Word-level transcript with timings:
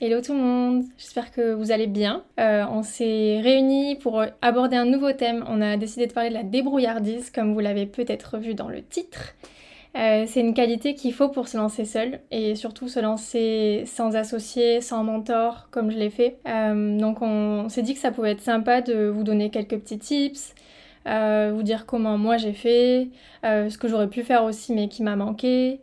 Hello 0.00 0.20
tout 0.20 0.32
le 0.32 0.38
monde, 0.38 0.84
j'espère 0.96 1.32
que 1.32 1.54
vous 1.54 1.72
allez 1.72 1.88
bien. 1.88 2.22
Euh, 2.38 2.64
on 2.70 2.84
s'est 2.84 3.40
réunis 3.42 3.96
pour 3.96 4.22
aborder 4.42 4.76
un 4.76 4.84
nouveau 4.84 5.10
thème. 5.10 5.44
On 5.48 5.60
a 5.60 5.76
décidé 5.76 6.06
de 6.06 6.12
parler 6.12 6.28
de 6.28 6.34
la 6.34 6.44
débrouillardise, 6.44 7.30
comme 7.30 7.52
vous 7.52 7.58
l'avez 7.58 7.84
peut-être 7.84 8.38
vu 8.38 8.54
dans 8.54 8.68
le 8.68 8.80
titre. 8.80 9.34
Euh, 9.96 10.22
c'est 10.28 10.38
une 10.38 10.54
qualité 10.54 10.94
qu'il 10.94 11.12
faut 11.12 11.28
pour 11.30 11.48
se 11.48 11.56
lancer 11.56 11.84
seul 11.84 12.20
et 12.30 12.54
surtout 12.54 12.86
se 12.86 13.00
lancer 13.00 13.82
sans 13.86 14.14
associé, 14.14 14.80
sans 14.82 15.02
mentor, 15.02 15.66
comme 15.72 15.90
je 15.90 15.98
l'ai 15.98 16.10
fait. 16.10 16.38
Euh, 16.46 16.96
donc 16.96 17.20
on 17.20 17.68
s'est 17.68 17.82
dit 17.82 17.94
que 17.94 18.00
ça 18.00 18.12
pouvait 18.12 18.30
être 18.30 18.40
sympa 18.40 18.82
de 18.82 19.08
vous 19.08 19.24
donner 19.24 19.50
quelques 19.50 19.80
petits 19.80 19.98
tips, 19.98 20.54
vous 21.06 21.62
dire 21.64 21.86
comment 21.86 22.16
moi 22.18 22.36
j'ai 22.36 22.52
fait, 22.52 23.08
ce 23.42 23.76
que 23.76 23.88
j'aurais 23.88 24.08
pu 24.08 24.22
faire 24.22 24.44
aussi 24.44 24.72
mais 24.72 24.86
qui 24.86 25.02
m'a 25.02 25.16
manqué. 25.16 25.80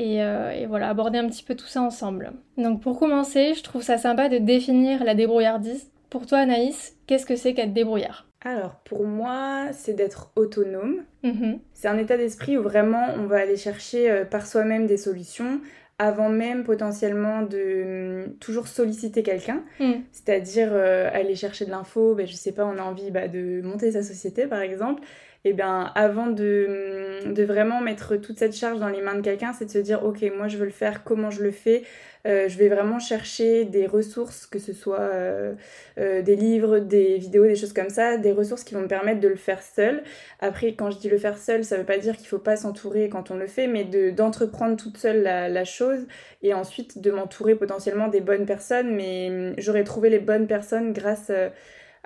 Euh, 0.00 0.50
et, 0.52 0.66
voilà, 0.66 0.88
aborder 0.88 1.18
un 1.18 1.28
petit 1.28 1.42
peu 1.42 1.54
tout 1.54 1.66
ça 1.66 1.82
ensemble. 1.82 2.32
Donc 2.56 2.82
pour 2.82 2.98
commencer, 2.98 3.54
je 3.54 3.62
trouve 3.62 3.82
ça 3.82 3.98
sympa 3.98 4.28
de 4.28 4.38
définir 4.38 5.04
la 5.04 5.14
débrouillardise. 5.14 5.90
Pour 6.10 6.26
toi, 6.26 6.38
Anaïs, 6.38 6.96
qu'est-ce 7.06 7.26
que 7.26 7.36
c'est 7.36 7.54
qu'être 7.54 7.72
débrouillard? 7.74 8.26
Alors 8.42 8.76
pour 8.84 9.04
moi, 9.04 9.66
c'est 9.72 9.94
d'être 9.94 10.30
autonome. 10.36 11.02
Mm-hmm. 11.24 11.58
C'est 11.74 11.88
un 11.88 11.98
état 11.98 12.16
d'esprit 12.16 12.56
où 12.56 12.62
vraiment 12.62 13.08
on 13.16 13.26
va 13.26 13.38
aller 13.38 13.56
chercher 13.56 14.10
euh, 14.10 14.24
par 14.24 14.46
soi-même 14.46 14.86
des 14.86 14.96
solutions 14.96 15.60
avant 15.98 16.28
même 16.28 16.62
potentiellement 16.62 17.42
de 17.42 18.26
hum, 18.26 18.34
toujours 18.38 18.68
solliciter 18.68 19.24
quelqu'un, 19.24 19.64
mm. 19.80 19.94
c'est-à-dire 20.12 20.68
euh, 20.70 21.10
aller 21.12 21.34
chercher 21.34 21.64
de 21.64 21.70
l'info, 21.70 22.14
ben, 22.14 22.26
je 22.26 22.36
sais 22.36 22.52
pas, 22.52 22.64
on 22.64 22.78
a 22.78 22.82
envie 22.82 23.10
bah, 23.10 23.26
de 23.26 23.60
monter 23.62 23.90
sa 23.90 24.02
société 24.04 24.46
par 24.46 24.60
exemple, 24.60 25.02
et 25.44 25.52
bien 25.52 25.92
avant 25.94 26.26
de, 26.26 27.32
de, 27.32 27.44
vraiment 27.44 27.80
mettre 27.80 28.16
toute 28.16 28.38
cette 28.38 28.56
charge 28.56 28.80
dans 28.80 28.88
les 28.88 29.00
mains 29.00 29.14
de 29.14 29.20
quelqu'un, 29.20 29.52
c'est 29.52 29.66
de 29.66 29.70
se 29.70 29.78
dire 29.78 30.04
ok 30.04 30.24
moi 30.36 30.48
je 30.48 30.56
veux 30.58 30.64
le 30.64 30.72
faire, 30.72 31.04
comment 31.04 31.30
je 31.30 31.42
le 31.42 31.52
fais, 31.52 31.84
euh, 32.26 32.48
je 32.48 32.58
vais 32.58 32.68
vraiment 32.68 32.98
chercher 32.98 33.64
des 33.64 33.86
ressources, 33.86 34.46
que 34.46 34.58
ce 34.58 34.72
soit 34.72 35.00
euh, 35.00 35.54
euh, 35.98 36.22
des 36.22 36.34
livres, 36.34 36.80
des 36.80 37.18
vidéos, 37.18 37.44
des 37.44 37.54
choses 37.54 37.72
comme 37.72 37.88
ça, 37.88 38.16
des 38.16 38.32
ressources 38.32 38.64
qui 38.64 38.74
vont 38.74 38.80
me 38.80 38.88
permettre 38.88 39.20
de 39.20 39.28
le 39.28 39.36
faire 39.36 39.62
seul. 39.62 40.02
Après 40.40 40.74
quand 40.74 40.90
je 40.90 40.98
dis 40.98 41.08
le 41.08 41.18
faire 41.18 41.38
seul, 41.38 41.64
ça 41.64 41.76
veut 41.76 41.84
pas 41.84 41.98
dire 41.98 42.16
qu'il 42.16 42.26
faut 42.26 42.38
pas 42.38 42.56
s'entourer 42.56 43.08
quand 43.08 43.30
on 43.30 43.36
le 43.36 43.46
fait, 43.46 43.68
mais 43.68 43.84
d'entreprendre 44.12 44.76
toute 44.76 44.96
seule 44.96 45.22
la, 45.22 45.48
la, 45.48 45.64
chose 45.64 46.06
et 46.42 46.52
ensuite 46.52 47.00
de 47.00 47.10
m'entourer 47.10 47.54
potentiellement 47.54 48.08
des 48.08 48.20
bonnes 48.20 48.46
personnes, 48.46 48.94
mais 48.94 49.28
hum, 49.30 49.54
j'aurais 49.58 49.84
trouvé 49.84 50.10
les 50.10 50.18
bonnes 50.18 50.48
personnes 50.48 50.92
grâce 50.92 51.30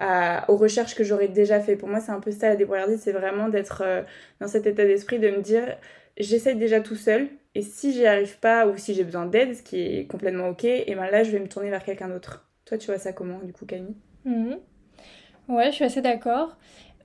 aux 0.01 0.57
recherches 0.57 0.95
que 0.95 1.05
j'aurais 1.05 1.29
déjà 1.29 1.61
fait. 1.61 1.77
Pour 1.77 1.89
moi, 1.89 2.01
c'est 2.01 2.13
un 2.13 2.21
peu 2.21 2.31
ça 2.31 2.49
la 2.49 2.57
débrouillardise, 2.57 3.01
c'est 3.01 3.13
vraiment 3.13 3.49
d'être 3.49 3.83
euh, 3.85 4.03
dans 4.41 4.49
cet 4.49 4.67
état 4.67 4.85
d'esprit 4.85 5.19
de 5.19 5.31
me 5.31 5.41
dire 5.41 5.77
j'essaye 6.19 6.57
déjà 6.57 6.81
tout 6.81 6.97
seul 6.97 7.29
et 7.55 7.63
si 7.63 7.93
j'y 7.93 8.07
arrive 8.07 8.39
pas 8.39 8.67
ou 8.67 8.77
si 8.77 8.95
j'ai 8.95 9.05
besoin 9.05 9.27
d'aide, 9.27 9.55
ce 9.55 9.63
qui 9.63 9.81
est 9.81 10.07
complètement 10.07 10.49
ok, 10.49 10.65
et 10.65 10.95
ben 10.95 11.11
là 11.11 11.23
je 11.23 11.31
vais 11.31 11.39
me 11.41 11.49
tourner 11.49 11.71
vers 11.71 11.85
quelqu'un 11.85 12.09
d'autre. 12.09 12.47
Toi, 12.65 12.79
tu 12.79 12.87
vois 12.87 12.99
ça 12.99 13.13
comment 13.13 13.39
du 13.41 13.53
coup, 13.53 13.67
Camille? 13.67 13.97
Mhm. 14.25 14.59
Ouais, 15.49 15.67
je 15.67 15.77
suis 15.77 15.85
assez 15.85 16.01
d'accord. 16.01 16.57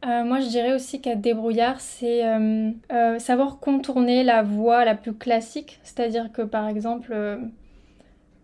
Euh, 0.05 0.23
moi, 0.23 0.39
je 0.39 0.47
dirais 0.47 0.73
aussi 0.73 1.01
qu'être 1.01 1.21
débrouillard, 1.21 1.81
c'est 1.81 2.23
euh, 2.23 2.71
savoir 3.19 3.59
contourner 3.59 4.23
la 4.23 4.43
voie 4.43 4.85
la 4.85 4.93
plus 4.93 5.13
classique. 5.13 5.79
C'est-à-dire 5.83 6.31
que, 6.31 6.43
par 6.43 6.67
exemple, 6.69 7.13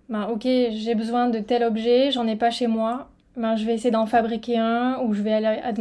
ben, 0.10 0.28
ok, 0.30 0.42
j'ai 0.44 0.96
besoin 0.96 1.30
de 1.30 1.40
tel 1.40 1.64
objet, 1.64 2.12
j'en 2.12 2.28
ai 2.28 2.36
pas 2.36 2.50
chez 2.52 2.68
moi 2.68 3.13
ben, 3.36 3.56
je 3.56 3.66
vais 3.66 3.74
essayer 3.74 3.92
d'en 3.92 4.06
fabriquer 4.06 4.58
un 4.58 5.00
ou 5.04 5.14
je 5.14 5.22
vais 5.22 5.34
aller, 5.34 5.60
ah 5.64 5.72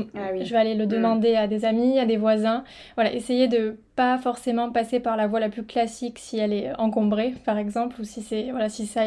je 0.41 0.51
vais 0.51 0.57
aller 0.57 0.75
le 0.75 0.87
mm. 0.87 0.89
demander 0.89 1.37
à 1.37 1.47
des 1.47 1.65
amis, 1.65 1.99
à 1.99 2.07
des 2.07 2.17
voisins. 2.17 2.65
Voilà, 2.95 3.13
essayer 3.13 3.49
de 3.49 3.77
pas 3.95 4.19
forcément 4.19 4.71
passer 4.71 5.01
par 5.01 5.17
la 5.17 5.27
voie 5.27 5.41
la 5.41 5.51
plus 5.51 5.65
classique 5.65 6.19
si 6.19 6.39
elle 6.39 6.53
est 6.53 6.73
encombrée, 6.79 7.35
par 7.45 7.59
exemple, 7.59 8.01
ou 8.01 8.05
si, 8.05 8.23
c'est, 8.23 8.51
voilà, 8.51 8.69
si 8.69 8.87
ça, 8.87 9.03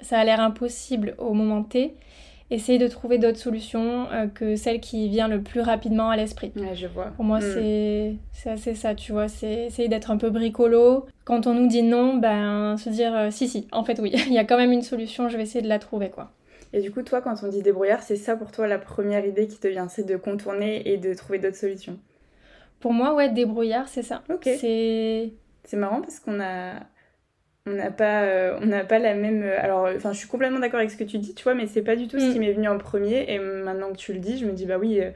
ça 0.00 0.18
a 0.18 0.24
l'air 0.24 0.40
impossible 0.40 1.14
au 1.18 1.34
moment 1.34 1.62
T. 1.62 1.94
Essayer 2.50 2.78
de 2.78 2.88
trouver 2.88 3.18
d'autres 3.18 3.38
solutions 3.38 4.06
euh, 4.12 4.26
que 4.26 4.54
celle 4.54 4.78
qui 4.78 5.08
vient 5.08 5.28
le 5.28 5.40
plus 5.40 5.60
rapidement 5.60 6.10
à 6.10 6.16
l'esprit. 6.16 6.52
Ouais, 6.56 6.74
je 6.74 6.86
vois. 6.86 7.06
Pour 7.16 7.24
moi, 7.24 7.38
mm. 7.38 7.42
c'est, 7.42 8.16
c'est 8.32 8.50
assez 8.50 8.74
ça, 8.74 8.94
tu 8.94 9.12
vois. 9.12 9.28
C'est 9.28 9.66
essayer 9.66 9.88
d'être 9.88 10.10
un 10.10 10.18
peu 10.18 10.30
bricolo. 10.30 11.06
Quand 11.24 11.46
on 11.46 11.54
nous 11.54 11.68
dit 11.68 11.82
non, 11.82 12.16
ben, 12.16 12.76
se 12.76 12.90
dire 12.90 13.14
euh, 13.14 13.30
si, 13.30 13.48
si, 13.48 13.66
en 13.72 13.84
fait, 13.84 13.98
oui, 14.00 14.12
il 14.26 14.32
y 14.32 14.38
a 14.38 14.44
quand 14.44 14.58
même 14.58 14.72
une 14.72 14.82
solution, 14.82 15.28
je 15.28 15.36
vais 15.36 15.44
essayer 15.44 15.62
de 15.62 15.68
la 15.68 15.78
trouver, 15.78 16.10
quoi. 16.10 16.32
Et 16.74 16.80
du 16.80 16.90
coup, 16.90 17.02
toi, 17.02 17.20
quand 17.20 17.44
on 17.44 17.48
dit 17.48 17.62
débrouillard, 17.62 18.02
c'est 18.02 18.16
ça 18.16 18.34
pour 18.34 18.50
toi 18.50 18.66
la 18.66 18.78
première 18.78 19.24
idée 19.24 19.46
qui 19.46 19.58
te 19.58 19.68
vient, 19.68 19.86
c'est 19.86 20.02
de 20.02 20.16
contourner 20.16 20.92
et 20.92 20.96
de 20.96 21.14
trouver 21.14 21.38
d'autres 21.38 21.56
solutions 21.56 22.00
Pour 22.80 22.92
moi, 22.92 23.14
ouais, 23.14 23.28
débrouillard, 23.28 23.86
c'est 23.88 24.02
ça. 24.02 24.24
Ok. 24.28 24.42
C'est... 24.58 25.32
C'est 25.62 25.76
marrant 25.76 26.02
parce 26.02 26.18
qu'on 26.18 26.40
a... 26.40 26.74
On 27.66 27.70
n'a 27.70 27.92
pas, 27.92 28.24
euh, 28.24 28.58
on 28.60 28.66
n'a 28.66 28.84
pas 28.84 28.98
la 28.98 29.14
même. 29.14 29.42
Euh, 29.42 29.58
alors, 29.58 29.88
enfin, 29.96 30.12
je 30.12 30.18
suis 30.18 30.28
complètement 30.28 30.58
d'accord 30.58 30.80
avec 30.80 30.90
ce 30.90 30.98
que 30.98 31.04
tu 31.04 31.16
dis, 31.16 31.32
tu 31.34 31.44
vois, 31.44 31.54
mais 31.54 31.66
c'est 31.66 31.80
pas 31.80 31.96
du 31.96 32.08
tout 32.08 32.18
ce 32.18 32.30
qui 32.30 32.38
mm. 32.38 32.42
m'est 32.42 32.52
venu 32.52 32.68
en 32.68 32.76
premier. 32.76 33.32
Et 33.32 33.38
maintenant 33.38 33.90
que 33.90 33.96
tu 33.96 34.12
le 34.12 34.18
dis, 34.18 34.36
je 34.36 34.44
me 34.44 34.52
dis, 34.52 34.66
bah 34.66 34.76
oui, 34.76 35.00
euh, 35.00 35.12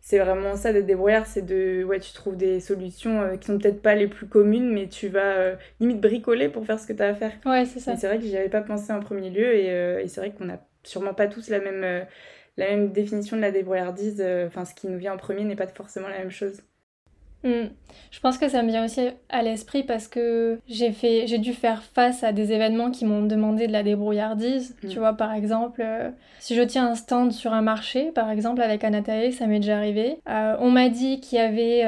c'est 0.00 0.18
vraiment 0.18 0.56
ça 0.56 0.72
d'être 0.72 0.86
débrouillard, 0.86 1.26
c'est 1.26 1.44
de, 1.44 1.84
ouais, 1.84 2.00
tu 2.00 2.14
trouves 2.14 2.36
des 2.38 2.60
solutions 2.60 3.36
qui 3.36 3.48
sont 3.48 3.58
peut-être 3.58 3.82
pas 3.82 3.96
les 3.96 4.06
plus 4.06 4.28
communes, 4.28 4.72
mais 4.72 4.88
tu 4.88 5.08
vas 5.08 5.56
limite 5.78 6.00
bricoler 6.00 6.48
pour 6.48 6.64
faire 6.64 6.80
ce 6.80 6.86
que 6.86 6.94
tu 6.94 7.02
as 7.02 7.08
à 7.08 7.14
faire. 7.14 7.32
Ouais, 7.44 7.66
c'est 7.66 7.80
ça. 7.80 7.96
c'est 7.96 8.06
vrai 8.06 8.18
que 8.18 8.24
j'y 8.24 8.36
avais 8.36 8.48
pas 8.48 8.62
pensé 8.62 8.92
en 8.92 9.00
premier 9.00 9.28
lieu, 9.28 9.54
et, 9.54 9.66
et 10.02 10.08
c'est 10.08 10.20
vrai 10.20 10.30
qu'on 10.30 10.48
a 10.48 10.58
sûrement 10.82 11.14
pas 11.14 11.26
tous 11.26 11.48
la 11.48 11.60
même, 11.60 11.84
euh, 11.84 12.02
la 12.56 12.70
même 12.70 12.92
définition 12.92 13.36
de 13.36 13.42
la 13.42 13.50
débrouillardise. 13.50 14.20
Euh, 14.20 14.46
enfin, 14.46 14.64
ce 14.64 14.74
qui 14.74 14.88
nous 14.88 14.98
vient 14.98 15.14
en 15.14 15.18
premier 15.18 15.44
n'est 15.44 15.56
pas 15.56 15.66
forcément 15.66 16.08
la 16.08 16.18
même 16.18 16.30
chose. 16.30 16.62
Hmm. 17.42 17.68
Je 18.10 18.20
pense 18.20 18.36
que 18.36 18.50
ça 18.50 18.62
me 18.62 18.68
vient 18.68 18.84
aussi 18.84 19.00
à 19.30 19.42
l'esprit 19.42 19.82
parce 19.82 20.08
que 20.08 20.58
j'ai 20.68 20.92
fait, 20.92 21.26
j'ai 21.26 21.38
dû 21.38 21.54
faire 21.54 21.82
face 21.82 22.22
à 22.22 22.32
des 22.32 22.52
événements 22.52 22.90
qui 22.90 23.06
m'ont 23.06 23.22
demandé 23.22 23.66
de 23.66 23.72
la 23.72 23.82
débrouillardise. 23.82 24.76
Hmm. 24.82 24.88
Tu 24.88 24.98
vois, 24.98 25.14
par 25.14 25.32
exemple, 25.32 25.80
euh, 25.82 26.10
si 26.38 26.54
je 26.54 26.62
tiens 26.62 26.88
un 26.88 26.94
stand 26.94 27.32
sur 27.32 27.54
un 27.54 27.62
marché, 27.62 28.12
par 28.12 28.30
exemple 28.30 28.60
avec 28.60 28.84
Anatae, 28.84 29.32
ça 29.32 29.46
m'est 29.46 29.60
déjà 29.60 29.78
arrivé. 29.78 30.18
on 30.26 30.70
m'a 30.70 30.90
dit 30.90 31.20
qu'il 31.20 31.38
y 31.38 31.40
avait 31.40 31.82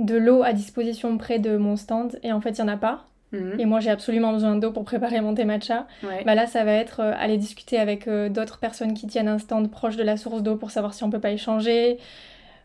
de 0.00 0.16
l'eau 0.16 0.42
à 0.42 0.52
disposition 0.52 1.18
près 1.18 1.38
de 1.38 1.56
mon 1.56 1.76
stand 1.76 2.18
et 2.22 2.32
en 2.32 2.40
fait 2.40 2.50
il 2.50 2.58
y 2.58 2.62
en 2.62 2.68
a 2.68 2.76
pas. 2.76 3.09
Mhm. 3.32 3.60
Et 3.60 3.64
moi, 3.64 3.80
j'ai 3.80 3.90
absolument 3.90 4.32
besoin 4.32 4.56
d'eau 4.56 4.72
pour 4.72 4.84
préparer 4.84 5.20
mon 5.20 5.34
thé 5.34 5.44
matcha. 5.44 5.86
Bah 6.24 6.34
là, 6.34 6.46
ça 6.46 6.64
va 6.64 6.72
être 6.72 7.00
euh, 7.00 7.12
aller 7.16 7.36
discuter 7.36 7.78
avec 7.78 8.08
euh, 8.08 8.28
d'autres 8.28 8.58
personnes 8.58 8.94
qui 8.94 9.06
tiennent 9.06 9.28
un 9.28 9.38
stand 9.38 9.70
proche 9.70 9.96
de 9.96 10.02
la 10.02 10.16
source 10.16 10.42
d'eau 10.42 10.56
pour 10.56 10.70
savoir 10.70 10.94
si 10.94 11.04
on 11.04 11.10
peut 11.10 11.20
pas 11.20 11.30
échanger. 11.30 11.98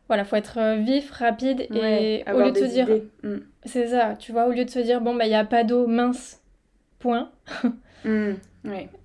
Voilà, 0.08 0.24
faut 0.24 0.36
être 0.36 0.59
euh, 0.59 0.76
vif, 0.76 1.12
rapide 1.12 1.67
et 1.73 2.23
au 2.32 2.40
lieu 2.40 2.52
de 2.52 2.59
se 2.59 2.66
dire, 2.66 2.88
mm. 3.23 3.38
c'est 3.64 3.88
ça, 3.88 4.16
tu 4.17 4.32
vois, 4.32 4.46
au 4.47 4.52
lieu 4.52 4.64
de 4.64 4.70
se 4.70 4.78
dire 4.78 5.02
bon 5.02 5.16
bah 5.16 5.26
il 5.26 5.32
y 5.32 5.35
a 5.35 5.44
pas 5.44 5.64
d'eau 5.64 5.88
mince, 5.88 6.41
point. 7.00 7.32
mm. 8.03 8.34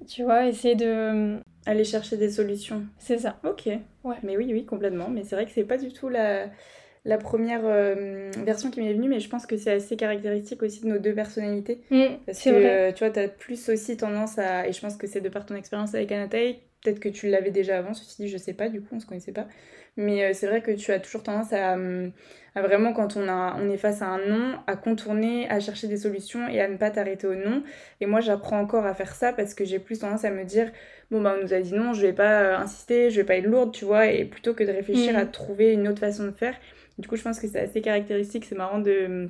Tu 0.06 0.22
vois, 0.24 0.46
essayer 0.46 0.74
de 0.74 1.38
aller 1.66 1.84
chercher 1.84 2.16
des 2.16 2.30
solutions. 2.30 2.82
C'est 2.98 3.18
ça. 3.18 3.38
Ok. 3.44 3.68
Ouais. 4.04 4.16
Mais 4.22 4.36
oui, 4.36 4.48
oui, 4.52 4.64
complètement. 4.64 5.08
Mais 5.08 5.22
c'est 5.24 5.36
vrai 5.36 5.44
que 5.44 5.52
c'est 5.52 5.64
pas 5.64 5.76
du 5.76 5.92
tout 5.92 6.08
la 6.08 6.46
la 7.04 7.16
première 7.16 7.62
euh, 7.64 8.30
version 8.44 8.70
qui 8.70 8.80
m'est 8.80 8.92
venue, 8.92 9.08
mais 9.08 9.20
je 9.20 9.28
pense 9.28 9.46
que 9.46 9.56
c'est 9.56 9.72
assez 9.72 9.96
caractéristique 9.96 10.62
aussi 10.62 10.82
de 10.82 10.88
nos 10.88 10.98
deux 10.98 11.14
personnalités. 11.14 11.80
Mm, 11.90 12.16
parce 12.26 12.42
que 12.42 12.50
euh, 12.50 12.92
tu 12.92 13.04
vois, 13.04 13.10
tu 13.10 13.20
as 13.20 13.28
plus 13.28 13.68
aussi 13.70 13.96
tendance 13.96 14.38
à. 14.38 14.68
Et 14.68 14.72
je 14.72 14.80
pense 14.80 14.96
que 14.96 15.06
c'est 15.06 15.20
de 15.20 15.28
par 15.28 15.46
ton 15.46 15.54
expérience 15.54 15.94
avec 15.94 16.12
Anatay, 16.12 16.60
peut-être 16.82 17.00
que 17.00 17.08
tu 17.08 17.28
l'avais 17.28 17.50
déjà 17.50 17.78
avant, 17.78 17.94
ceci 17.94 18.22
dit, 18.22 18.28
je 18.28 18.36
sais 18.36 18.52
pas, 18.52 18.68
du 18.68 18.80
coup, 18.82 18.88
on 18.92 19.00
se 19.00 19.06
connaissait 19.06 19.32
pas. 19.32 19.46
Mais 20.00 20.24
euh, 20.24 20.30
c'est 20.32 20.46
vrai 20.46 20.62
que 20.62 20.70
tu 20.70 20.92
as 20.92 20.98
toujours 20.98 21.22
tendance 21.22 21.52
à, 21.52 21.76
à, 22.54 22.62
vraiment, 22.62 22.94
quand 22.94 23.18
on, 23.18 23.28
a, 23.28 23.54
on 23.60 23.68
est 23.68 23.76
face 23.76 24.00
à 24.00 24.06
un 24.06 24.26
non, 24.26 24.58
à 24.66 24.74
contourner, 24.74 25.46
à 25.50 25.60
chercher 25.60 25.88
des 25.88 25.98
solutions 25.98 26.48
et 26.48 26.58
à 26.58 26.68
ne 26.68 26.78
pas 26.78 26.90
t'arrêter 26.90 27.26
au 27.26 27.34
non. 27.34 27.62
Et 28.00 28.06
moi, 28.06 28.20
j'apprends 28.20 28.58
encore 28.58 28.86
à 28.86 28.94
faire 28.94 29.14
ça 29.14 29.34
parce 29.34 29.52
que 29.52 29.66
j'ai 29.66 29.78
plus 29.78 29.98
tendance 29.98 30.24
à 30.24 30.30
me 30.30 30.44
dire 30.44 30.72
bon, 31.10 31.20
bah, 31.20 31.34
on 31.38 31.42
nous 31.42 31.52
a 31.52 31.60
dit 31.60 31.74
non, 31.74 31.92
je 31.92 32.00
vais 32.00 32.14
pas 32.14 32.56
insister, 32.56 33.10
je 33.10 33.20
vais 33.20 33.26
pas 33.26 33.36
être 33.36 33.44
lourde, 33.44 33.72
tu 33.72 33.84
vois, 33.84 34.06
et 34.06 34.24
plutôt 34.24 34.54
que 34.54 34.64
de 34.64 34.72
réfléchir 34.72 35.12
mm. 35.12 35.16
à 35.16 35.26
trouver 35.26 35.74
une 35.74 35.86
autre 35.86 36.00
façon 36.00 36.24
de 36.24 36.30
faire. 36.30 36.54
Du 36.98 37.06
coup, 37.06 37.16
je 37.16 37.22
pense 37.22 37.38
que 37.38 37.46
c'est 37.46 37.60
assez 37.60 37.82
caractéristique. 37.82 38.46
C'est 38.46 38.56
marrant 38.56 38.78
de, 38.78 39.28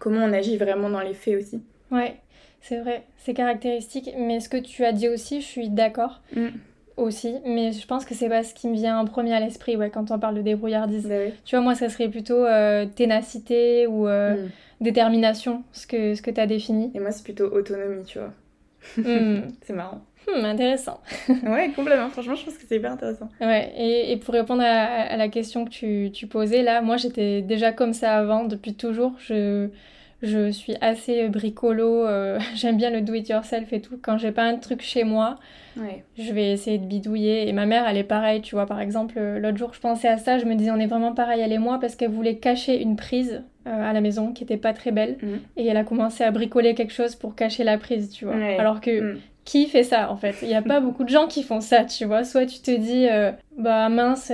comment 0.00 0.24
on 0.24 0.32
agit 0.32 0.56
vraiment 0.56 0.90
dans 0.90 1.00
les 1.00 1.14
faits 1.14 1.36
aussi. 1.36 1.62
Ouais, 1.92 2.16
c'est 2.60 2.80
vrai, 2.80 3.04
c'est 3.18 3.34
caractéristique. 3.34 4.10
Mais 4.18 4.40
ce 4.40 4.48
que 4.48 4.56
tu 4.56 4.84
as 4.84 4.92
dit 4.92 5.08
aussi, 5.08 5.40
je 5.40 5.46
suis 5.46 5.70
d'accord. 5.70 6.22
Mm. 6.34 6.48
Aussi, 6.98 7.36
mais 7.46 7.70
je 7.70 7.86
pense 7.86 8.04
que 8.04 8.12
c'est 8.12 8.28
pas 8.28 8.42
ce 8.42 8.52
qui 8.52 8.66
me 8.66 8.74
vient 8.74 8.98
en 8.98 9.04
premier 9.04 9.32
à 9.32 9.38
l'esprit 9.38 9.76
ouais, 9.76 9.88
quand 9.88 10.10
on 10.10 10.18
parle 10.18 10.34
de 10.34 10.42
débrouillardise. 10.42 11.06
Bah 11.06 11.14
tu 11.44 11.54
vois, 11.54 11.62
moi, 11.62 11.76
ça 11.76 11.88
serait 11.88 12.08
plutôt 12.08 12.44
euh, 12.44 12.86
ténacité 12.86 13.86
ou 13.86 14.08
euh, 14.08 14.34
mm. 14.34 14.50
détermination, 14.80 15.62
ce 15.72 15.86
que, 15.86 16.16
ce 16.16 16.22
que 16.22 16.32
tu 16.32 16.40
as 16.40 16.48
défini. 16.48 16.90
Et 16.94 17.00
moi, 17.00 17.12
c'est 17.12 17.22
plutôt 17.22 17.46
autonomie, 17.46 18.02
tu 18.02 18.18
vois. 18.18 18.32
Mm. 18.96 19.42
c'est 19.62 19.74
marrant. 19.74 20.02
Hmm, 20.26 20.44
intéressant. 20.44 21.00
ouais, 21.28 21.70
complètement. 21.74 22.08
Franchement, 22.10 22.34
je 22.34 22.44
pense 22.44 22.58
que 22.58 22.64
c'est 22.68 22.76
hyper 22.76 22.92
intéressant. 22.92 23.28
Ouais, 23.40 23.72
et, 23.76 24.12
et 24.12 24.16
pour 24.16 24.34
répondre 24.34 24.62
à, 24.62 25.16
la 25.16 25.28
question 25.28 25.64
que 25.64 25.70
tu, 25.70 26.10
tu 26.12 26.26
posais, 26.26 26.62
là, 26.62 26.82
moi, 26.82 26.96
j'étais 26.96 27.42
déjà 27.42 27.72
comme 27.72 27.92
ça 27.92 28.16
avant, 28.16 28.44
depuis 28.44 28.74
toujours. 28.74 29.12
Je, 29.18 29.68
je 30.22 30.50
suis 30.50 30.74
assez 30.80 31.28
bricolo, 31.28 32.04
euh, 32.04 32.38
j'aime 32.54 32.76
bien 32.76 32.90
le 32.90 33.00
do-it-yourself 33.00 33.72
et 33.72 33.80
tout. 33.80 33.98
Quand 34.00 34.18
j'ai 34.18 34.32
pas 34.32 34.42
un 34.42 34.56
truc 34.56 34.82
chez 34.82 35.04
moi, 35.04 35.36
je 36.18 36.32
vais 36.32 36.50
essayer 36.50 36.78
de 36.78 36.86
bidouiller. 36.86 37.48
Et 37.48 37.52
ma 37.52 37.66
mère, 37.66 37.86
elle 37.86 37.96
est 37.96 38.04
pareille, 38.04 38.42
tu 38.42 38.56
vois. 38.56 38.66
Par 38.66 38.80
exemple, 38.80 39.14
euh, 39.16 39.38
l'autre 39.38 39.58
jour, 39.58 39.72
je 39.72 39.80
pensais 39.80 40.08
à 40.08 40.18
ça, 40.18 40.38
je 40.38 40.44
me 40.44 40.56
disais, 40.56 40.72
on 40.72 40.80
est 40.80 40.86
vraiment 40.86 41.14
pareil, 41.14 41.40
elle 41.40 41.52
et 41.52 41.58
moi, 41.58 41.78
parce 41.80 41.94
qu'elle 41.94 42.10
voulait 42.10 42.36
cacher 42.36 42.82
une 42.82 42.96
prise 42.96 43.44
euh, 43.66 43.90
à 43.90 43.92
la 43.92 44.00
maison 44.00 44.32
qui 44.32 44.42
était 44.42 44.56
pas 44.56 44.72
très 44.72 44.90
belle. 44.90 45.18
Mm. 45.22 45.26
Et 45.56 45.66
elle 45.66 45.76
a 45.76 45.84
commencé 45.84 46.24
à 46.24 46.32
bricoler 46.32 46.74
quelque 46.74 46.92
chose 46.92 47.14
pour 47.14 47.36
cacher 47.36 47.62
la 47.62 47.78
prise, 47.78 48.10
tu 48.10 48.24
vois. 48.24 48.34
Alors 48.58 48.80
que. 48.80 49.14
Mm. 49.14 49.18
Qui 49.44 49.64
fait 49.64 49.82
ça 49.82 50.12
en 50.12 50.18
fait? 50.18 50.36
Il 50.42 50.48
n'y 50.48 50.54
a 50.54 50.60
pas 50.60 50.78
beaucoup 50.78 51.04
de 51.04 51.08
gens 51.08 51.26
qui 51.26 51.42
font 51.42 51.62
ça, 51.62 51.86
tu 51.86 52.04
vois. 52.04 52.22
Soit 52.22 52.44
tu 52.44 52.58
te 52.58 52.70
dis, 52.70 53.06
bah 53.56 53.88
mince, 53.88 54.30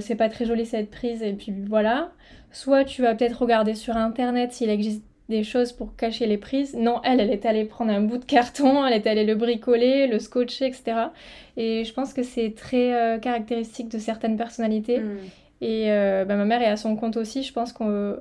c'est 0.00 0.14
pas 0.14 0.30
très 0.30 0.46
joli 0.46 0.64
cette 0.64 0.90
prise, 0.90 1.22
et 1.22 1.34
puis 1.34 1.52
voilà. 1.68 2.12
Soit 2.50 2.84
tu 2.84 3.02
vas 3.02 3.14
peut-être 3.14 3.42
regarder 3.42 3.74
sur 3.74 3.94
internet 3.94 4.54
s'il 4.54 4.70
existe 4.70 5.04
des 5.28 5.42
choses 5.42 5.72
pour 5.72 5.96
cacher 5.96 6.26
les 6.26 6.36
prises. 6.36 6.74
Non, 6.74 7.00
elle, 7.02 7.20
elle 7.20 7.30
est 7.30 7.46
allée 7.46 7.64
prendre 7.64 7.92
un 7.92 8.02
bout 8.02 8.18
de 8.18 8.24
carton, 8.24 8.86
elle 8.86 8.94
est 8.94 9.06
allée 9.06 9.24
le 9.24 9.34
bricoler, 9.34 10.06
le 10.06 10.18
scotcher, 10.18 10.66
etc. 10.66 11.08
Et 11.56 11.84
je 11.84 11.92
pense 11.92 12.12
que 12.12 12.22
c'est 12.22 12.54
très 12.54 12.94
euh, 12.94 13.18
caractéristique 13.18 13.88
de 13.88 13.98
certaines 13.98 14.36
personnalités. 14.36 15.00
Mm. 15.00 15.18
Et 15.60 15.90
euh, 15.90 16.24
bah, 16.24 16.36
ma 16.36 16.44
mère 16.44 16.60
est 16.60 16.68
à 16.68 16.76
son 16.76 16.96
compte 16.96 17.16
aussi. 17.16 17.42
Je 17.42 17.52
pense 17.52 17.72
que 17.72 18.20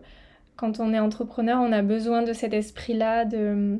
quand 0.55 0.79
on 0.79 0.93
est 0.93 0.99
entrepreneur, 0.99 1.59
on 1.59 1.71
a 1.71 1.81
besoin 1.81 2.21
de 2.21 2.31
cet 2.31 2.53
esprit-là, 2.53 3.25
de 3.25 3.37
euh, 3.37 3.77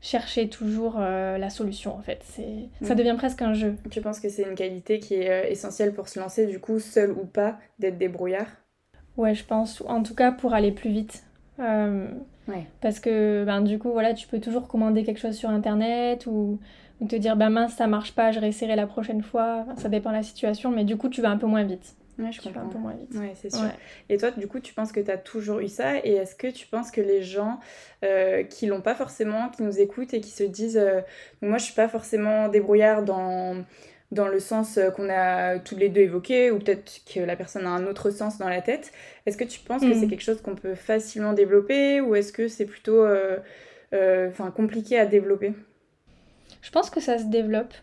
chercher 0.00 0.48
toujours 0.48 0.98
la 0.98 1.48
solution 1.48 1.94
en 1.94 2.02
fait. 2.02 2.20
C'est, 2.24 2.68
Ça 2.82 2.94
mm. 2.94 2.98
devient 2.98 3.14
presque 3.16 3.42
un 3.42 3.54
jeu. 3.54 3.76
Tu 3.90 4.00
penses 4.00 4.20
que 4.20 4.28
c'est 4.28 4.42
une 4.42 4.56
qualité 4.56 4.98
qui 4.98 5.14
est 5.14 5.50
essentielle 5.50 5.94
pour 5.94 6.08
se 6.08 6.18
lancer, 6.18 6.46
du 6.46 6.58
coup, 6.58 6.80
seul 6.80 7.12
ou 7.12 7.24
pas, 7.24 7.58
d'être 7.78 7.98
débrouillard? 7.98 8.48
Ouais, 9.16 9.34
je 9.34 9.44
pense. 9.44 9.82
En 9.86 10.02
tout 10.02 10.14
cas, 10.14 10.32
pour 10.32 10.54
aller 10.54 10.72
plus 10.72 10.90
vite. 10.90 11.22
Parce 12.80 13.00
que 13.00 13.44
ben, 13.44 13.60
du 13.62 13.78
coup, 13.78 13.90
voilà, 13.92 14.14
tu 14.14 14.26
peux 14.26 14.40
toujours 14.40 14.68
commander 14.68 15.04
quelque 15.04 15.20
chose 15.20 15.36
sur 15.36 15.50
Internet 15.50 16.26
ou, 16.26 16.58
te 17.08 17.16
dire, 17.16 17.36
ben 17.36 17.50
mince, 17.50 17.74
ça 17.74 17.86
marche 17.86 18.12
pas, 18.12 18.32
je 18.32 18.40
réessayerai 18.40 18.76
la 18.76 18.86
prochaine 18.86 19.22
fois. 19.22 19.66
ça 19.76 19.90
dépend 19.90 20.10
de 20.10 20.16
la 20.16 20.22
situation, 20.22 20.70
mais 20.70 20.84
du 20.84 20.96
coup, 20.96 21.10
tu 21.10 21.20
vas 21.20 21.30
un 21.30 21.36
peu 21.36 21.46
moins 21.46 21.64
vite. 21.64 21.94
Ouais, 22.18 22.30
je 22.30 22.40
comprends. 22.40 22.60
un 22.60 22.68
peu 22.68 22.78
moins 22.78 22.94
vite. 22.94 23.14
Ouais, 23.14 23.32
c'est 23.34 23.52
sûr. 23.52 23.68
Et 24.08 24.16
toi, 24.16 24.30
du 24.30 24.46
coup, 24.46 24.60
tu 24.60 24.72
penses 24.72 24.92
que 24.92 25.00
tu 25.00 25.10
as 25.10 25.18
toujours 25.18 25.58
eu 25.58 25.68
ça? 25.68 25.98
Et 25.98 26.12
est-ce 26.12 26.36
que 26.36 26.46
tu 26.46 26.66
penses 26.66 26.90
que 26.90 27.00
les 27.00 27.22
gens 27.22 27.58
euh, 28.04 28.44
qui 28.44 28.66
l'ont 28.66 28.82
pas 28.82 28.94
forcément, 28.94 29.48
qui 29.48 29.62
nous 29.62 29.80
écoutent 29.80 30.14
et 30.14 30.20
qui 30.20 30.30
se 30.30 30.44
disent 30.44 30.78
euh, 30.78 31.00
Moi, 31.42 31.58
je 31.58 31.64
suis 31.64 31.74
pas 31.74 31.88
forcément 31.88 32.48
débrouillard 32.48 33.02
dans 33.02 33.64
dans 34.14 34.28
le 34.28 34.40
sens 34.40 34.78
euh, 34.78 34.90
qu'on 34.90 35.10
a 35.10 35.58
tous 35.58 35.76
les 35.76 35.88
deux 35.88 36.02
évoqué, 36.02 36.50
ou 36.50 36.58
peut-être 36.58 37.02
que 37.12 37.20
la 37.20 37.36
personne 37.36 37.66
a 37.66 37.70
un 37.70 37.86
autre 37.86 38.10
sens 38.10 38.38
dans 38.38 38.48
la 38.48 38.62
tête. 38.62 38.92
Est-ce 39.26 39.36
que 39.36 39.44
tu 39.44 39.60
penses 39.60 39.82
que 39.82 39.92
c'est 39.92 40.06
mm. 40.06 40.10
quelque 40.10 40.22
chose 40.22 40.40
qu'on 40.40 40.54
peut 40.54 40.74
facilement 40.74 41.32
développer, 41.32 42.00
ou 42.00 42.14
est-ce 42.14 42.32
que 42.32 42.48
c'est 42.48 42.64
plutôt 42.64 43.04
euh, 43.04 43.38
euh, 43.92 44.30
compliqué 44.54 44.98
à 44.98 45.04
développer? 45.04 45.52
Je 46.62 46.70
pense 46.70 46.88
que 46.88 47.00
ça 47.00 47.18
se 47.18 47.24
développe. 47.24 47.74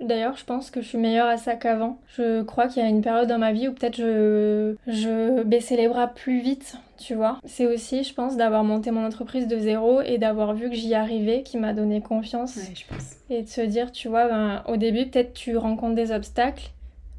D'ailleurs, 0.00 0.36
je 0.36 0.44
pense 0.44 0.70
que 0.70 0.80
je 0.80 0.88
suis 0.88 0.98
meilleure 0.98 1.26
à 1.26 1.36
ça 1.36 1.56
qu'avant. 1.56 1.98
Je 2.16 2.42
crois 2.42 2.68
qu'il 2.68 2.82
y 2.82 2.86
a 2.86 2.88
une 2.88 3.02
période 3.02 3.28
dans 3.28 3.38
ma 3.38 3.52
vie 3.52 3.68
où 3.68 3.72
peut-être 3.72 3.96
je, 3.96 4.74
je 4.86 5.42
baissais 5.42 5.76
les 5.76 5.88
bras 5.88 6.08
plus 6.08 6.40
vite, 6.40 6.76
tu 6.98 7.14
vois. 7.14 7.38
C'est 7.44 7.66
aussi, 7.66 8.02
je 8.04 8.14
pense, 8.14 8.36
d'avoir 8.36 8.64
monté 8.64 8.90
mon 8.90 9.04
entreprise 9.04 9.46
de 9.46 9.58
zéro 9.58 10.00
et 10.00 10.18
d'avoir 10.18 10.54
vu 10.54 10.70
que 10.70 10.76
j'y 10.76 10.94
arrivais 10.94 11.42
qui 11.42 11.58
m'a 11.58 11.72
donné 11.72 12.00
confiance. 12.00 12.56
Ouais, 12.56 12.74
je 12.74 12.84
pense. 12.86 13.16
Et 13.28 13.42
de 13.42 13.48
se 13.48 13.60
dire, 13.60 13.92
tu 13.92 14.08
vois, 14.08 14.28
ben, 14.28 14.62
au 14.66 14.76
début, 14.76 15.06
peut-être 15.06 15.34
tu 15.34 15.56
rencontres 15.56 15.94
des 15.94 16.12
obstacles 16.12 16.70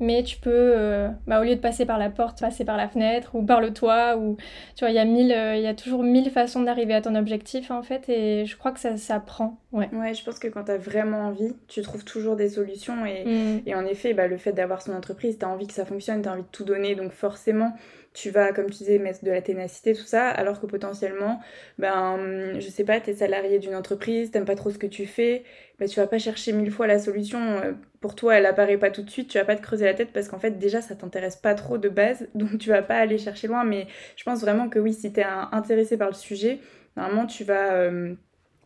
mais 0.02 0.24
tu 0.24 0.38
peux, 0.38 0.50
euh, 0.52 1.10
bah, 1.28 1.40
au 1.40 1.44
lieu 1.44 1.56
de 1.56 1.62
passer 1.62 1.86
par 1.86 2.00
la 2.00 2.10
porte, 2.10 2.42
passer 2.42 2.66
par 2.66 2.76
la 2.76 2.90
fenêtre 2.90 3.36
ou 3.36 3.44
par 3.44 3.62
le 3.62 3.72
toit, 3.72 4.18
ou 4.18 4.36
tu 4.76 4.84
vois, 4.84 4.90
il 4.90 4.96
y 4.96 5.00
a 5.00 5.06
mille, 5.06 5.32
euh, 5.32 5.56
il 5.56 5.62
y 5.62 5.68
a 5.68 5.76
toujours 5.76 6.04
mille 6.04 6.32
façons 6.32 6.64
d'arriver 6.64 6.96
à 6.96 7.02
ton 7.02 7.14
objectif 7.14 7.70
en 7.70 7.84
fait, 7.84 8.10
et 8.10 8.46
je 8.46 8.58
crois 8.58 8.72
que 8.72 8.80
ça, 8.80 8.98
ça 8.98 9.20
prend. 9.20 9.60
Ouais. 9.72 9.90
ouais, 9.94 10.14
je 10.14 10.24
pense 10.26 10.40
que 10.40 10.48
quand 10.48 10.66
tu 10.66 10.72
as 10.72 10.78
vraiment 10.78 11.28
envie, 11.28 11.54
tu 11.68 11.82
trouves 11.82 12.04
toujours 12.04 12.36
des 12.36 12.50
solutions, 12.50 13.06
et, 13.06 13.24
mm. 13.26 13.62
et 13.68 13.76
en 13.76 13.86
effet, 13.86 14.14
bah, 14.14 14.28
le 14.28 14.38
fait 14.38 14.54
d'avoir 14.54 14.82
son 14.82 14.94
entreprise, 14.94 15.38
tu 15.38 15.46
as 15.46 15.50
envie 15.50 15.68
que 15.68 15.74
ça 15.74 15.86
fonctionne, 15.86 16.24
tu 16.24 16.28
as 16.28 16.34
envie 16.34 16.42
de 16.42 16.48
tout 16.52 16.66
donner, 16.66 16.96
donc 16.96 17.12
forcément, 17.12 17.72
tu 18.14 18.30
vas, 18.30 18.52
comme 18.52 18.66
tu 18.70 18.80
disais, 18.80 18.98
mettre 18.98 19.24
de 19.24 19.32
la 19.32 19.42
ténacité, 19.42 19.94
tout 19.94 20.04
ça, 20.04 20.28
alors 20.30 20.60
que 20.60 20.66
potentiellement, 20.66 21.40
ben, 21.78 22.60
je 22.60 22.68
sais 22.68 22.84
pas, 22.84 23.00
tu 23.00 23.12
es 23.12 23.14
salarié 23.14 23.60
d'une 23.60 23.76
entreprise, 23.76 24.32
t'aimes 24.32 24.46
pas 24.46 24.56
trop 24.56 24.72
ce 24.72 24.78
que 24.78 24.88
tu 24.88 25.06
fais, 25.06 25.44
ben, 25.82 25.90
tu 25.90 26.00
vas 26.00 26.06
pas 26.06 26.20
chercher 26.20 26.54
mille 26.54 26.70
fois 26.70 26.86
la 26.86 27.00
solution. 27.00 27.40
Euh, 27.40 27.72
pour 28.02 28.14
toi, 28.14 28.36
elle 28.36 28.46
apparaît 28.46 28.78
pas 28.78 28.92
tout 28.92 29.02
de 29.02 29.10
suite, 29.10 29.30
tu 29.30 29.40
vas 29.40 29.46
pas 29.46 29.56
te 29.56 29.64
creuser 29.64 29.86
la 29.86 29.96
tête 29.96 30.12
parce 30.14 30.28
qu'en 30.28 30.38
fait, 30.38 30.60
déjà, 30.60 30.80
ça 30.80 30.94
t'intéresse 30.94 31.38
pas 31.38 31.56
trop 31.56 31.80
de 31.80 31.90
base, 31.90 32.28
donc 32.36 32.60
tu 32.60 32.70
vas 32.70 32.84
pas 32.84 32.98
aller 32.98 33.18
chercher 33.18 33.48
loin. 33.48 33.64
Mais 33.64 33.88
je 34.16 34.24
pense 34.24 34.42
vraiment 34.42 34.70
que 34.70 34.78
oui, 34.78 34.94
si 34.94 35.12
tu 35.12 35.22
es 35.22 35.26
intéressé 35.52 35.98
par 35.98 36.10
le 36.10 36.14
sujet, 36.14 36.60
normalement, 36.96 37.26
tu 37.26 37.44
vas. 37.44 37.74
Euh, 37.74 38.14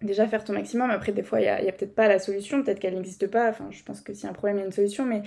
déjà 0.01 0.27
faire 0.27 0.43
ton 0.43 0.51
maximum. 0.51 0.91
Après, 0.91 1.13
des 1.13 1.23
fois, 1.23 1.39
il 1.39 1.43
n'y 1.43 1.47
a, 1.47 1.71
peut-être 1.71 1.95
pas 1.95 2.09
la 2.09 2.19
solution, 2.19 2.61
peut-être 2.61 2.79
qu'elle 2.79 2.95
n'existe 2.95 3.27
pas. 3.27 3.49
Enfin, 3.49 3.69
je 3.71 3.81
pense 3.81 4.01
que 4.01 4.13
s'il 4.13 4.25
y 4.25 4.27
a 4.27 4.31
un 4.31 4.33
problème, 4.33 4.57
il 4.57 4.59
y 4.59 4.63
a 4.63 4.65
une 4.65 4.73
solution, 4.73 5.05
mais 5.05 5.23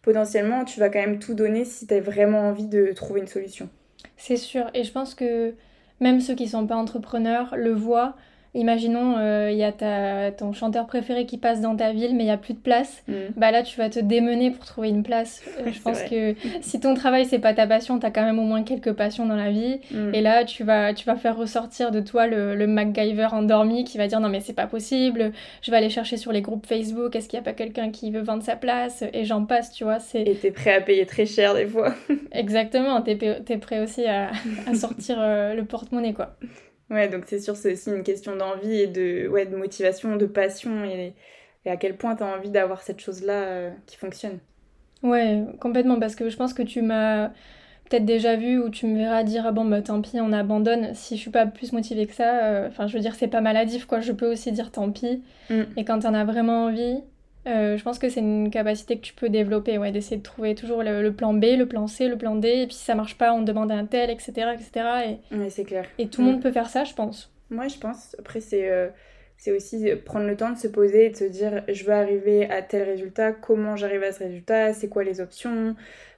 potentiellement, 0.00 0.64
tu 0.64 0.78
vas 0.78 0.90
quand 0.90 1.00
même 1.00 1.18
tout 1.18 1.34
donner 1.34 1.64
si 1.64 1.88
tu 1.88 1.92
as 1.92 2.00
vraiment 2.00 2.48
envie 2.48 2.68
de 2.68 2.92
trouver 2.92 3.20
une 3.20 3.26
solution. 3.26 3.68
C'est 4.16 4.36
sûr, 4.36 4.70
et 4.74 4.84
je 4.84 4.92
pense 4.92 5.16
que 5.16 5.54
même 5.98 6.20
ceux 6.20 6.36
qui 6.36 6.46
sont 6.46 6.68
pas 6.68 6.76
entrepreneurs 6.76 7.56
le 7.56 7.72
voient. 7.72 8.14
Imaginons, 8.54 9.16
euh, 9.16 9.50
il 9.50 9.56
y 9.56 9.64
a 9.64 9.72
ta, 9.72 10.30
ton 10.30 10.52
chanteur 10.52 10.86
préféré 10.86 11.24
qui 11.24 11.38
passe 11.38 11.62
dans 11.62 11.74
ta 11.74 11.92
ville, 11.92 12.14
mais 12.14 12.24
il 12.24 12.26
n'y 12.26 12.32
a 12.32 12.36
plus 12.36 12.52
de 12.52 12.58
place. 12.58 13.02
Mm. 13.08 13.12
Bah 13.36 13.50
là, 13.50 13.62
tu 13.62 13.78
vas 13.78 13.88
te 13.88 13.98
démener 13.98 14.50
pour 14.50 14.66
trouver 14.66 14.90
une 14.90 15.02
place. 15.02 15.42
Euh, 15.58 15.72
je 15.72 15.80
pense 15.80 16.02
que 16.02 16.34
si 16.60 16.78
ton 16.78 16.92
travail, 16.92 17.24
c'est 17.24 17.38
pas 17.38 17.54
ta 17.54 17.66
passion, 17.66 17.98
tu 17.98 18.04
as 18.04 18.10
quand 18.10 18.24
même 18.24 18.38
au 18.38 18.44
moins 18.44 18.62
quelques 18.62 18.92
passions 18.92 19.24
dans 19.24 19.36
la 19.36 19.50
vie. 19.50 19.80
Mm. 19.90 20.14
Et 20.14 20.20
là, 20.20 20.44
tu 20.44 20.64
vas, 20.64 20.92
tu 20.92 21.06
vas 21.06 21.16
faire 21.16 21.34
ressortir 21.36 21.90
de 21.90 22.00
toi 22.00 22.26
le, 22.26 22.54
le 22.54 22.66
MacGyver 22.66 23.28
endormi 23.32 23.84
qui 23.84 23.96
va 23.96 24.06
dire 24.06 24.20
non, 24.20 24.28
mais 24.28 24.40
c'est 24.40 24.52
pas 24.52 24.66
possible. 24.66 25.32
Je 25.62 25.70
vais 25.70 25.78
aller 25.78 25.90
chercher 25.90 26.18
sur 26.18 26.30
les 26.30 26.42
groupes 26.42 26.66
Facebook. 26.66 27.16
Est-ce 27.16 27.30
qu'il 27.30 27.38
n'y 27.38 27.42
a 27.42 27.44
pas 27.44 27.54
quelqu'un 27.54 27.90
qui 27.90 28.10
veut 28.10 28.20
vendre 28.22 28.42
sa 28.42 28.56
place? 28.56 29.02
Et 29.14 29.24
j'en 29.24 29.46
passe, 29.46 29.72
tu 29.72 29.84
vois. 29.84 29.98
Et 30.14 30.34
t'es 30.34 30.50
prêt 30.50 30.74
à 30.74 30.80
payer 30.82 31.06
très 31.06 31.24
cher 31.24 31.54
des 31.54 31.66
fois. 31.66 31.94
Exactement. 32.32 33.00
T'es 33.00 33.18
es 33.48 33.56
prêt 33.56 33.80
aussi 33.80 34.04
à, 34.04 34.30
à 34.66 34.74
sortir 34.74 35.16
euh, 35.18 35.54
le 35.54 35.64
porte-monnaie, 35.64 36.12
quoi. 36.12 36.36
Ouais, 36.92 37.08
donc 37.08 37.24
c'est 37.26 37.40
sûr, 37.40 37.56
c'est 37.56 37.72
aussi 37.72 37.90
une 37.90 38.02
question 38.02 38.36
d'envie 38.36 38.80
et 38.82 38.86
de, 38.86 39.26
ouais, 39.26 39.46
de 39.46 39.56
motivation, 39.56 40.16
de 40.16 40.26
passion 40.26 40.84
et, 40.84 41.14
et 41.64 41.70
à 41.70 41.78
quel 41.78 41.96
point 41.96 42.14
tu 42.14 42.22
as 42.22 42.26
envie 42.26 42.50
d'avoir 42.50 42.82
cette 42.82 43.00
chose-là 43.00 43.32
euh, 43.32 43.70
qui 43.86 43.96
fonctionne. 43.96 44.38
Ouais, 45.02 45.42
complètement, 45.58 45.98
parce 45.98 46.14
que 46.14 46.28
je 46.28 46.36
pense 46.36 46.52
que 46.52 46.62
tu 46.62 46.82
m'as 46.82 47.30
peut-être 47.88 48.04
déjà 48.04 48.36
vu 48.36 48.58
ou 48.58 48.68
tu 48.68 48.86
me 48.86 48.98
verras 48.98 49.22
dire 49.22 49.44
ah 49.46 49.52
bon 49.52 49.66
bah 49.66 49.82
tant 49.82 50.00
pis 50.00 50.18
on 50.18 50.32
abandonne 50.32 50.94
si 50.94 51.16
je 51.16 51.20
suis 51.20 51.30
pas 51.30 51.44
plus 51.44 51.72
motivée 51.72 52.06
que 52.06 52.14
ça 52.14 52.44
euh, 52.44 52.68
enfin 52.68 52.86
je 52.86 52.94
veux 52.94 53.00
dire 53.00 53.14
c'est 53.14 53.28
pas 53.28 53.42
maladif 53.42 53.84
quoi 53.84 54.00
je 54.00 54.12
peux 54.12 54.32
aussi 54.32 54.50
dire 54.50 54.70
tant 54.70 54.90
pis 54.90 55.22
mm. 55.50 55.62
et 55.76 55.84
quand 55.84 55.98
t'en 55.98 56.14
as 56.14 56.24
vraiment 56.24 56.64
envie 56.64 57.02
euh, 57.46 57.76
je 57.76 57.82
pense 57.82 57.98
que 57.98 58.08
c'est 58.08 58.20
une 58.20 58.50
capacité 58.50 58.96
que 58.96 59.02
tu 59.02 59.14
peux 59.14 59.28
développer, 59.28 59.76
ouais, 59.78 59.90
d'essayer 59.90 60.16
de 60.16 60.22
trouver 60.22 60.54
toujours 60.54 60.82
le, 60.82 61.10
plan 61.10 61.34
B, 61.34 61.44
le 61.58 61.66
plan 61.66 61.86
C, 61.86 62.08
le 62.08 62.16
plan 62.16 62.36
D, 62.36 62.48
et 62.48 62.66
puis 62.66 62.76
si 62.76 62.84
ça 62.84 62.94
marche 62.94 63.18
pas, 63.18 63.32
on 63.32 63.42
demande 63.42 63.72
à 63.72 63.74
un 63.74 63.86
tel, 63.86 64.10
etc. 64.10 64.32
etc. 64.54 65.18
Et, 65.32 65.50
c'est 65.50 65.64
clair. 65.64 65.86
Et 65.98 66.08
tout 66.08 66.20
le 66.20 66.28
monde 66.28 66.38
mm. 66.38 66.42
peut 66.42 66.52
faire 66.52 66.68
ça, 66.68 66.84
je 66.84 66.94
pense. 66.94 67.32
Moi, 67.50 67.66
je 67.68 67.78
pense. 67.78 68.14
Après, 68.20 68.40
c'est 68.40 68.70
euh, 68.70 68.88
aussi 69.48 69.90
prendre 70.04 70.26
le 70.26 70.36
temps 70.36 70.52
de 70.52 70.58
se 70.58 70.68
poser 70.68 71.06
et 71.06 71.10
de 71.10 71.16
se 71.16 71.24
dire 71.24 71.64
je 71.68 71.84
veux 71.84 71.92
arriver 71.92 72.48
à 72.48 72.62
tel 72.62 72.88
résultat, 72.88 73.32
comment 73.32 73.74
j'arrive 73.74 74.04
à 74.04 74.12
ce 74.12 74.20
résultat, 74.20 74.72
c'est 74.72 74.88
quoi 74.88 75.02
les 75.02 75.20
options, 75.20 75.74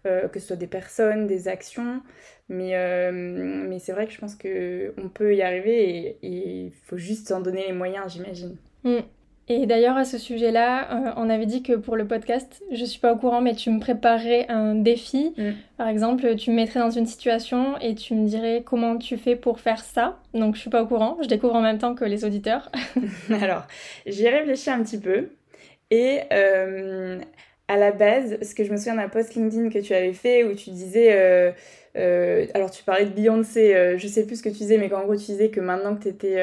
euh, 0.07 0.28
que 0.28 0.38
ce 0.38 0.49
soit 0.49 0.57
des 0.57 0.66
personnes, 0.66 1.26
des 1.26 1.49
actions. 1.49 2.02
Mais, 2.50 2.75
mais 3.11 3.78
c'est 3.78 3.93
vrai 3.93 4.07
que 4.07 4.12
je 4.12 4.19
pense 4.19 4.35
qu'on 4.35 5.09
peut 5.09 5.35
y 5.35 5.40
arriver 5.40 6.19
et 6.23 6.66
il 6.66 6.73
faut 6.85 6.99
juste 6.99 7.28
s'en 7.28 7.40
donner 7.40 7.64
les 7.66 7.73
moyens, 7.73 8.12
j'imagine. 8.12 8.57
Mm. 8.83 8.99
Et 9.48 9.66
d'ailleurs, 9.66 9.96
à 9.96 10.04
ce 10.04 10.16
sujet-là, 10.16 10.90
euh, 10.90 11.12
on 11.16 11.28
avait 11.28 11.44
dit 11.44 11.62
que 11.62 11.74
pour 11.74 11.96
le 11.96 12.06
podcast, 12.06 12.62
je 12.72 12.84
suis 12.84 12.98
pas 12.98 13.12
au 13.12 13.16
courant, 13.16 13.42
mais 13.42 13.54
tu 13.54 13.68
me 13.70 13.78
préparerais 13.78 14.46
un 14.48 14.74
défi. 14.74 15.34
Mm. 15.36 15.50
Par 15.76 15.88
exemple, 15.88 16.34
tu 16.36 16.50
me 16.50 16.56
mettrais 16.56 16.80
dans 16.80 16.90
une 16.90 17.04
situation 17.04 17.78
et 17.80 17.94
tu 17.94 18.14
me 18.14 18.26
dirais 18.26 18.62
comment 18.64 18.96
tu 18.96 19.18
fais 19.18 19.36
pour 19.36 19.60
faire 19.60 19.80
ça. 19.80 20.18
Donc, 20.32 20.54
je 20.54 20.60
suis 20.60 20.70
pas 20.70 20.82
au 20.82 20.86
courant. 20.86 21.18
Je 21.22 21.28
découvre 21.28 21.56
en 21.56 21.60
même 21.60 21.78
temps 21.78 21.94
que 21.94 22.06
les 22.06 22.24
auditeurs. 22.24 22.72
Alors, 23.42 23.66
j'y 24.06 24.24
ai 24.24 24.30
réfléchi 24.30 24.70
un 24.70 24.82
petit 24.82 24.98
peu. 24.98 25.28
Et 25.90 26.20
euh, 26.32 27.20
à 27.68 27.76
la 27.76 27.92
base, 27.92 28.38
ce 28.40 28.54
que 28.54 28.64
je 28.64 28.72
me 28.72 28.78
souviens 28.78 28.96
d'un 28.96 29.10
post 29.10 29.34
LinkedIn 29.34 29.68
que 29.68 29.78
tu 29.78 29.92
avais 29.92 30.14
fait 30.14 30.44
où 30.44 30.54
tu 30.54 30.70
disais. 30.70 31.10
Euh, 31.12 31.52
alors 32.54 32.72
tu 32.72 32.82
parlais 32.82 33.04
de 33.04 33.10
Beyoncé, 33.10 33.94
je 33.96 34.08
sais 34.08 34.26
plus 34.26 34.36
ce 34.36 34.42
que 34.42 34.48
tu 34.48 34.56
disais, 34.56 34.78
mais 34.78 34.88
qu'en 34.88 35.04
gros 35.04 35.14
tu 35.14 35.26
disais 35.26 35.50
que 35.50 35.60
maintenant 35.60 35.94
que 35.94 36.02
tu 36.02 36.08
étais 36.08 36.38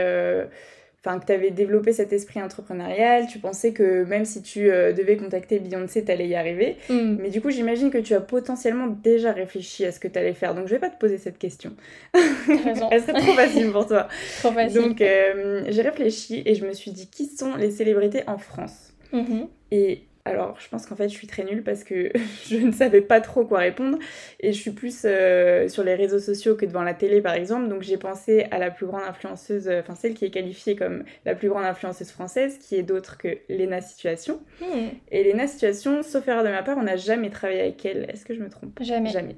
enfin 1.03 1.20
que 1.20 1.25
tu 1.25 1.31
avais 1.31 1.50
développé 1.50 1.93
cet 1.93 2.13
esprit 2.13 2.41
entrepreneurial, 2.41 3.25
tu 3.27 3.39
pensais 3.39 3.74
que 3.74 4.03
même 4.05 4.24
si 4.25 4.41
tu 4.43 4.70
euh, 4.70 4.93
devais 4.93 5.17
contacter 5.17 5.60
Beyoncé, 5.60 6.05
tu 6.05 6.12
allais 6.12 6.27
y 6.27 6.36
arriver. 6.36 6.77
Mm. 6.89 7.17
Mais 7.20 7.29
du 7.29 7.41
coup, 7.41 7.50
j'imagine 7.50 7.89
que 7.89 7.98
tu 7.98 8.13
as 8.13 8.22
potentiellement 8.22 8.88
déjà 8.88 9.31
réfléchi 9.31 9.84
à 9.86 9.91
ce 9.91 10.00
que 10.00 10.08
tu 10.08 10.20
allais 10.20 10.34
faire. 10.34 10.53
Donc, 10.53 10.67
je 10.67 10.74
vais 10.74 10.79
pas 10.79 10.89
te 10.89 11.00
poser 11.00 11.17
cette 11.17 11.39
question. 11.39 11.74
Elle 12.13 13.01
serait 13.01 13.13
trop 13.13 13.34
facile 13.34 13.72
pour 13.72 13.88
toi. 13.88 14.08
trop 14.39 14.51
facile. 14.51 14.81
Donc, 14.81 15.01
euh, 15.01 15.63
j'ai 15.70 15.81
réfléchi 15.81 16.43
et 16.46 16.53
je 16.53 16.65
me 16.65 16.74
suis 16.74 16.91
dit 16.91 17.10
qui 17.10 17.25
sont 17.25 17.55
les 17.55 17.72
célébrités 17.72 18.24
en 18.27 18.38
France? 18.38 18.93
Mm-hmm. 19.12 19.48
Et 19.72 20.03
alors, 20.25 20.56
je 20.60 20.70
pense 20.70 20.86
qu'en 20.86 20.96
fait, 20.96 21.10
je 21.10 21.16
suis 21.16 21.28
très 21.28 21.44
nulle 21.44 21.63
parce 21.63 21.84
que 21.84 22.12
je 22.50 22.58
ne 22.58 22.72
savais 22.72 23.01
pas 23.01 23.22
trop 23.22 23.46
quoi 23.46 23.60
répondre. 23.60 23.98
Et 24.40 24.54
je 24.54 24.60
suis 24.60 24.72
plus 24.72 25.01
euh, 25.06 25.68
sur 25.68 25.84
les 25.84 25.96
réseaux 25.96 26.20
sociaux 26.20 26.56
que 26.56 26.66
devant 26.66 26.84
la 26.84 26.94
télé, 26.94 27.22
par 27.22 27.34
exemple. 27.34 27.68
Donc, 27.68 27.82
j'ai 27.82 27.98
pensé 27.98 28.46
à 28.51 28.60
la 28.60 28.70
plus 28.70 28.86
grande 28.86 29.04
influenceuse, 29.04 29.68
euh, 29.68 29.80
enfin, 29.80 29.96
celle 29.96 30.13
qui 30.13 30.25
est 30.25 30.30
qualifiée 30.30 30.75
comme 30.75 31.04
la 31.25 31.36
plus 31.36 31.50
grande 31.50 31.66
influenceuse 31.66 32.12
française, 32.12 32.58
qui 32.60 32.75
est 32.75 32.84
d'autre 32.84 33.18
que 33.18 33.40
Léna 33.50 33.82
Situation. 33.82 34.40
Hmm. 34.62 34.90
Et 35.12 35.24
Léna 35.24 35.48
Situation, 35.48 36.04
sauf 36.04 36.28
erreur 36.28 36.44
de 36.44 36.50
ma 36.50 36.62
part, 36.62 36.78
on 36.78 36.84
n'a 36.84 36.98
jamais 36.98 37.30
travaillé 37.30 37.62
avec 37.62 37.84
elle. 37.86 38.08
Est-ce 38.10 38.25
que 38.25 38.36
je 38.36 38.42
me 38.42 38.50
trompe? 38.50 38.80
Jamais. 38.82 39.10
Jamais. 39.10 39.36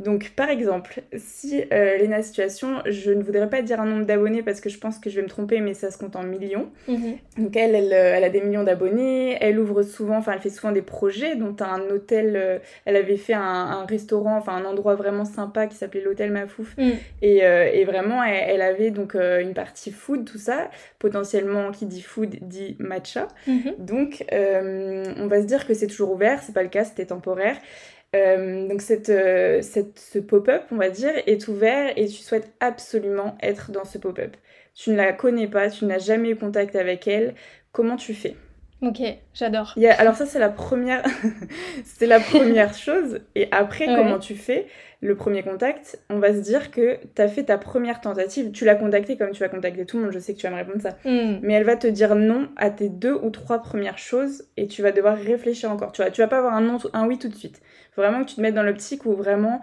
Donc, 0.00 0.32
par 0.36 0.50
exemple, 0.50 1.02
si 1.16 1.62
euh, 1.72 1.96
Léna 1.96 2.22
Situation, 2.22 2.82
je 2.86 3.10
ne 3.10 3.22
voudrais 3.22 3.48
pas 3.48 3.62
dire 3.62 3.80
un 3.80 3.86
nombre 3.86 4.04
d'abonnés 4.04 4.42
parce 4.42 4.60
que 4.60 4.68
je 4.68 4.78
pense 4.78 4.98
que 4.98 5.08
je 5.08 5.16
vais 5.16 5.22
me 5.22 5.28
tromper, 5.28 5.60
mais 5.60 5.72
ça 5.72 5.90
se 5.90 5.96
compte 5.96 6.16
en 6.16 6.22
millions. 6.22 6.70
Mhm. 6.88 7.16
Donc, 7.38 7.56
elle, 7.56 7.74
elle, 7.74 7.92
elle 7.92 8.24
a 8.24 8.30
des 8.30 8.42
millions 8.42 8.64
d'abonnés. 8.64 9.38
Elle 9.40 9.58
ouvre 9.58 9.82
souvent 9.82 10.20
enfin 10.26 10.34
elle 10.34 10.42
fait 10.42 10.50
souvent 10.50 10.72
des 10.72 10.82
projets, 10.82 11.36
dont 11.36 11.54
un 11.60 11.80
hôtel, 11.88 12.36
euh, 12.36 12.58
elle 12.84 12.96
avait 12.96 13.16
fait 13.16 13.34
un, 13.34 13.86
restaurant, 13.86 14.36
enfin 14.36 14.56
un 14.56 14.64
endroit 14.64 14.96
vraiment 14.96 15.24
sympa 15.24 15.66
qui 15.66 15.76
s'appelait 15.76 16.00
l'hôtel 16.00 16.32
Mafouf. 16.32 16.76
Mm. 16.76 16.90
Euh, 17.22 17.70
et, 17.72 17.84
vraiment, 17.84 18.22
elle, 18.24 18.60
avait 18.60 18.90
donc 18.90 19.14
euh, 19.14 19.40
une 19.40 19.54
partie 19.54 19.92
food, 19.92 20.24
tout 20.24 20.38
ça. 20.38 20.70
Potentiellement, 20.98 21.70
qui 21.70 21.86
dit 21.86 22.02
food 22.02 22.36
dit 22.42 22.76
matcha. 22.80 23.28
Mm-hmm. 23.46 23.76
Donc, 23.78 24.24
on 24.32 25.26
va 25.28 25.40
se 25.40 25.46
dire 25.46 25.66
que 25.66 25.74
c'est 25.74 25.86
toujours 25.86 26.12
ouvert, 26.12 26.42
c'est 26.42 26.54
pas 26.54 26.62
le 26.62 26.68
cas, 26.68 26.84
c'était 26.84 27.06
temporaire. 27.06 27.56
donc 28.12 28.82
cette, 28.82 29.12
cette, 29.62 29.98
ce 29.98 30.18
pop-up, 30.18 30.62
on 30.72 30.76
va 30.76 30.90
dire, 30.90 31.12
est 31.26 31.46
ouvert 31.48 31.92
et 31.96 32.06
tu 32.06 32.22
souhaites 32.22 32.52
absolument 32.60 33.36
être 33.42 33.70
dans 33.70 33.84
ce 33.84 33.98
pop-up. 33.98 34.36
Tu 34.74 34.90
ne 34.90 34.96
la 34.96 35.12
connais 35.12 35.48
pas, 35.48 35.70
tu 35.70 35.84
n'as 35.84 35.98
jamais 35.98 36.30
eu 36.30 36.36
contact 36.36 36.76
avec 36.76 37.06
elle. 37.06 37.34
Comment 37.72 37.96
tu 37.96 38.14
fais? 38.14 38.36
Ok, 38.82 39.00
j'adore. 39.32 39.74
Alors 39.98 40.14
ça 40.16 40.26
c'est 40.26 40.38
la 40.38 40.50
première, 40.50 41.02
c'est 41.84 42.06
la 42.06 42.20
première 42.20 42.74
chose. 42.78 43.20
Et 43.34 43.48
après, 43.50 43.86
comment 43.86 44.18
tu 44.18 44.34
fais 44.34 44.66
le 45.00 45.16
premier 45.16 45.42
contact? 45.42 45.98
On 46.10 46.18
va 46.18 46.34
se 46.34 46.40
dire 46.40 46.70
que 46.70 46.98
tu 47.14 47.22
as 47.22 47.28
fait 47.28 47.44
ta 47.44 47.56
première 47.56 48.00
tentative. 48.00 48.52
Tu 48.52 48.64
l'as 48.66 48.74
contacté 48.74 49.16
comme 49.16 49.30
tu 49.30 49.40
vas 49.40 49.48
contacter 49.48 49.86
tout 49.86 49.96
le 49.96 50.04
monde. 50.04 50.12
Je 50.12 50.18
sais 50.18 50.34
que 50.34 50.38
tu 50.38 50.46
vas 50.46 50.52
me 50.52 50.56
répondre 50.56 50.82
ça. 50.82 50.96
Hmm. 51.04 51.38
Mais 51.42 51.54
elle 51.54 51.64
va 51.64 51.76
te 51.76 51.86
dire 51.86 52.14
non 52.14 52.48
à 52.56 52.70
tes 52.70 52.90
deux 52.90 53.14
ou 53.14 53.30
trois 53.30 53.60
premières 53.60 53.98
choses 53.98 54.44
et 54.56 54.66
tu 54.66 54.82
vas 54.82 54.92
devoir 54.92 55.16
réfléchir 55.16 55.70
encore. 55.70 55.92
Tu 55.92 56.02
vas, 56.02 56.10
tu 56.10 56.20
vas 56.20 56.28
pas 56.28 56.38
avoir 56.38 56.54
un 56.54 56.60
non, 56.60 56.78
un 56.92 57.06
oui 57.06 57.18
tout 57.18 57.28
de 57.28 57.34
suite. 57.34 57.62
Faut 57.92 58.02
vraiment 58.02 58.24
que 58.24 58.28
tu 58.28 58.36
te 58.36 58.40
mettes 58.42 58.54
dans 58.54 58.62
l'optique 58.62 59.06
où 59.06 59.14
vraiment 59.14 59.62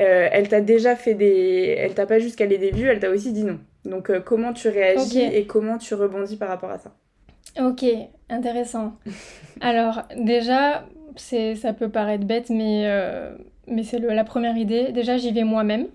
euh, 0.00 0.28
elle 0.30 0.48
t'a 0.48 0.60
déjà 0.60 0.96
fait 0.96 1.14
des, 1.14 1.74
elle 1.78 1.94
t'a 1.94 2.06
pas 2.06 2.18
juste 2.18 2.36
calé 2.36 2.58
des 2.58 2.70
vues, 2.70 2.88
elle 2.88 3.00
t'a 3.00 3.10
aussi 3.10 3.32
dit 3.32 3.44
non. 3.44 3.58
Donc 3.84 4.10
euh, 4.10 4.20
comment 4.20 4.52
tu 4.52 4.68
réagis 4.68 5.22
et 5.22 5.46
comment 5.46 5.78
tu 5.78 5.94
rebondis 5.94 6.36
par 6.36 6.48
rapport 6.48 6.70
à 6.70 6.78
ça? 6.78 6.94
Ok, 7.58 7.84
intéressant. 8.28 8.94
Alors 9.60 10.02
déjà, 10.16 10.84
c'est, 11.16 11.54
ça 11.54 11.72
peut 11.72 11.88
paraître 11.88 12.24
bête, 12.24 12.50
mais, 12.50 12.84
euh, 12.86 13.34
mais 13.66 13.82
c'est 13.82 13.98
la 13.98 14.24
première 14.24 14.56
idée. 14.56 14.92
Déjà, 14.92 15.16
j'y 15.16 15.32
vais 15.32 15.44
moi-même 15.44 15.86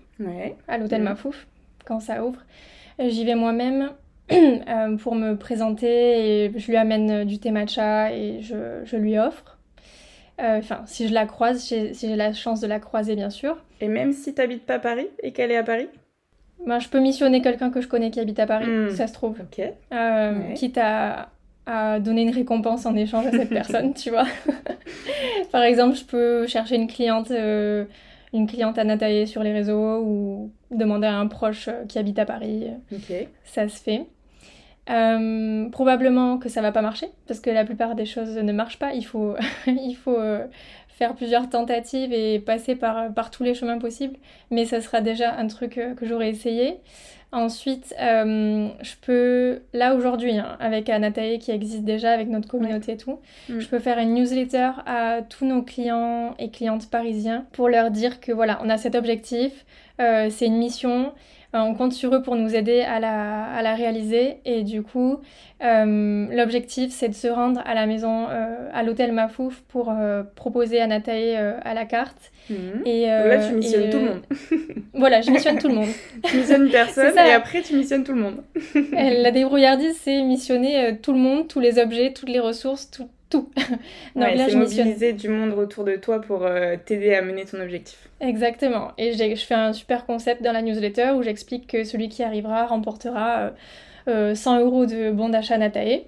à 0.68 0.78
l'hôtel 0.78 1.02
Mafouf 1.02 1.46
quand 1.84 2.00
ça 2.00 2.24
ouvre. 2.24 2.40
Euh, 3.00 3.08
j'y 3.08 3.24
vais 3.24 3.34
moi-même 3.34 3.90
euh, 4.32 4.96
pour 4.96 5.14
me 5.14 5.34
présenter 5.34 6.44
et 6.44 6.52
je 6.56 6.66
lui 6.70 6.76
amène 6.76 7.24
du 7.24 7.38
thé 7.38 7.50
matcha 7.50 8.12
et 8.12 8.40
je, 8.40 8.82
je 8.84 8.96
lui 8.96 9.18
offre. 9.18 9.58
Enfin, 10.38 10.82
si 10.84 11.08
je 11.08 11.14
la 11.14 11.24
croise, 11.24 11.60
si 11.60 11.94
j'ai 11.94 12.14
la 12.14 12.34
chance 12.34 12.60
de 12.60 12.66
la 12.66 12.78
croiser, 12.78 13.16
bien 13.16 13.30
sûr. 13.30 13.56
Et 13.80 13.88
même 13.88 14.12
si 14.12 14.34
tu 14.34 14.40
n'habites 14.40 14.66
pas 14.66 14.78
Paris 14.78 15.08
et 15.22 15.32
qu'elle 15.32 15.50
est 15.50 15.56
à 15.56 15.62
Paris? 15.62 15.88
Ben, 16.66 16.78
je 16.78 16.90
peux 16.90 17.00
missionner 17.00 17.40
quelqu'un 17.40 17.70
que 17.70 17.80
je 17.80 17.88
connais 17.88 18.10
qui 18.10 18.20
habite 18.20 18.38
à 18.38 18.46
Paris, 18.46 18.66
hmm. 18.66 18.90
ça 18.90 19.06
se 19.06 19.14
trouve. 19.14 19.38
Ok. 19.40 19.62
Quitte 20.54 20.76
à, 20.76 21.30
à 21.66 21.98
donner 21.98 22.22
une 22.22 22.30
récompense 22.30 22.86
en 22.86 22.94
échange 22.94 23.26
à 23.26 23.32
cette 23.32 23.48
personne, 23.50 23.92
tu 23.92 24.10
vois. 24.10 24.26
Par 25.52 25.62
exemple, 25.62 25.96
je 25.96 26.04
peux 26.04 26.46
chercher 26.46 26.76
une 26.76 26.86
cliente, 26.86 27.30
euh, 27.32 27.84
une 28.32 28.46
cliente 28.46 28.78
à 28.78 28.84
Natailler 28.84 29.26
sur 29.26 29.42
les 29.42 29.52
réseaux 29.52 30.00
ou 30.00 30.52
demander 30.70 31.08
à 31.08 31.16
un 31.16 31.26
proche 31.26 31.68
euh, 31.68 31.84
qui 31.86 31.98
habite 31.98 32.18
à 32.18 32.24
Paris. 32.24 32.68
Ok. 32.92 33.28
Ça 33.44 33.68
se 33.68 33.82
fait. 33.82 34.06
Euh, 34.88 35.68
probablement 35.70 36.38
que 36.38 36.48
ça 36.48 36.62
va 36.62 36.70
pas 36.70 36.82
marcher 36.82 37.08
parce 37.26 37.40
que 37.40 37.50
la 37.50 37.64
plupart 37.64 37.96
des 37.96 38.06
choses 38.06 38.36
ne 38.36 38.52
marchent 38.52 38.78
pas. 38.78 38.92
Il 38.92 39.04
faut, 39.04 39.34
il 39.66 39.94
faut 39.94 40.18
faire 40.88 41.14
plusieurs 41.14 41.50
tentatives 41.50 42.12
et 42.12 42.38
passer 42.38 42.76
par, 42.76 43.12
par 43.12 43.32
tous 43.32 43.42
les 43.42 43.54
chemins 43.54 43.78
possibles. 43.78 44.16
Mais 44.52 44.64
ça 44.64 44.80
sera 44.80 45.00
déjà 45.00 45.34
un 45.34 45.48
truc 45.48 45.80
que 45.96 46.06
j'aurais 46.06 46.30
essayé. 46.30 46.78
Ensuite, 47.32 47.94
euh, 48.00 48.68
je 48.80 48.94
peux, 49.02 49.60
là 49.72 49.94
aujourd'hui, 49.94 50.38
hein, 50.38 50.56
avec 50.60 50.88
Anatae 50.88 51.38
qui 51.38 51.50
existe 51.50 51.82
déjà, 51.84 52.12
avec 52.12 52.28
notre 52.28 52.48
communauté 52.48 52.92
et 52.92 52.96
tout, 52.96 53.18
je 53.58 53.66
peux 53.66 53.78
faire 53.80 53.98
une 53.98 54.14
newsletter 54.14 54.70
à 54.86 55.20
tous 55.28 55.44
nos 55.44 55.62
clients 55.62 56.34
et 56.38 56.50
clientes 56.50 56.88
parisiens 56.88 57.44
pour 57.52 57.68
leur 57.68 57.90
dire 57.90 58.20
que 58.20 58.32
voilà, 58.32 58.60
on 58.62 58.70
a 58.70 58.78
cet 58.78 58.94
objectif, 58.94 59.66
euh, 60.00 60.28
c'est 60.30 60.46
une 60.46 60.58
mission, 60.58 61.12
on 61.52 61.74
compte 61.74 61.92
sur 61.92 62.14
eux 62.14 62.22
pour 62.22 62.36
nous 62.36 62.54
aider 62.54 62.80
à 62.80 63.00
la, 63.00 63.44
à 63.44 63.62
la 63.62 63.74
réaliser. 63.74 64.38
Et 64.44 64.62
du 64.62 64.82
coup, 64.82 65.20
euh, 65.62 66.26
l'objectif, 66.30 66.92
c'est 66.92 67.08
de 67.08 67.14
se 67.14 67.28
rendre 67.28 67.62
à 67.64 67.74
la 67.74 67.86
maison, 67.86 68.26
euh, 68.28 68.68
à 68.72 68.82
l'hôtel 68.82 69.12
Mafouf, 69.12 69.62
pour 69.68 69.92
proposer 70.34 70.80
à 70.80 70.86
Nathalie 70.86 71.34
à 71.34 71.74
la 71.74 71.84
carte. 71.84 72.32
Mhm. 72.50 72.82
Et, 72.84 73.06
là, 73.06 73.38
tu 73.48 73.54
missionnes 73.54 73.90
tout 73.90 73.98
le 73.98 74.04
monde. 74.04 74.22
voilà, 74.94 75.20
je 75.20 75.30
missionne 75.30 75.58
tout 75.58 75.68
le 75.68 75.74
monde. 75.74 75.88
tu 76.24 76.36
missionnes 76.36 76.70
personne 76.70 77.16
et 77.16 77.32
après, 77.32 77.62
tu 77.62 77.74
missionnes 77.74 78.04
tout 78.04 78.12
le 78.12 78.20
monde. 78.20 78.42
la 78.92 79.30
débrouillardise, 79.30 79.96
c'est 80.02 80.22
missionner 80.22 80.98
tout 81.02 81.12
le 81.12 81.18
monde, 81.18 81.48
tous 81.48 81.60
les 81.60 81.78
objets, 81.78 82.12
toutes 82.12 82.28
les 82.28 82.40
ressources, 82.40 82.90
tout, 82.90 83.08
tout. 83.28 83.50
Donc 84.14 84.34
là, 84.34 84.48
je 84.48 84.56
mobiliser 84.56 85.12
du 85.12 85.28
monde 85.28 85.52
autour 85.58 85.84
de 85.84 85.96
toi 85.96 86.20
pour 86.20 86.44
euh, 86.44 86.76
t'aider 86.82 87.14
à 87.14 87.22
mener 87.22 87.44
ton 87.44 87.60
objectif. 87.60 88.08
Exactement. 88.20 88.92
Et 88.98 89.12
je 89.12 89.44
fais 89.44 89.54
un 89.54 89.72
super 89.72 90.06
concept 90.06 90.42
dans 90.42 90.52
la 90.52 90.62
newsletter 90.62 91.12
où 91.16 91.22
j'explique 91.22 91.66
que 91.66 91.84
celui 91.84 92.08
qui 92.08 92.22
arrivera 92.22 92.66
remportera 92.66 93.52
100 94.06 94.10
euh, 94.10 94.34
euh, 94.36 94.60
euros 94.60 94.86
de 94.86 95.10
bon 95.10 95.28
d'achat 95.28 95.58
Natae. 95.58 96.02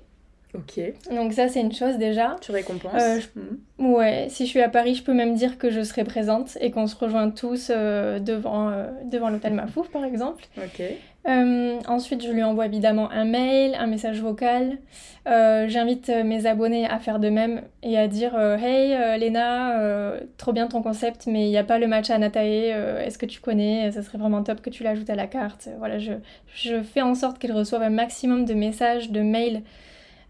Ok. 0.54 0.80
Donc 1.10 1.34
ça, 1.34 1.48
c'est 1.48 1.60
une 1.60 1.74
chose 1.74 1.98
déjà. 1.98 2.36
Tu 2.40 2.52
récompenses 2.52 3.28
mhm. 3.34 3.92
Ouais, 3.92 4.26
si 4.30 4.46
je 4.46 4.50
suis 4.50 4.62
à 4.62 4.68
Paris, 4.68 4.94
je 4.94 5.02
peux 5.02 5.12
même 5.12 5.34
dire 5.34 5.58
que 5.58 5.70
je 5.70 5.82
serai 5.82 6.04
présente 6.04 6.56
et 6.60 6.70
qu'on 6.70 6.86
se 6.86 6.96
rejoint 6.96 7.30
tous 7.30 7.70
devant, 7.70 8.72
devant 9.04 9.28
l'hôtel 9.28 9.52
Mafouf, 9.52 9.90
par 9.90 10.04
exemple. 10.04 10.44
Ok. 10.56 10.82
Euh, 11.26 11.78
ensuite, 11.86 12.24
je 12.24 12.30
lui 12.30 12.42
envoie 12.42 12.66
évidemment 12.66 13.10
un 13.10 13.24
mail, 13.24 13.74
un 13.78 13.86
message 13.86 14.20
vocal. 14.22 14.78
Euh, 15.26 15.68
j'invite 15.68 16.08
mes 16.08 16.46
abonnés 16.46 16.86
à 16.86 16.98
faire 16.98 17.18
de 17.18 17.28
même 17.28 17.62
et 17.82 17.98
à 17.98 18.08
dire 18.08 18.34
euh, 18.34 18.56
Hey 18.56 19.18
Léna, 19.18 20.14
trop 20.38 20.52
bien 20.52 20.68
ton 20.68 20.80
concept, 20.80 21.26
mais 21.26 21.46
il 21.46 21.50
n'y 21.50 21.58
a 21.58 21.64
pas 21.64 21.78
le 21.78 21.86
match 21.86 22.08
à 22.08 22.18
Natae, 22.18 22.70
est-ce 23.04 23.18
que 23.18 23.26
tu 23.26 23.40
connais? 23.40 23.90
Ça 23.92 24.02
serait 24.02 24.16
vraiment 24.16 24.42
top 24.42 24.62
que 24.62 24.70
tu 24.70 24.84
l'ajoutes 24.84 25.10
à 25.10 25.16
la 25.16 25.26
carte. 25.26 25.68
Voilà, 25.78 25.98
je, 25.98 26.12
je 26.54 26.82
fais 26.82 27.02
en 27.02 27.14
sorte 27.14 27.38
qu'elle 27.38 27.52
reçoive 27.52 27.82
un 27.82 27.90
maximum 27.90 28.46
de 28.46 28.54
messages, 28.54 29.10
de 29.10 29.20
mails, 29.20 29.62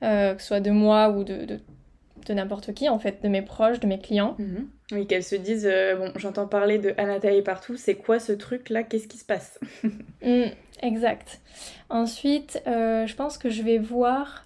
que 0.00 0.34
ce 0.38 0.46
soit 0.46 0.60
de 0.60 0.70
moi 0.72 1.10
ou 1.10 1.22
de, 1.22 1.44
de, 1.44 1.60
de 2.26 2.34
n'importe 2.34 2.74
qui, 2.74 2.88
en 2.88 2.98
fait, 2.98 3.22
de 3.22 3.28
mes 3.28 3.42
proches, 3.42 3.78
de 3.78 3.86
mes 3.86 3.98
clients. 4.00 4.34
Mhm. 4.38 4.68
Oui, 4.92 5.06
qu'elles 5.06 5.24
se 5.24 5.36
disent 5.36 5.68
Bon, 5.98 6.12
j'entends 6.16 6.46
parler 6.46 6.78
de 6.78 6.94
Anatae 6.96 7.42
partout, 7.42 7.76
c'est 7.76 7.94
quoi 7.94 8.18
ce 8.18 8.32
truc 8.32 8.70
là 8.70 8.82
Qu'est-ce 8.82 9.08
qui 9.08 9.18
se 9.18 9.24
passe? 9.24 9.58
Mm. 10.20 10.50
Exact. 10.82 11.40
Ensuite, 11.90 12.62
euh, 12.66 13.06
je 13.06 13.14
pense 13.14 13.38
que 13.38 13.50
je 13.50 13.62
vais 13.62 13.78
voir 13.78 14.44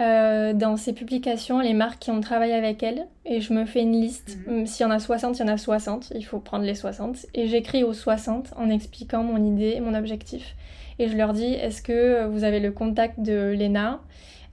euh, 0.00 0.52
dans 0.52 0.76
ces 0.76 0.92
publications 0.92 1.60
les 1.60 1.74
marques 1.74 2.00
qui 2.00 2.10
ont 2.10 2.20
travaillé 2.20 2.54
avec 2.54 2.82
elle 2.82 3.06
et 3.24 3.40
je 3.40 3.52
me 3.52 3.64
fais 3.64 3.82
une 3.82 3.92
liste. 3.92 4.38
Mhm. 4.46 4.66
S'il 4.66 4.84
y 4.84 4.86
en 4.86 4.90
a 4.90 4.98
60, 4.98 5.38
il 5.38 5.42
y 5.42 5.44
en 5.44 5.52
a 5.52 5.58
60. 5.58 6.12
Il 6.14 6.24
faut 6.24 6.40
prendre 6.40 6.64
les 6.64 6.74
60. 6.74 7.26
Et 7.34 7.46
j'écris 7.46 7.84
aux 7.84 7.92
60 7.92 8.52
en 8.56 8.70
expliquant 8.70 9.22
mon 9.22 9.44
idée, 9.44 9.80
mon 9.80 9.94
objectif. 9.94 10.56
Et 10.98 11.08
je 11.08 11.16
leur 11.16 11.32
dis 11.32 11.52
est-ce 11.54 11.82
que 11.82 12.26
vous 12.26 12.44
avez 12.44 12.60
le 12.60 12.72
contact 12.72 13.20
de 13.20 13.54
Lena 13.56 14.00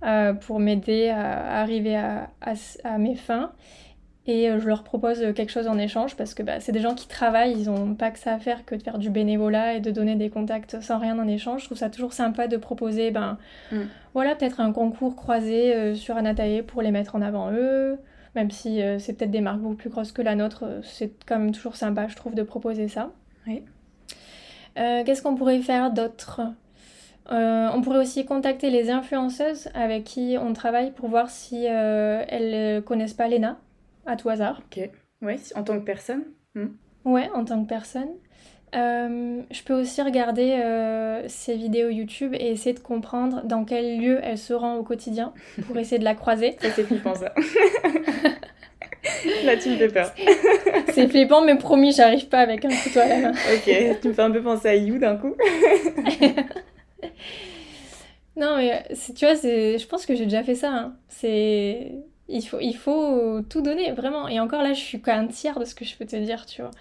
euh, 0.04 0.34
pour 0.34 0.60
m'aider 0.60 1.10
à, 1.10 1.62
arriver 1.62 1.96
à 1.96 2.98
mes 2.98 3.16
fins? 3.16 3.52
Et 4.28 4.50
euh, 4.50 4.60
je 4.60 4.68
leur 4.68 4.84
propose 4.84 5.20
quelque 5.34 5.50
chose 5.52 5.68
en 5.68 5.80
échange 5.80 6.16
parce 6.16 6.36
que 6.36 6.44
bah, 6.44 6.60
c'est 6.60 6.72
des 6.72 6.80
gens 6.80 6.94
qui 6.94 7.08
travaillent, 7.08 7.54
ils 7.54 7.66
n'ont 7.66 7.96
pas 7.96 8.12
que 8.12 8.20
ça 8.20 8.34
à 8.34 8.40
faire 8.40 8.66
que 8.66 8.76
de 8.76 8.84
faire 8.84 9.00
du 9.00 9.10
bénévolat 9.10 9.76
et 9.76 9.80
de 9.80 9.90
donner 9.90 10.16
des 10.16 10.30
contacts 10.30 10.80
sans 10.82 11.00
rien 11.00 11.18
en 11.18 11.28
échange. 11.28 11.62
Je 11.62 11.66
trouve 11.66 11.78
ça 11.78 11.90
toujours 11.90 12.14
sympa 12.14 12.48
de 12.48 12.58
proposer, 12.58 13.10
ben 13.10 13.40
mm. 13.72 13.82
voilà, 14.14 14.36
peut-être 14.36 14.60
un 14.60 14.72
concours 14.72 15.16
croisé 15.16 15.74
euh, 15.74 15.96
sur 15.96 16.18
Anatae 16.18 16.62
pour 16.62 16.84
les 16.84 16.92
mettre 16.92 17.16
en 17.16 17.22
avant 17.22 17.52
eux, 17.52 17.98
même 18.36 18.52
si 18.52 18.82
euh, 18.82 19.00
c'est 19.00 19.14
peut-être 19.14 19.32
des 19.32 19.42
marques 19.42 19.60
beaucoup 19.60 19.76
plus 19.76 19.90
grosses 19.90 20.12
que 20.12 20.22
la 20.22 20.36
nôtre, 20.36 20.66
c'est 20.84 21.14
quand 21.26 21.40
même 21.40 21.52
toujours 21.52 21.76
sympa, 21.76 22.08
je 22.08 22.16
trouve, 22.16 22.36
de 22.36 22.44
proposer 22.44 22.88
ça. 22.88 23.12
Oui. 23.48 23.64
Qu'est-ce 24.76 25.22
qu'on 25.22 25.36
pourrait 25.36 25.60
faire 25.60 25.92
d'autre? 25.92 26.42
On 27.30 27.82
pourrait 27.84 28.00
aussi 28.00 28.24
contacter 28.24 28.70
les 28.70 28.90
influenceuses 28.90 29.68
avec 29.74 30.06
qui 30.06 30.38
on 30.40 30.54
travaille 30.54 30.92
pour 30.92 31.10
voir 31.10 31.30
si 31.30 31.66
elles 31.66 32.82
connaissent 32.84 33.14
pas 33.14 33.28
Lena, 33.28 33.58
à 34.06 34.16
tout 34.16 34.30
hasard. 34.30 34.62
Ok. 34.66 34.90
Oui, 35.22 35.36
en 35.56 35.64
tant 35.64 35.80
que 35.80 35.86
personne. 35.86 36.24
Hmm. 36.56 36.70
Ouais, 37.06 37.30
en 37.34 37.46
tant 37.46 37.64
que 37.64 37.70
personne. 37.70 38.10
Euh, 38.74 39.42
je 39.52 39.64
peux 39.64 39.74
aussi 39.74 40.02
regarder 40.02 40.54
euh, 40.54 41.28
ses 41.28 41.56
vidéos 41.56 41.90
YouTube 41.90 42.34
et 42.34 42.52
essayer 42.52 42.74
de 42.74 42.80
comprendre 42.80 43.42
dans 43.44 43.66
quel 43.66 44.00
lieu 44.00 44.22
elle 44.24 44.38
se 44.38 44.54
rend 44.54 44.78
au 44.78 44.84
quotidien 44.84 45.34
pour 45.68 45.78
essayer 45.78 46.00
de 46.00 46.06
la 46.06 46.16
croiser. 46.16 46.56
Ça, 46.62 46.70
c'est 46.74 46.84
flippant, 46.84 47.16
ça. 47.16 47.34
Là, 49.44 49.58
tu 49.58 49.70
me 49.70 49.76
fais 49.78 49.90
peur. 49.90 50.14
c'est 50.94 51.08
flippant, 51.08 51.44
mais 51.44 51.56
promis, 51.58 51.92
j'arrive 51.92 52.28
pas 52.28 52.40
avec 52.40 52.64
un 52.64 52.70
couteau 52.70 53.00
à 53.00 53.08
la 53.08 53.18
main. 53.18 53.32
ok, 53.32 54.00
tu 54.02 54.08
me 54.08 54.14
fais 54.14 54.22
un 54.22 54.32
peu 54.32 54.42
penser 54.42 54.70
à 54.70 54.76
You 54.76 55.00
d'un 55.00 55.18
coup. 55.18 55.36
non, 58.36 58.58
mais 58.58 58.84
tu 59.16 59.26
vois, 59.26 59.36
je 59.36 59.86
pense 59.88 60.06
que 60.06 60.16
j'ai 60.16 60.26
déjà 60.26 60.44
fait 60.44 60.56
ça. 60.56 60.72
Hein. 60.72 60.96
C'est 61.08 61.92
il 62.32 62.42
faut, 62.42 62.60
il 62.60 62.74
faut 62.74 63.42
tout 63.50 63.62
donner, 63.62 63.92
vraiment. 63.92 64.28
Et 64.28 64.40
encore 64.40 64.64
là, 64.64 64.74
je 64.74 64.80
suis 64.80 65.02
qu'à 65.02 65.16
un 65.16 65.28
tiers 65.28 65.60
de 65.60 65.66
ce 65.66 65.76
que 65.76 65.86
je 65.86 65.96
peux 65.96 66.06
te 66.06 66.16
dire, 66.16 66.46
tu 66.46 66.62
vois. 66.62 66.72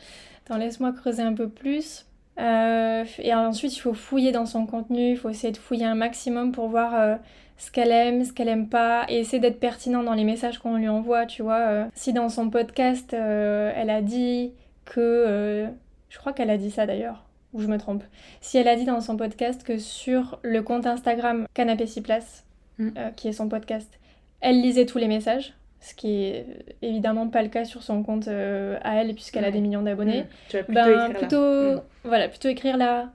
Attends, 0.44 0.56
laisse-moi 0.56 0.92
creuser 0.92 1.22
un 1.22 1.34
peu 1.34 1.48
plus. 1.48 2.06
Euh, 2.38 3.04
et 3.18 3.34
ensuite, 3.34 3.76
il 3.76 3.80
faut 3.80 3.94
fouiller 3.94 4.32
dans 4.32 4.46
son 4.46 4.66
contenu, 4.66 5.10
il 5.10 5.16
faut 5.16 5.28
essayer 5.28 5.52
de 5.52 5.58
fouiller 5.58 5.84
un 5.84 5.94
maximum 5.94 6.52
pour 6.52 6.68
voir 6.68 6.94
euh, 6.94 7.16
ce 7.58 7.70
qu'elle 7.70 7.90
aime, 7.90 8.24
ce 8.24 8.32
qu'elle 8.32 8.48
aime 8.48 8.68
pas, 8.68 9.04
et 9.08 9.18
essayer 9.18 9.40
d'être 9.40 9.60
pertinent 9.60 10.02
dans 10.02 10.14
les 10.14 10.24
messages 10.24 10.58
qu'on 10.58 10.76
lui 10.76 10.88
envoie, 10.88 11.26
tu 11.26 11.42
vois. 11.42 11.58
Euh. 11.58 11.84
si 11.94 12.12
dans 12.12 12.28
son 12.28 12.48
podcast, 12.48 13.12
elle 13.12 13.90
a 13.90 14.00
dit 14.00 14.52
que... 14.84 15.68
je 16.08 16.18
crois 16.18 16.32
qu'elle 16.32 16.50
a 16.50 16.56
dit 16.56 16.70
ça 16.70 16.86
d'ailleurs, 16.86 17.24
ou 17.52 17.60
je 17.60 17.66
me 17.66 17.78
trompe. 17.78 18.02
Si 18.40 18.56
elle 18.56 18.68
a 18.68 18.76
dit 18.76 18.86
dans 18.86 19.00
son 19.00 19.16
podcast 19.16 19.62
que 19.62 19.78
sur 19.78 20.38
le 20.42 20.62
compte 20.62 20.86
Instagram 20.86 21.46
Canapé 21.52 21.86
6 21.86 22.00
places, 22.00 22.44
mm. 22.78 22.90
qui 23.16 23.28
est 23.28 23.32
son 23.32 23.48
podcast, 23.48 23.98
elle 24.40 24.60
lisait 24.60 24.86
tous 24.86 24.98
les 24.98 25.08
messages, 25.08 25.54
ce 25.80 25.94
qui 25.94 26.24
est 26.24 26.46
évidemment 26.82 27.28
pas 27.28 27.42
le 27.42 27.48
cas 27.48 27.64
sur 27.64 27.82
son 27.82 28.02
compte 28.02 28.28
euh, 28.28 28.78
à 28.82 28.96
elle 28.96 29.14
puisqu'elle 29.14 29.46
a 29.46 29.50
des 29.50 29.60
millions 29.60 29.82
d'abonnés. 29.82 30.24
Tu 30.48 30.58
vas 30.58 30.62
plutôt 30.64 30.80
ben, 30.80 30.88
écrire 30.88 31.18
plutôt, 31.18 31.36
là. 31.36 31.74
Mm. 31.74 31.82
Voilà, 32.04 32.28
plutôt 32.28 32.48
écrire 32.48 32.76
là. 32.76 33.10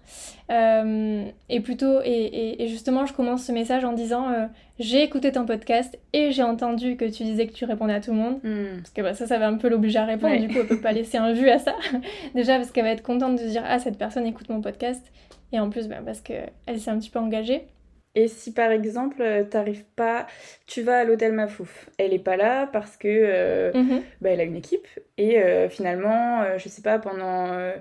Euh, 0.51 1.25
et 1.49 1.59
plutôt, 1.59 2.01
et, 2.03 2.63
et, 2.63 2.67
justement, 2.67 3.05
je 3.05 3.13
commence 3.13 3.45
ce 3.45 3.51
message 3.51 3.83
en 3.85 3.93
disant 3.93 4.29
euh, 4.29 4.45
J'ai 4.79 5.03
écouté 5.03 5.31
ton 5.31 5.45
podcast 5.45 5.97
et 6.13 6.31
j'ai 6.31 6.43
entendu 6.43 6.97
que 6.97 7.05
tu 7.05 7.23
disais 7.23 7.45
que 7.47 7.53
tu 7.53 7.65
répondais 7.65 7.93
à 7.93 8.01
tout 8.01 8.11
le 8.11 8.17
monde. 8.17 8.39
Mm. 8.43 8.77
Parce 8.77 8.91
que 8.91 9.01
bah, 9.01 9.13
ça, 9.13 9.27
ça 9.27 9.37
va 9.37 9.47
un 9.47 9.57
peu 9.57 9.69
l'obliger 9.69 9.99
à 9.99 10.05
répondre. 10.05 10.39
Du 10.39 10.47
coup, 10.47 10.59
elle 10.59 10.67
peut 10.67 10.81
pas 10.81 10.91
laisser 10.91 11.17
un 11.17 11.33
vu 11.33 11.49
à 11.49 11.59
ça. 11.59 11.75
Déjà, 12.35 12.57
parce 12.57 12.71
qu'elle 12.71 12.85
va 12.85 12.91
être 12.91 13.03
contente 13.03 13.35
de 13.35 13.41
se 13.41 13.49
dire 13.49 13.63
Ah, 13.65 13.77
cette 13.77 13.99
personne 13.99 14.25
écoute 14.25 14.49
mon 14.49 14.61
podcast. 14.61 15.11
Et 15.51 15.59
en 15.59 15.69
plus, 15.69 15.87
bah, 15.87 15.97
parce 16.03 16.21
qu'elle 16.21 16.79
s'est 16.79 16.89
un 16.89 16.97
petit 16.97 17.11
peu 17.11 17.19
engagée. 17.19 17.67
Et 18.15 18.29
si 18.29 18.53
par 18.53 18.71
exemple, 18.71 19.21
euh, 19.21 19.43
t'arrives 19.43 19.83
pas, 19.95 20.25
tu 20.67 20.81
vas 20.81 20.99
à 20.99 21.03
l'hôtel 21.03 21.33
Mafouf, 21.33 21.89
elle 21.97 22.13
est 22.13 22.19
pas 22.19 22.37
là 22.37 22.67
parce 22.67 22.95
que 22.95 23.07
euh, 23.09 23.73
mhm. 23.73 24.01
bah, 24.21 24.29
elle 24.29 24.39
a 24.39 24.43
une 24.43 24.55
équipe 24.55 24.87
et 25.17 25.41
euh, 25.41 25.69
finalement, 25.69 26.57
je 26.57 26.69
sais 26.69 26.81
pas, 26.81 26.97
pendant 26.97 27.51
euh, 27.51 27.75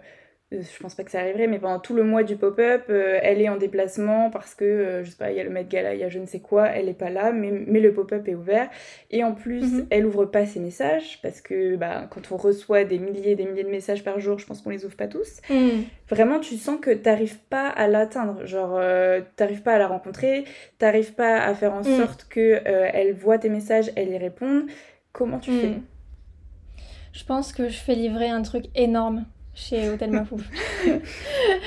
je 0.63 0.83
pense 0.83 0.95
pas 0.95 1.05
que 1.05 1.11
ça 1.11 1.21
arriverait, 1.21 1.47
mais 1.47 1.59
pendant 1.59 1.79
tout 1.79 1.95
le 1.95 2.03
mois 2.03 2.23
du 2.23 2.37
pop-up, 2.37 2.85
euh, 2.89 3.19
elle 3.23 3.41
est 3.41 3.49
en 3.49 3.57
déplacement 3.57 4.31
parce 4.31 4.55
que, 4.55 4.65
euh, 4.65 5.05
je 5.05 5.11
sais 5.11 5.17
pas, 5.17 5.31
il 5.31 5.37
y 5.37 5.41
a 5.41 5.45
le 5.45 5.51
Met 5.51 5.65
Gala, 5.65 5.95
il 5.95 6.01
y 6.01 6.05
a 6.05 6.09
je 6.09 6.19
ne 6.19 6.27
sais 6.27 6.41
quoi, 6.41 6.69
elle 6.69 6.89
est 6.89 6.99
pas 6.99 7.11
là, 7.11 7.33
mais, 7.33 7.51
mais 7.51 7.81
le 7.81 7.93
pop-up 7.93 8.27
est 8.29 8.35
ouvert. 8.35 8.69
Et 9.11 9.25
en 9.25 9.33
plus, 9.33 9.63
mhm. 9.63 9.87
elle 9.91 10.07
ouvre 10.07 10.25
pas 10.25 10.47
ses 10.47 10.61
messages 10.61 11.21
parce 11.23 11.41
que 11.41 11.77
bah, 11.77 12.07
quand 12.11 12.33
on 12.33 12.37
reçoit 12.37 12.85
des 12.85 12.99
milliers 12.99 13.33
et 13.33 13.37
des 13.37 13.45
milliers 13.45 13.65
de 13.65 13.71
messages 13.71 14.05
par 14.05 14.21
jour, 14.21 14.39
je 14.39 14.47
pense 14.47 14.63
qu'on 14.63 14.71
les 14.71 14.85
ouvre 14.85 14.97
pas 14.97 15.09
tous. 15.09 15.41
Mhm. 15.51 15.85
Vraiment, 16.09 16.41
tu 16.41 16.57
sens 16.57 16.79
que 16.81 16.91
t'arrives 16.91 17.39
pas 17.39 17.69
à 17.69 17.89
l'atteindre. 17.89 18.45
Genre, 18.47 18.81
t'arrives 19.37 19.63
pas 19.63 19.75
à 19.75 19.79
la 19.79 19.89
rencontrer, 19.89 20.45
t'arrives 20.79 21.15
pas 21.15 21.43
à 21.43 21.55
faire 21.55 21.73
en 21.73 21.83
mhm. 21.83 21.97
sorte 21.99 22.27
que 22.29 22.61
elle 22.65 23.15
voit 23.15 23.39
tes 23.39 23.49
messages, 23.49 23.91
elle 23.97 24.11
y 24.11 24.19
réponde. 24.19 24.65
Comment 25.13 25.39
tu 25.39 25.51
fais? 25.53 25.75
Je 27.13 27.25
pense 27.25 27.53
que 27.53 27.69
je 27.69 27.79
fais 27.79 27.95
livrer 27.95 28.29
un 28.29 28.43
truc 28.43 28.65
énorme 28.75 29.25
chez 29.55 29.89
Hôtel 29.89 30.11
Mafouf. 30.11 30.43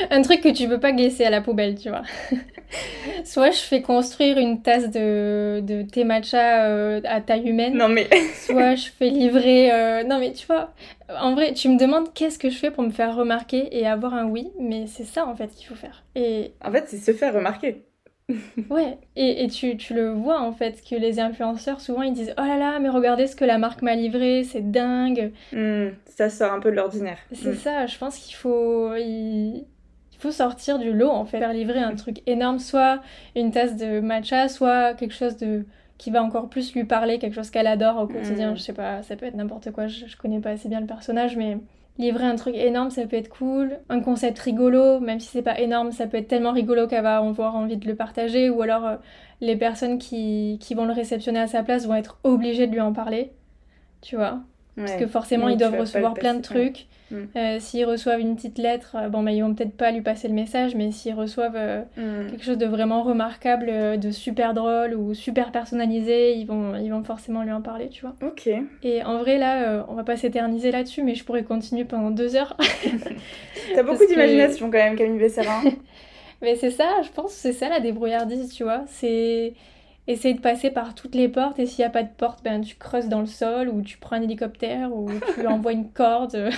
un 0.09 0.21
truc 0.21 0.41
que 0.41 0.49
tu 0.49 0.67
peux 0.67 0.79
pas 0.79 0.91
glisser 0.91 1.25
à 1.25 1.29
la 1.29 1.41
poubelle, 1.41 1.75
tu 1.75 1.89
vois. 1.89 2.03
soit 3.23 3.51
je 3.51 3.59
fais 3.59 3.81
construire 3.81 4.37
une 4.37 4.61
tasse 4.61 4.89
de, 4.89 5.61
de 5.61 5.83
thé 5.83 6.03
matcha 6.03 6.65
euh, 6.65 7.01
à 7.05 7.21
taille 7.21 7.47
humaine. 7.49 7.75
Non 7.75 7.89
mais. 7.89 8.09
soit 8.35 8.75
je 8.75 8.89
fais 8.89 9.09
livrer. 9.09 9.71
Euh, 9.71 10.03
non 10.03 10.19
mais 10.19 10.33
tu 10.33 10.45
vois, 10.45 10.73
en 11.09 11.33
vrai, 11.33 11.53
tu 11.53 11.69
me 11.69 11.77
demandes 11.77 12.13
qu'est-ce 12.13 12.39
que 12.39 12.49
je 12.49 12.57
fais 12.57 12.71
pour 12.71 12.83
me 12.83 12.91
faire 12.91 13.15
remarquer 13.15 13.69
et 13.77 13.87
avoir 13.87 14.13
un 14.13 14.25
oui, 14.25 14.49
mais 14.59 14.87
c'est 14.87 15.05
ça 15.05 15.25
en 15.25 15.35
fait 15.35 15.47
qu'il 15.47 15.67
faut 15.67 15.75
faire. 15.75 16.03
Et. 16.15 16.51
En 16.63 16.71
fait, 16.71 16.85
c'est 16.87 16.97
se 16.97 17.13
faire 17.13 17.33
remarquer. 17.33 17.86
ouais, 18.69 18.97
et, 19.15 19.45
et 19.45 19.47
tu, 19.47 19.77
tu, 19.77 19.93
le 19.93 20.09
vois 20.09 20.41
en 20.41 20.51
fait, 20.51 20.83
que 20.87 20.95
les 20.95 21.19
influenceurs 21.19 21.79
souvent 21.79 22.01
ils 22.01 22.13
disent 22.13 22.33
Oh 22.37 22.41
là 22.41 22.57
là, 22.57 22.79
mais 22.79 22.89
regardez 22.89 23.25
ce 23.25 23.35
que 23.37 23.45
la 23.45 23.57
marque 23.57 23.81
m'a 23.81 23.95
livré, 23.95 24.43
c'est 24.43 24.69
dingue. 24.69 25.31
Hmm, 25.53 25.89
ça 26.05 26.29
sort 26.29 26.51
un 26.51 26.59
peu 26.59 26.69
de 26.69 26.75
l'ordinaire. 26.75 27.19
C'est 27.31 27.51
hmm. 27.51 27.55
ça, 27.55 27.85
je 27.87 27.97
pense 27.97 28.17
qu'il 28.17 28.35
faut. 28.35 28.93
Il... 28.95 29.65
faut 30.17 30.31
sortir 30.31 30.77
du 30.77 30.91
lot 30.91 31.09
en 31.09 31.25
fait, 31.25 31.39
faire 31.39 31.53
livrer 31.53 31.79
un 31.79 31.95
truc 31.95 32.21
énorme, 32.25 32.59
soit 32.59 33.01
une 33.35 33.51
tasse 33.51 33.77
de 33.77 34.01
matcha, 34.01 34.49
soit 34.49 34.93
quelque 34.95 35.13
chose 35.13 35.37
de 35.37 35.65
qui 35.97 36.11
va 36.11 36.21
encore 36.21 36.49
plus 36.49 36.75
lui 36.75 36.83
parler, 36.83 37.19
quelque 37.19 37.33
chose 37.33 37.49
qu'elle 37.49 37.65
adore 37.65 37.97
au 37.97 38.07
quotidien. 38.07 38.51
Hmm. 38.51 38.57
Je 38.57 38.61
sais 38.61 38.73
pas, 38.73 39.03
ça 39.03 39.15
peut 39.15 39.25
être 39.25 39.35
n'importe 39.35 39.71
quoi, 39.71 39.87
je, 39.87 40.05
je 40.05 40.17
connais 40.17 40.41
pas 40.41 40.49
assez 40.49 40.67
bien 40.67 40.81
le 40.81 40.85
personnage, 40.85 41.37
mais 41.37 41.57
livrer 41.97 42.25
un 42.25 42.35
truc 42.35 42.55
énorme, 42.55 42.89
ça 42.89 43.05
peut 43.05 43.15
être 43.15 43.29
cool. 43.29 43.79
Un 43.89 44.01
concept 44.01 44.39
rigolo, 44.39 44.99
même 44.99 45.19
si 45.19 45.29
c'est 45.29 45.41
pas 45.41 45.59
énorme, 45.59 45.91
ça 45.91 46.07
peut 46.07 46.17
être 46.17 46.27
tellement 46.27 46.51
rigolo 46.51 46.87
qu'elle 46.87 47.03
va 47.03 47.17
avoir 47.17 47.55
envie 47.55 47.77
de 47.77 47.87
le 47.87 47.95
partager. 47.95 48.49
Ou 48.49 48.61
alors 48.61 48.85
euh, 48.85 48.95
les 49.41 49.55
personnes 49.55 49.97
qui, 49.97 50.57
qui, 50.61 50.75
vont 50.75 50.85
le 50.85 50.93
réceptionner 50.93 51.39
à 51.39 51.47
sa 51.47 51.63
place 51.63 51.85
vont 51.87 51.95
être 51.95 52.19
obligées 52.23 52.67
de 52.67 52.73
lui 52.73 52.81
en 52.81 52.93
parler. 52.93 53.31
Tu 54.01 54.15
vois? 54.15 54.41
Parce 54.75 54.93
que 54.93 55.07
forcément, 55.07 55.49
ils 55.49 55.57
doivent 55.57 55.79
recevoir 55.79 56.13
plein 56.13 56.35
de 56.35 56.41
trucs. 56.41 56.87
Mm. 57.11 57.15
Euh, 57.35 57.57
s'ils 57.59 57.85
reçoivent 57.85 58.19
une 58.19 58.35
petite 58.35 58.57
lettre, 58.57 58.95
euh, 58.95 59.09
bon, 59.09 59.23
bah, 59.23 59.31
ils 59.31 59.41
vont 59.41 59.53
peut-être 59.53 59.75
pas 59.75 59.91
lui 59.91 60.01
passer 60.01 60.27
le 60.27 60.33
message, 60.33 60.75
mais 60.75 60.91
s'ils 60.91 61.13
reçoivent 61.13 61.55
euh, 61.55 61.83
mm. 61.97 62.31
quelque 62.31 62.43
chose 62.43 62.57
de 62.57 62.65
vraiment 62.65 63.03
remarquable, 63.03 63.99
de 63.99 64.11
super 64.11 64.53
drôle 64.53 64.93
ou 64.93 65.13
super 65.13 65.51
personnalisé, 65.51 66.33
ils 66.35 66.45
vont, 66.45 66.75
ils 66.75 66.89
vont 66.89 67.03
forcément 67.03 67.43
lui 67.43 67.51
en 67.51 67.61
parler, 67.61 67.89
tu 67.89 68.01
vois. 68.01 68.15
Ok. 68.21 68.49
Et 68.83 69.03
en 69.03 69.19
vrai, 69.19 69.37
là, 69.37 69.85
on 69.89 69.93
va 69.93 70.03
pas 70.03 70.17
s'éterniser 70.17 70.71
là-dessus, 70.71 71.03
mais 71.03 71.15
je 71.15 71.23
pourrais 71.23 71.43
continuer 71.43 71.85
pendant 71.85 72.11
deux 72.11 72.35
heures. 72.35 72.57
T'as 73.75 73.83
beaucoup 73.83 74.05
d'imagination 74.05 74.67
quand 74.71 74.77
même, 74.77 74.95
Camille 74.95 75.19
Besserin. 75.19 75.63
mais 76.41 76.55
c'est 76.55 76.71
ça, 76.71 77.01
je 77.03 77.09
pense, 77.09 77.31
c'est 77.31 77.53
ça 77.53 77.69
la 77.69 77.79
débrouillardise, 77.79 78.53
tu 78.53 78.63
vois. 78.63 78.83
C'est 78.87 79.53
essayer 80.07 80.33
de 80.33 80.41
passer 80.41 80.71
par 80.71 80.95
toutes 80.95 81.15
les 81.15 81.27
portes 81.27 81.59
et 81.59 81.65
s'il 81.65 81.83
n'y 81.83 81.85
a 81.87 81.89
pas 81.89 82.03
de 82.03 82.09
porte, 82.15 82.43
ben, 82.43 82.61
tu 82.61 82.75
creuses 82.75 83.07
dans 83.09 83.19
le 83.19 83.27
sol 83.27 83.69
ou 83.69 83.81
tu 83.81 83.97
prends 83.97 84.15
un 84.15 84.21
hélicoptère 84.21 84.95
ou 84.95 85.09
tu 85.35 85.45
envoies 85.47 85.73
une 85.73 85.89
corde. 85.89 86.49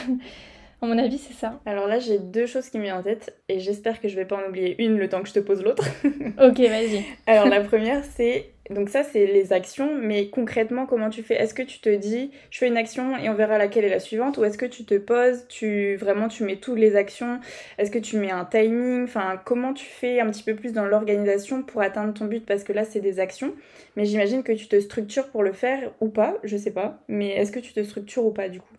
à 0.82 0.86
mon 0.86 0.98
avis, 0.98 1.18
c'est 1.18 1.34
ça. 1.34 1.60
Alors 1.66 1.88
là, 1.88 2.00
j'ai 2.00 2.20
deux 2.20 2.46
choses 2.46 2.70
qui 2.70 2.78
me 2.78 2.84
viennent 2.84 2.98
en 2.98 3.04
tête 3.04 3.36
et 3.50 3.60
j'espère 3.60 4.00
que 4.00 4.08
je 4.08 4.16
vais 4.16 4.26
pas 4.26 4.38
en 4.38 4.48
oublier 4.50 4.82
une 4.84 4.98
le 4.98 5.10
temps 5.10 5.22
que 5.22 5.28
je 5.28 5.34
te 5.34 5.40
pose 5.40 5.64
l'autre. 5.64 5.84
ok, 6.06 6.60
vas-y. 6.60 7.04
Alors 7.28 7.48
la 7.48 7.62
première, 7.62 8.04
c'est 8.04 8.52
donc 8.70 8.90
ça, 8.90 9.04
c'est 9.04 9.26
les 9.26 9.52
actions, 9.52 9.96
mais 9.96 10.30
concrètement, 10.30 10.86
comment 10.86 11.10
tu 11.10 11.24
fais? 11.24 11.36
Est-ce 11.36 11.54
que 11.54 11.64
tu 11.64 11.80
te 11.80 11.90
dis, 11.90 12.32
je 12.52 12.60
fais 12.60 12.68
une 12.68 12.78
action 12.78 13.18
et 13.18 13.28
on 13.30 13.34
verra 13.34 13.58
laquelle 13.58 13.86
est 13.86 13.90
la 13.90 14.00
suivante, 14.00 14.38
ou 14.38 14.44
est-ce 14.44 14.58
que 14.58 14.66
tu 14.66 14.86
te 14.86 14.96
poses, 14.98 15.48
tu 15.48 15.96
vraiment 15.96 16.28
tu 16.28 16.44
mets 16.44 16.58
toutes 16.58 16.78
les 16.78 16.96
actions? 16.96 17.40
Est-ce 17.78 17.90
que 17.90 18.00
tu 18.00 18.18
mets 18.18 18.32
un 18.32 18.46
timing? 18.46 19.04
Enfin, 19.06 19.42
comment 19.44 19.74
tu 19.74 19.86
fais 19.86 20.20
un 20.20 20.30
petit 20.30 20.44
peu 20.44 20.56
plus 20.56 20.72
dans 20.72 20.86
l'organisation 20.86 21.64
pour 21.64 21.82
atteindre 21.82 22.14
ton 22.14 22.26
but? 22.26 22.46
Parce 22.46 22.64
que 22.64 22.74
là, 22.74 22.84
c'est 22.84 23.00
des 23.02 23.20
actions, 23.20 23.54
mais 23.96 24.06
j'imagine 24.06 24.44
que 24.44 24.52
tu 24.52 24.68
te 24.68 24.80
structures 24.80 25.30
pour 25.30 25.44
le 25.44 25.54
faire 25.54 25.92
ou 26.00 26.10
pas, 26.10 26.38
je 26.44 26.56
sais 26.58 26.72
pas. 26.72 27.00
Mais 27.08 27.30
est-ce 27.30 27.52
que 27.52 27.60
tu 27.60 27.74
te 27.74 27.82
structures 27.84 28.26
ou 28.26 28.32
pas 28.32 28.50
du 28.50 28.60
coup? 28.60 28.74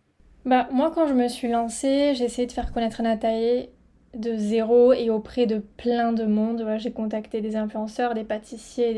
Bah 0.44 0.68
moi, 0.72 0.90
quand 0.94 1.06
je 1.06 1.14
me 1.14 1.28
suis 1.28 1.48
lancée, 1.48 2.14
j'ai 2.14 2.24
essayé 2.24 2.46
de 2.46 2.52
faire 2.52 2.72
connaître 2.72 3.02
Natalie 3.02 3.68
de 4.14 4.34
zéro 4.34 4.92
et 4.92 5.08
auprès 5.08 5.46
de 5.46 5.62
plein 5.76 6.12
de 6.12 6.24
monde. 6.24 6.66
j'ai 6.78 6.90
contacté 6.90 7.40
des 7.40 7.54
influenceurs, 7.56 8.14
des 8.14 8.24
pâtissiers, 8.24 8.92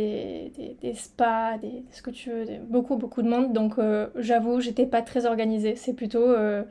des, 0.56 0.76
des, 0.80 0.94
spas, 0.94 1.58
des, 1.58 1.82
ce 1.90 2.00
que 2.00 2.10
tu 2.10 2.30
veux, 2.30 2.46
beaucoup, 2.68 2.96
beaucoup 2.96 3.20
de 3.22 3.28
monde. 3.28 3.52
Donc 3.52 3.78
euh, 3.78 4.08
j'avoue, 4.16 4.60
j'étais 4.60 4.86
pas 4.86 5.02
très 5.02 5.26
organisée. 5.26 5.76
C'est 5.76 5.92
plutôt, 5.92 6.26
euh, 6.26 6.62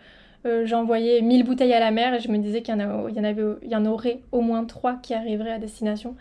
euh, 0.48 0.66
j'envoyais 0.66 1.22
1000 1.22 1.44
bouteilles 1.44 1.74
à 1.74 1.80
la 1.80 1.92
mer 1.92 2.16
et 2.16 2.20
je 2.20 2.30
me 2.32 2.38
disais 2.40 2.64
qu'il 2.64 2.76
y, 2.76 2.84
en 2.84 3.10
y, 3.10 3.70
y 3.70 3.76
en 3.76 3.86
aurait 3.86 4.22
au 4.32 4.42
moins 4.42 4.66
3 4.66 4.96
qui 5.04 5.14
arriveraient 5.14 5.54
à 5.54 5.60
destination. 5.60 6.16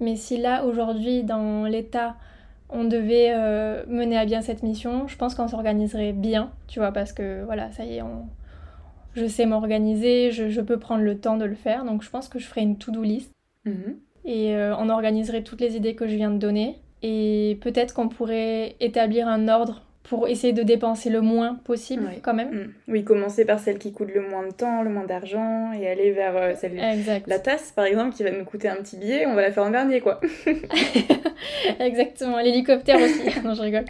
Mais 0.00 0.16
si 0.16 0.38
là, 0.38 0.64
aujourd'hui, 0.64 1.24
dans 1.24 1.64
l'état, 1.64 2.16
on 2.70 2.84
devait 2.84 3.32
mener 3.86 4.18
à 4.18 4.24
bien 4.24 4.40
cette 4.40 4.62
mission, 4.62 5.06
je 5.06 5.16
pense 5.16 5.34
qu'on 5.34 5.46
s'organiserait 5.46 6.12
bien, 6.12 6.50
tu 6.66 6.80
vois, 6.80 6.90
parce 6.90 7.12
que 7.12 7.44
voilà, 7.44 7.70
ça 7.70 7.84
y 7.84 7.96
est, 7.96 8.02
on 8.02 8.26
je 9.16 9.26
sais 9.26 9.46
m'organiser, 9.46 10.30
je, 10.30 10.60
peux 10.60 10.78
prendre 10.78 11.02
le 11.02 11.18
temps 11.18 11.36
de 11.36 11.44
le 11.44 11.54
faire. 11.54 11.84
Donc 11.84 12.02
je 12.02 12.10
pense 12.10 12.28
que 12.28 12.38
je 12.38 12.46
ferai 12.46 12.60
une 12.60 12.76
to-do 12.76 13.02
list. 13.02 13.32
Mhm. 13.64 13.98
Et 14.24 14.54
euh, 14.54 14.76
on 14.76 14.88
organiserait 14.88 15.42
toutes 15.42 15.60
les 15.60 15.76
idées 15.76 15.94
que 15.94 16.06
je 16.06 16.14
viens 16.14 16.30
de 16.30 16.38
donner. 16.38 16.76
Et 17.02 17.58
peut-être 17.62 17.94
qu'on 17.94 18.08
pourrait 18.08 18.76
établir 18.80 19.26
un 19.26 19.48
ordre 19.48 19.85
pour 20.08 20.28
essayer 20.28 20.52
de 20.52 20.62
dépenser 20.62 21.10
le 21.10 21.20
moins 21.20 21.54
possible 21.64 22.08
quand 22.22 22.34
même. 22.34 22.50
Mm. 22.50 22.72
Oui, 22.88 23.04
commencer 23.04 23.44
par 23.44 23.58
celle 23.58 23.78
qui 23.78 23.92
coûte 23.92 24.10
le 24.14 24.20
moins 24.28 24.46
de 24.46 24.52
temps, 24.52 24.82
le 24.82 24.90
moins 24.90 25.04
d'argent, 25.04 25.72
et 25.72 25.88
aller 25.88 26.12
vers 26.12 26.36
euh, 26.36 26.52
celle... 26.56 26.78
Exact. 26.78 27.26
La 27.26 27.38
tasse, 27.40 27.72
par 27.72 27.84
exemple, 27.86 28.14
qui 28.14 28.22
va 28.22 28.30
nous 28.30 28.44
coûter 28.44 28.68
un 28.68 28.76
petit 28.76 28.96
billet, 28.96 29.26
on 29.26 29.34
va 29.34 29.42
la 29.42 29.50
faire 29.50 29.64
en 29.64 29.70
dernier, 29.70 30.00
quoi. 30.00 30.20
Exactement. 31.80 32.38
L'hélicoptère 32.38 33.00
aussi. 33.00 33.22
non, 33.44 33.54
je 33.54 33.62
rigole. 33.62 33.84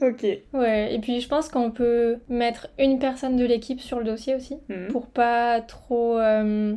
ok. 0.00 0.26
Ouais, 0.54 0.94
et 0.94 0.98
puis 1.00 1.20
je 1.20 1.28
pense 1.28 1.48
qu'on 1.48 1.70
peut 1.70 2.18
mettre 2.28 2.68
une 2.78 2.98
personne 2.98 3.36
de 3.36 3.44
l'équipe 3.44 3.80
sur 3.80 3.98
le 3.98 4.04
dossier 4.04 4.34
aussi 4.34 4.52
Mm. 4.68 4.88
pour 4.88 5.06
pas 5.06 5.60
trop 5.60 6.18
euh, 6.18 6.74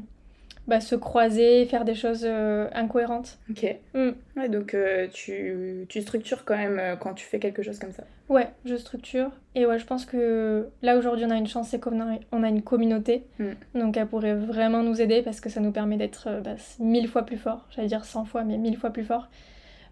bah, 0.67 0.81
se 0.81 0.95
croiser, 0.95 1.65
faire 1.65 1.85
des 1.85 1.95
choses 1.95 2.23
euh, 2.25 2.67
incohérentes. 2.73 3.37
Ok. 3.49 3.75
Mm. 3.93 4.09
Ouais, 4.37 4.49
donc 4.49 4.73
euh, 4.73 5.07
tu, 5.13 5.85
tu 5.89 6.01
structures 6.01 6.43
quand 6.43 6.57
même 6.57 6.79
euh, 6.79 6.95
quand 6.95 7.13
tu 7.13 7.25
fais 7.25 7.39
quelque 7.39 7.61
chose 7.61 7.79
comme 7.79 7.91
ça. 7.91 8.03
Ouais, 8.29 8.47
je 8.65 8.75
structure. 8.75 9.29
Et 9.53 9.65
ouais, 9.65 9.77
je 9.77 9.85
pense 9.85 10.05
que 10.05 10.67
là 10.81 10.97
aujourd'hui 10.97 11.25
on 11.25 11.29
a 11.29 11.37
une 11.37 11.47
chance, 11.47 11.69
c'est 11.69 11.79
qu'on 11.79 12.01
a, 12.01 12.17
on 12.31 12.43
a 12.43 12.49
une 12.49 12.63
communauté. 12.63 13.23
Mm. 13.39 13.79
Donc 13.79 13.97
elle 13.97 14.07
pourrait 14.07 14.35
vraiment 14.35 14.81
nous 14.81 15.01
aider 15.01 15.21
parce 15.21 15.39
que 15.39 15.49
ça 15.49 15.59
nous 15.59 15.71
permet 15.71 15.97
d'être 15.97 16.41
bah, 16.43 16.55
mille 16.79 17.07
fois 17.07 17.23
plus 17.23 17.37
fort. 17.37 17.67
J'allais 17.75 17.87
dire 17.87 18.05
100 18.05 18.25
fois, 18.25 18.43
mais 18.43 18.57
mille 18.57 18.77
fois 18.77 18.89
plus 18.89 19.05
fort. 19.05 19.29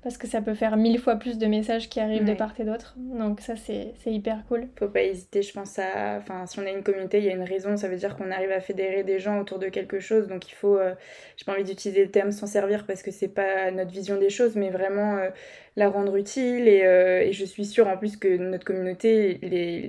Parce 0.03 0.17
que 0.17 0.27
ça 0.27 0.41
peut 0.41 0.53
faire 0.53 0.75
mille 0.75 0.99
fois 0.99 1.15
plus 1.15 1.37
de 1.37 1.45
messages 1.45 1.87
qui 1.87 2.01
arrivent 2.01 2.25
de 2.25 2.33
part 2.33 2.53
et 2.59 2.65
d'autre. 2.65 2.93
Donc 2.97 3.39
ça 3.39 3.55
c'est 3.55 3.93
c'est 4.03 4.11
hyper 4.11 4.43
cool. 4.49 4.67
Faut 4.77 4.89
pas 4.89 5.01
hésiter, 5.01 5.41
je 5.41 5.53
pense 5.53 5.79
à. 5.79 6.17
Enfin, 6.17 6.45
si 6.45 6.59
on 6.59 6.65
a 6.65 6.71
une 6.71 6.83
communauté, 6.83 7.19
il 7.19 7.23
y 7.23 7.29
a 7.29 7.33
une 7.33 7.43
raison, 7.43 7.77
ça 7.77 7.87
veut 7.87 7.95
dire 7.95 8.17
qu'on 8.17 8.29
arrive 8.29 8.51
à 8.51 8.59
fédérer 8.59 9.03
des 9.03 9.19
gens 9.19 9.39
autour 9.39 9.59
de 9.59 9.69
quelque 9.69 10.01
chose. 10.01 10.27
Donc 10.27 10.49
il 10.51 10.55
faut. 10.55 10.77
euh, 10.77 10.93
J'ai 11.37 11.45
pas 11.45 11.53
envie 11.53 11.63
d'utiliser 11.63 12.03
le 12.03 12.11
terme 12.11 12.31
s'en 12.31 12.47
servir 12.47 12.85
parce 12.85 13.01
que 13.01 13.11
c'est 13.11 13.29
pas 13.29 13.71
notre 13.71 13.91
vision 13.91 14.17
des 14.19 14.29
choses, 14.29 14.57
mais 14.57 14.69
vraiment 14.71 15.15
euh, 15.15 15.29
la 15.75 15.89
rendre 15.89 16.15
utile. 16.15 16.67
Et, 16.67 16.83
euh, 16.85 17.21
et 17.21 17.31
je 17.33 17.45
suis 17.45 17.65
sûre 17.65 17.87
en 17.87 17.97
plus 17.97 18.17
que 18.17 18.37
notre 18.37 18.65
communauté, 18.65 19.39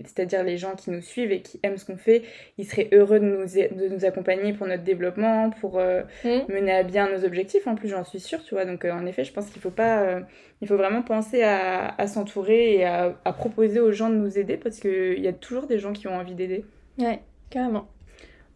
c'est-à-dire 0.05 0.43
les 0.45 0.57
gens 0.57 0.75
qui 0.77 0.91
nous 0.91 1.03
suivent 1.03 1.33
et 1.33 1.41
qui 1.41 1.61
aiment 1.63 1.77
ce 1.77 1.85
qu'on 1.85 1.97
fait, 1.97 2.23
ils 2.59 2.65
seraient 2.65 2.89
heureux 2.93 3.21
de 3.21 3.25
nous, 3.25 3.45
de 3.45 3.89
nous 3.89 4.05
accompagner 4.05 4.53
pour 4.53 4.67
notre 4.67 4.83
développement, 4.85 5.51
pour. 5.51 5.79
euh, 5.79 6.03
Mm. 6.25 6.53
mener 6.53 6.73
à 6.73 6.83
bien 6.83 7.09
nos 7.11 7.25
objectifs 7.25 7.67
en 7.67 7.75
plus 7.75 7.89
j'en 7.89 8.05
suis 8.05 8.21
sûre 8.21 8.43
tu 8.45 8.55
vois 8.55 8.65
donc 8.65 8.85
euh, 8.85 8.93
en 8.93 9.05
effet 9.07 9.25
je 9.25 9.33
pense 9.33 9.51
qu'il 9.51 9.61
faut 9.61 9.71
pas 9.71 10.21
il 10.63 10.69
faut 10.69 10.77
vraiment 10.77 11.03
penser 11.03 11.43
à, 11.43 11.89
à 11.97 12.07
s'entourer 12.07 12.77
et 12.77 12.85
à, 12.85 13.15
à 13.25 13.33
proposer 13.33 13.81
aux 13.81 13.93
gens 13.93 14.09
de 14.11 14.15
nous 14.17 14.39
aider 14.39 14.57
parce 14.57 14.79
qu'il 14.81 15.19
y 15.21 15.29
a 15.29 15.33
toujours 15.33 15.67
des 15.67 15.79
gens 15.79 15.93
qui 15.93 16.09
ont 16.09 16.15
envie 16.17 16.35
d'aider 16.35 16.65
Ouais, 16.99 17.21
carrément. 17.51 17.87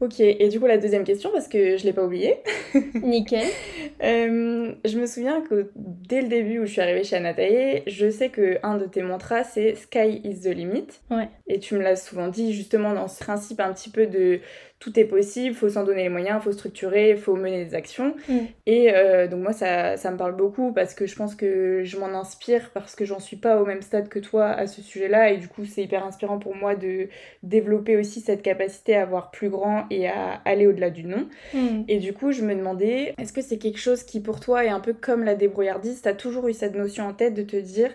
Ok 0.01 0.21
et 0.21 0.49
du 0.49 0.61
coup 0.61 0.67
la 0.67 0.79
deuxième 0.79 1.05
question 1.05 1.31
parce 1.33 1.49
que 1.49 1.77
je 1.77 1.85
l'ai 1.85 1.93
pas 1.93 2.05
oublié 2.05 2.37
Nickel. 2.95 3.47
euh, 4.03 4.73
je 4.85 4.99
me 4.99 5.07
souviens 5.07 5.41
que 5.43 5.71
dès 5.75 6.23
le 6.23 6.29
début 6.29 6.61
où 6.61 6.67
je 6.67 6.73
suis 6.73 6.81
arrivée 6.81 7.05
chez 7.05 7.17
Anatae, 7.17 7.83
je 7.87 8.09
sais 8.11 8.29
que 8.29 8.59
un 8.63 8.77
de 8.77 8.87
tes 8.87 9.03
mantras 9.03 9.45
c'est 9.45 9.75
Sky 9.75 10.21
is 10.25 10.41
the 10.43 10.55
limit. 10.55 10.87
Ouais. 11.11 11.29
Et 11.47 11.59
tu 11.59 11.75
me 11.75 11.83
l'as 11.83 11.97
souvent 11.97 12.29
dit 12.29 12.53
justement 12.53 12.95
dans 12.95 13.09
ce 13.09 13.23
principe 13.23 13.61
un 13.61 13.73
petit 13.73 13.91
peu 13.91 14.07
de 14.07 14.41
tout 14.79 14.99
est 14.99 15.05
possible, 15.05 15.55
faut 15.55 15.69
s'en 15.69 15.85
donner 15.85 16.05
les 16.05 16.09
moyens, 16.09 16.43
faut 16.43 16.53
structurer, 16.53 17.17
faut 17.17 17.35
mener 17.35 17.65
des 17.65 17.75
actions. 17.75 18.15
Mm. 18.29 18.39
Et 18.67 18.95
euh, 18.95 19.27
donc 19.27 19.43
moi 19.43 19.53
ça, 19.53 19.97
ça 19.97 20.11
me 20.11 20.17
parle 20.17 20.37
beaucoup 20.37 20.73
parce 20.73 20.95
que 20.95 21.07
je 21.07 21.17
pense 21.17 21.35
que 21.35 21.83
je 21.85 21.99
m'en 21.99 22.09
inspire 22.09 22.71
parce 22.73 22.95
que 22.95 23.05
j'en 23.05 23.19
suis 23.19 23.37
pas 23.37 23.61
au 23.61 23.67
même 23.67 23.83
stade 23.83 24.09
que 24.09 24.19
toi 24.19 24.47
à 24.47 24.67
ce 24.67 24.81
sujet-là 24.81 25.31
et 25.31 25.39
du 25.39 25.49
coup 25.49 25.65
c'est 25.65 25.83
hyper 25.83 26.05
inspirant 26.05 26.39
pour 26.39 26.55
moi 26.55 26.77
de 26.77 27.09
développer 27.43 27.97
aussi 27.97 28.21
cette 28.21 28.43
capacité 28.43 28.95
à 28.95 29.05
voir 29.05 29.31
plus 29.31 29.51
grand 29.51 29.87
et 29.91 30.09
à 30.09 30.41
aller 30.45 30.67
au-delà 30.67 30.91
du 30.91 31.05
non. 31.05 31.29
Mm. 31.55 31.83
Et 31.89 31.99
du 31.99 32.13
coup, 32.13 32.33
je 32.33 32.43
me 32.43 32.55
demandais, 32.55 33.15
est-ce 33.19 33.33
que 33.33 33.43
c'est 33.43 33.59
quelque 33.59 33.79
chose 33.79 34.03
qui 34.03 34.21
pour 34.21 34.41
toi 34.41 34.65
est 34.65 34.69
un 34.69 34.81
peu 34.81 34.93
comme 34.93 35.25
la 35.25 35.35
débrouillardise? 35.35 36.03
T'as 36.03 36.15
toujours 36.15 36.49
eu 36.49 36.53
cette 36.53 36.75
notion 36.75 37.07
en 37.07 37.15
tête 37.15 37.35
de 37.35 37.43
te 37.43 37.57
dire, 37.57 37.91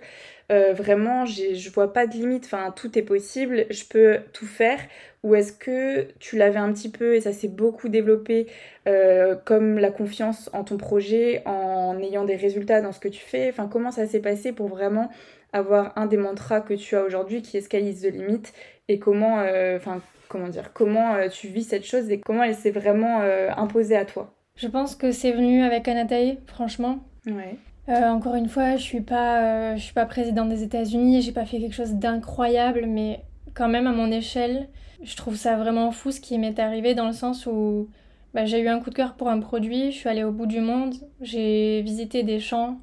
euh, 0.52 0.74
vraiment, 0.74 1.26
je 1.26 1.70
vois 1.72 1.94
pas 1.94 2.06
de 2.06 2.14
limite, 2.14 2.46
enfin, 2.46 2.72
tout 2.76 2.98
est 2.98 3.04
possible, 3.04 3.66
je 3.70 3.86
peux 3.86 4.20
tout 4.34 4.46
faire 4.46 4.80
Ou 5.24 5.36
est-ce 5.36 5.54
que 5.54 6.08
tu 6.20 6.38
l'avais 6.38 6.60
un 6.60 6.72
petit 6.74 6.90
peu 6.90 7.16
et 7.16 7.22
ça 7.22 7.32
s'est 7.32 7.48
beaucoup 7.48 7.88
développé 7.88 8.48
euh, 8.88 9.36
comme 9.46 9.78
la 9.80 9.90
confiance 9.90 10.50
en 10.54 10.64
ton 10.64 10.78
projet, 10.78 11.42
en 11.46 11.98
ayant 12.00 12.26
des 12.26 12.36
résultats 12.36 12.82
dans 12.82 12.92
ce 12.92 13.00
que 13.00 13.08
tu 13.08 13.22
fais? 13.22 13.50
Enfin, 13.50 13.68
comment 13.72 13.92
ça 13.92 14.06
s'est 14.06 14.20
passé 14.20 14.52
pour 14.52 14.68
vraiment 14.68 15.10
avoir 15.54 15.98
un 15.98 16.08
des 16.08 16.18
mantras 16.18 16.62
que 16.62 16.74
tu 16.74 16.96
as 16.96 17.04
aujourd'hui 17.04 17.42
qui 17.42 17.58
est 17.58 17.62
Sky 17.62 17.90
is 17.90 18.02
the 18.02 18.12
limit? 18.12 18.44
Et 18.90 19.00
comment, 19.00 19.40
euh, 19.40 19.78
enfin, 19.78 20.02
comment 20.28 20.50
dire, 20.50 20.74
comment 20.74 21.16
euh, 21.16 21.30
tu 21.30 21.48
vis 21.48 21.64
cette 21.64 21.86
chose 21.86 22.12
et 22.12 22.20
comment 22.20 22.44
elle 22.44 22.56
s'est 22.56 22.72
vraiment 22.72 23.22
imposée 23.56 23.96
à 23.96 24.04
toi? 24.04 24.34
Je 24.56 24.68
pense 24.68 24.96
que 24.96 25.12
c'est 25.12 25.32
venu 25.32 25.64
avec 25.64 25.88
Anatae, 25.88 26.38
franchement. 26.48 27.00
Ouais. 27.26 27.56
Euh, 27.90 28.10
encore 28.10 28.36
une 28.36 28.48
fois, 28.48 28.78
je 28.78 28.82
suis 28.82 29.04
euh, 29.12 29.78
suis 29.78 29.94
pas 29.94 30.06
présidente 30.06 30.48
des 30.48 30.64
États-Unis, 30.64 31.22
j'ai 31.22 31.34
pas 31.34 31.46
fait 31.46 31.60
quelque 31.60 31.76
chose 31.76 31.94
d'incroyable, 31.96 32.86
mais 32.88 33.24
quand 33.54 33.68
même 33.68 33.88
à 33.88 33.92
mon 33.92 34.10
échelle, 34.10 34.70
je 35.04 35.16
trouve 35.18 35.36
ça 35.36 35.58
vraiment 35.58 35.92
fou 35.92 36.12
ce 36.12 36.22
qui 36.22 36.38
m'est 36.38 36.60
arrivé 36.60 36.96
dans 36.96 37.08
le 37.08 37.14
sens 37.14 37.46
où 37.46 37.90
bah, 38.34 38.46
j'ai 38.46 38.62
eu 38.62 38.70
un 38.70 38.80
coup 38.80 38.90
de 38.90 38.96
cœur 38.96 39.16
pour 39.16 39.28
un 39.28 39.40
produit, 39.40 39.92
je 39.92 39.98
suis 39.98 40.08
allée 40.08 40.24
au 40.24 40.32
bout 40.32 40.46
du 40.46 40.62
monde, 40.62 40.96
j'ai 41.20 41.82
visité 41.82 42.24
des 42.24 42.40
champs, 42.40 42.80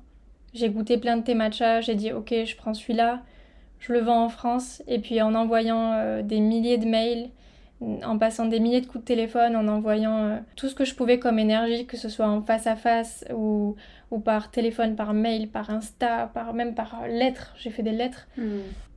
j'ai 0.52 0.68
goûté 0.68 0.98
plein 0.98 1.16
de 1.16 1.22
thé 1.22 1.34
matcha, 1.34 1.80
j'ai 1.80 1.94
dit 1.94 2.12
ok, 2.12 2.34
je 2.44 2.56
prends 2.56 2.74
celui-là, 2.74 3.22
je 3.78 3.94
le 3.94 4.00
vends 4.00 4.22
en 4.24 4.28
France, 4.28 4.82
et 4.86 4.98
puis 4.98 5.22
en 5.22 5.34
envoyant 5.34 5.94
euh, 5.94 6.20
des 6.20 6.40
milliers 6.40 6.76
de 6.76 6.86
mails, 6.86 7.30
en 8.04 8.18
passant 8.18 8.44
des 8.44 8.60
milliers 8.60 8.82
de 8.82 8.86
coups 8.86 9.02
de 9.02 9.06
téléphone, 9.06 9.56
en 9.56 9.66
envoyant 9.66 10.42
tout 10.54 10.68
ce 10.68 10.74
que 10.74 10.84
je 10.84 10.94
pouvais 10.94 11.18
comme 11.18 11.38
énergie, 11.38 11.86
que 11.86 11.96
ce 11.96 12.10
soit 12.10 12.28
en 12.28 12.42
face 12.42 12.66
à 12.66 12.76
face 12.76 13.24
ou 13.34 13.74
ou 14.10 14.18
par 14.18 14.50
téléphone, 14.50 14.96
par 14.96 15.14
mail, 15.14 15.48
par 15.48 15.70
Insta, 15.70 16.30
par 16.32 16.52
même 16.54 16.74
par 16.74 17.06
lettres. 17.08 17.54
J'ai 17.58 17.70
fait 17.70 17.82
des 17.82 17.92
lettres. 17.92 18.26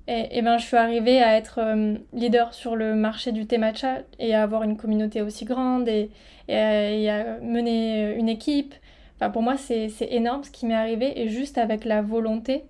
Et, 0.08 0.38
et 0.38 0.42
ben, 0.42 0.58
je 0.58 0.66
suis 0.66 0.76
arrivée 0.78 1.22
à 1.22 1.38
être 1.38 1.60
euh, 1.60 1.96
leader 2.14 2.54
sur 2.54 2.76
le 2.76 2.94
marché 2.94 3.32
du 3.32 3.46
thé 3.46 3.58
matcha 3.58 4.00
et 4.20 4.34
à 4.36 4.44
avoir 4.44 4.64
une 4.64 4.76
communauté 4.76 5.22
aussi 5.22 5.46
grande 5.46 5.88
et, 5.88 6.10
et, 6.50 6.58
à, 6.58 6.90
et 6.92 7.10
à 7.10 7.40
mener 7.40 8.14
une 8.16 8.28
équipe. 8.28 8.74
Enfin, 9.16 9.30
pour 9.30 9.42
moi, 9.42 9.56
c'est 9.56 9.88
c'est 9.90 10.12
énorme 10.12 10.44
ce 10.44 10.52
qui 10.52 10.66
m'est 10.66 10.74
arrivé 10.76 11.22
et 11.22 11.30
juste 11.30 11.58
avec 11.58 11.86
la 11.86 12.02
volonté. 12.02 12.64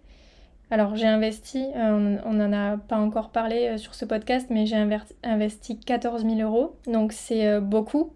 Alors, 0.72 0.96
j'ai 0.96 1.08
investi, 1.08 1.66
euh, 1.76 2.18
on 2.26 2.34
n'en 2.34 2.52
a 2.52 2.78
pas 2.78 2.98
encore 2.98 3.30
parlé 3.30 3.68
euh, 3.68 3.78
sur 3.78 3.94
ce 3.94 4.06
podcast, 4.06 4.48
mais 4.50 4.66
j'ai 4.66 4.78
investi 5.24 5.80
14 5.80 6.24
000 6.26 6.40
euros. 6.42 6.76
Donc, 6.88 7.14
c'est 7.14 7.48
euh, 7.48 7.60
beaucoup, 7.62 8.12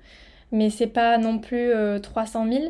mais 0.52 0.70
c'est 0.72 0.88
pas 0.88 1.18
non 1.20 1.38
plus 1.40 1.72
euh, 1.72 2.00
300 2.00 2.48
000. 2.52 2.64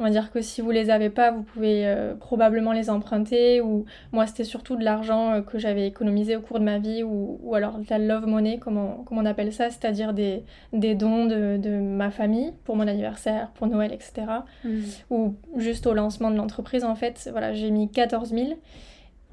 On 0.00 0.04
va 0.04 0.10
dire 0.10 0.30
que 0.30 0.40
si 0.40 0.60
vous 0.60 0.70
les 0.70 0.90
avez 0.90 1.10
pas, 1.10 1.32
vous 1.32 1.42
pouvez 1.42 1.84
euh, 1.84 2.14
probablement 2.14 2.72
les 2.72 2.88
emprunter. 2.88 3.60
Ou 3.60 3.84
moi, 4.12 4.26
c'était 4.28 4.44
surtout 4.44 4.76
de 4.76 4.84
l'argent 4.84 5.32
euh, 5.32 5.40
que 5.42 5.58
j'avais 5.58 5.88
économisé 5.88 6.36
au 6.36 6.40
cours 6.40 6.60
de 6.60 6.64
ma 6.64 6.78
vie, 6.78 7.02
ou, 7.02 7.40
ou 7.42 7.54
alors 7.56 7.78
de 7.78 7.86
la 7.90 7.98
love 7.98 8.26
money, 8.26 8.58
comme 8.58 8.78
on, 8.78 9.02
comme 9.02 9.18
on 9.18 9.26
appelle 9.26 9.52
ça, 9.52 9.70
c'est-à-dire 9.70 10.12
des, 10.14 10.44
des 10.72 10.94
dons 10.94 11.26
de, 11.26 11.56
de 11.56 11.70
ma 11.80 12.10
famille 12.10 12.52
pour 12.64 12.76
mon 12.76 12.86
anniversaire, 12.86 13.50
pour 13.54 13.66
Noël, 13.66 13.92
etc. 13.92 14.22
Ou 15.10 15.34
juste 15.56 15.86
au 15.86 15.94
lancement 15.94 16.30
de 16.30 16.36
l'entreprise, 16.36 16.84
en 16.84 16.94
fait. 16.94 17.28
Voilà, 17.32 17.52
j'ai 17.52 17.70
mis 17.70 17.90
14 17.90 18.30
000 18.30 18.46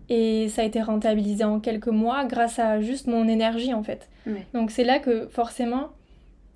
et 0.09 0.49
ça 0.49 0.61
a 0.61 0.65
été 0.65 0.81
rentabilisé 0.81 1.43
en 1.43 1.59
quelques 1.59 1.87
mois 1.87 2.25
grâce 2.25 2.59
à 2.59 2.79
juste 2.81 3.07
mon 3.07 3.27
énergie, 3.27 3.73
en 3.73 3.83
fait. 3.83 4.09
Donc 4.53 4.71
c'est 4.71 4.83
là 4.83 4.99
que 4.99 5.27
forcément, 5.27 5.89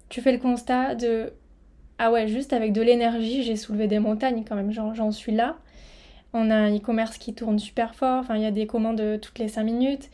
tu 0.10 0.22
fais 0.22 0.32
le 0.32 0.40
constat 0.40 0.96
de 0.96 1.34
ah 2.00 2.12
ouais, 2.12 2.28
juste 2.28 2.54
avec 2.54 2.74
de 2.74 2.82
l'énergie, 2.82 3.44
j'ai 3.44 3.56
soulevé 3.56 3.88
des 3.88 4.00
montagnes 4.00 4.44
quand 4.48 4.56
même, 4.56 4.72
j'en 4.72 5.12
suis 5.12 5.34
là. 5.34 5.58
On 6.34 6.52
a 6.52 6.56
un 6.56 6.76
e-commerce 6.76 7.18
qui 7.18 7.34
tourne 7.36 7.60
super 7.60 7.96
fort, 7.96 8.20
enfin 8.20 8.36
il 8.38 8.44
y 8.44 8.46
a 8.46 8.52
des 8.52 8.68
commandes 8.68 9.20
toutes 9.22 9.40
les 9.40 9.50
5 9.50 9.64
minutes. 9.64 10.10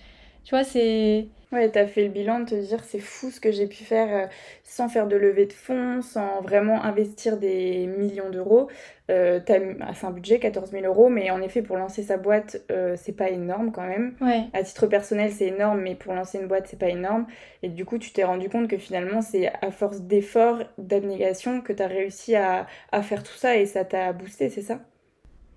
Tu 0.46 0.52
vois, 0.52 0.64
c'est 0.64 1.28
Ouais, 1.52 1.70
t'as 1.72 1.86
fait 1.88 2.04
le 2.04 2.10
bilan 2.10 2.40
de 2.40 2.46
te 2.50 2.56
dire 2.56 2.84
c'est 2.84 3.00
fou 3.00 3.30
ce 3.32 3.40
que 3.40 3.52
j'ai 3.52 3.68
pu 3.68 3.84
faire 3.84 4.26
euh, 4.26 4.28
sans 4.64 4.90
faire 4.90 5.08
de 5.08 5.16
levée 5.16 5.46
de 5.46 5.54
fonds, 5.54 6.02
sans 6.02 6.42
vraiment 6.42 6.84
investir 6.84 7.38
des 7.38 7.86
millions 7.88 8.30
d'euros. 8.30 8.70
Euh, 9.12 9.40
t'as 9.46 9.60
mis- 9.60 9.76
ah, 9.82 9.94
c'est 9.94 10.06
un 10.08 10.12
budget 10.12 10.40
14 10.40 10.72
000 10.72 10.86
euros, 10.86 11.08
mais 11.10 11.30
en 11.30 11.42
effet 11.42 11.62
pour 11.62 11.78
lancer 11.78 12.02
sa 12.04 12.18
boîte 12.18 12.58
euh, 12.72 12.96
c'est 12.98 13.14
pas 13.14 13.30
énorme 13.30 13.72
quand 13.72 13.88
même. 13.88 14.16
ouais, 14.22 14.52
À 14.54 14.64
titre 14.64 14.88
personnel 14.88 15.32
c'est 15.32 15.46
énorme, 15.48 15.82
mais 15.82 15.96
pour 15.96 16.14
lancer 16.14 16.40
une 16.40 16.48
boîte 16.48 16.68
c'est 16.68 16.80
pas 16.80 16.90
énorme. 16.90 17.28
Et 17.62 17.70
du 17.70 17.86
coup 17.86 18.00
tu 18.00 18.12
t'es 18.12 18.24
rendu 18.24 18.50
compte 18.50 18.68
que 18.68 18.78
finalement 18.78 19.22
c'est 19.22 19.52
à 19.62 19.72
force 19.72 20.02
d'efforts, 20.02 20.64
d'abnégation 20.80 21.62
que 21.62 21.74
t'as 21.74 21.88
réussi 21.88 22.36
à, 22.36 22.66
à 22.92 23.02
faire 23.04 23.22
tout 23.24 23.36
ça 23.36 23.56
et 23.56 23.66
ça 23.68 23.86
t'a 23.86 24.12
boosté, 24.14 24.50
c'est 24.50 24.62
ça? 24.64 24.80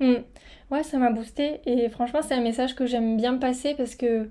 Hmm. 0.00 0.14
Ouais, 0.70 0.82
ça 0.84 0.98
m'a 0.98 1.10
boosté 1.10 1.60
et 1.66 1.88
franchement, 1.88 2.20
c'est 2.22 2.34
un 2.34 2.40
message 2.40 2.74
que 2.76 2.86
j'aime 2.86 3.16
bien 3.16 3.36
passer 3.36 3.74
parce 3.74 3.96
que 3.96 4.30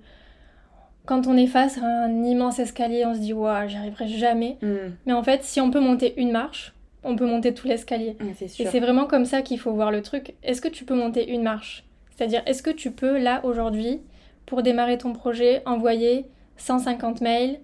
quand 1.07 1.25
on 1.25 1.35
est 1.37 1.47
face 1.47 1.79
à 1.79 1.85
un 1.85 2.23
immense 2.23 2.59
escalier, 2.59 3.05
on 3.05 3.15
se 3.15 3.19
dit 3.19 3.33
waouh, 3.33 3.67
j'y 3.67 3.77
arriverai 3.77 4.07
jamais. 4.07 4.57
Hmm, 4.61 4.91
Mais 5.07 5.13
en 5.13 5.23
fait, 5.23 5.43
si 5.43 5.59
on 5.59 5.71
peut 5.71 5.79
monter 5.79 6.13
une 6.21 6.31
marche, 6.31 6.75
on 7.03 7.15
peut 7.15 7.25
monter 7.25 7.53
tout 7.53 7.67
l'escalier. 7.67 8.17
C'est 8.35 8.45
Et 8.59 8.65
c'est 8.67 8.79
vraiment 8.79 9.05
comme 9.05 9.25
ça 9.25 9.41
qu'il 9.41 9.57
faut 9.59 9.71
voir 9.71 9.89
le 9.91 10.01
truc. 10.01 10.35
Est-ce 10.43 10.61
que 10.61 10.67
tu 10.67 10.83
peux 10.83 10.95
monter 10.95 11.31
une 11.31 11.41
marche? 11.41 11.85
C'est-à-dire, 12.15 12.43
est-ce 12.45 12.61
que 12.61 12.69
tu 12.71 12.91
peux, 12.91 13.17
là, 13.17 13.39
aujourd'hui, 13.45 14.01
pour 14.45 14.61
démarrer 14.63 14.97
ton 14.97 15.13
projet, 15.13 15.61
envoyer 15.65 16.25
150 16.57 17.21
mails, 17.21 17.59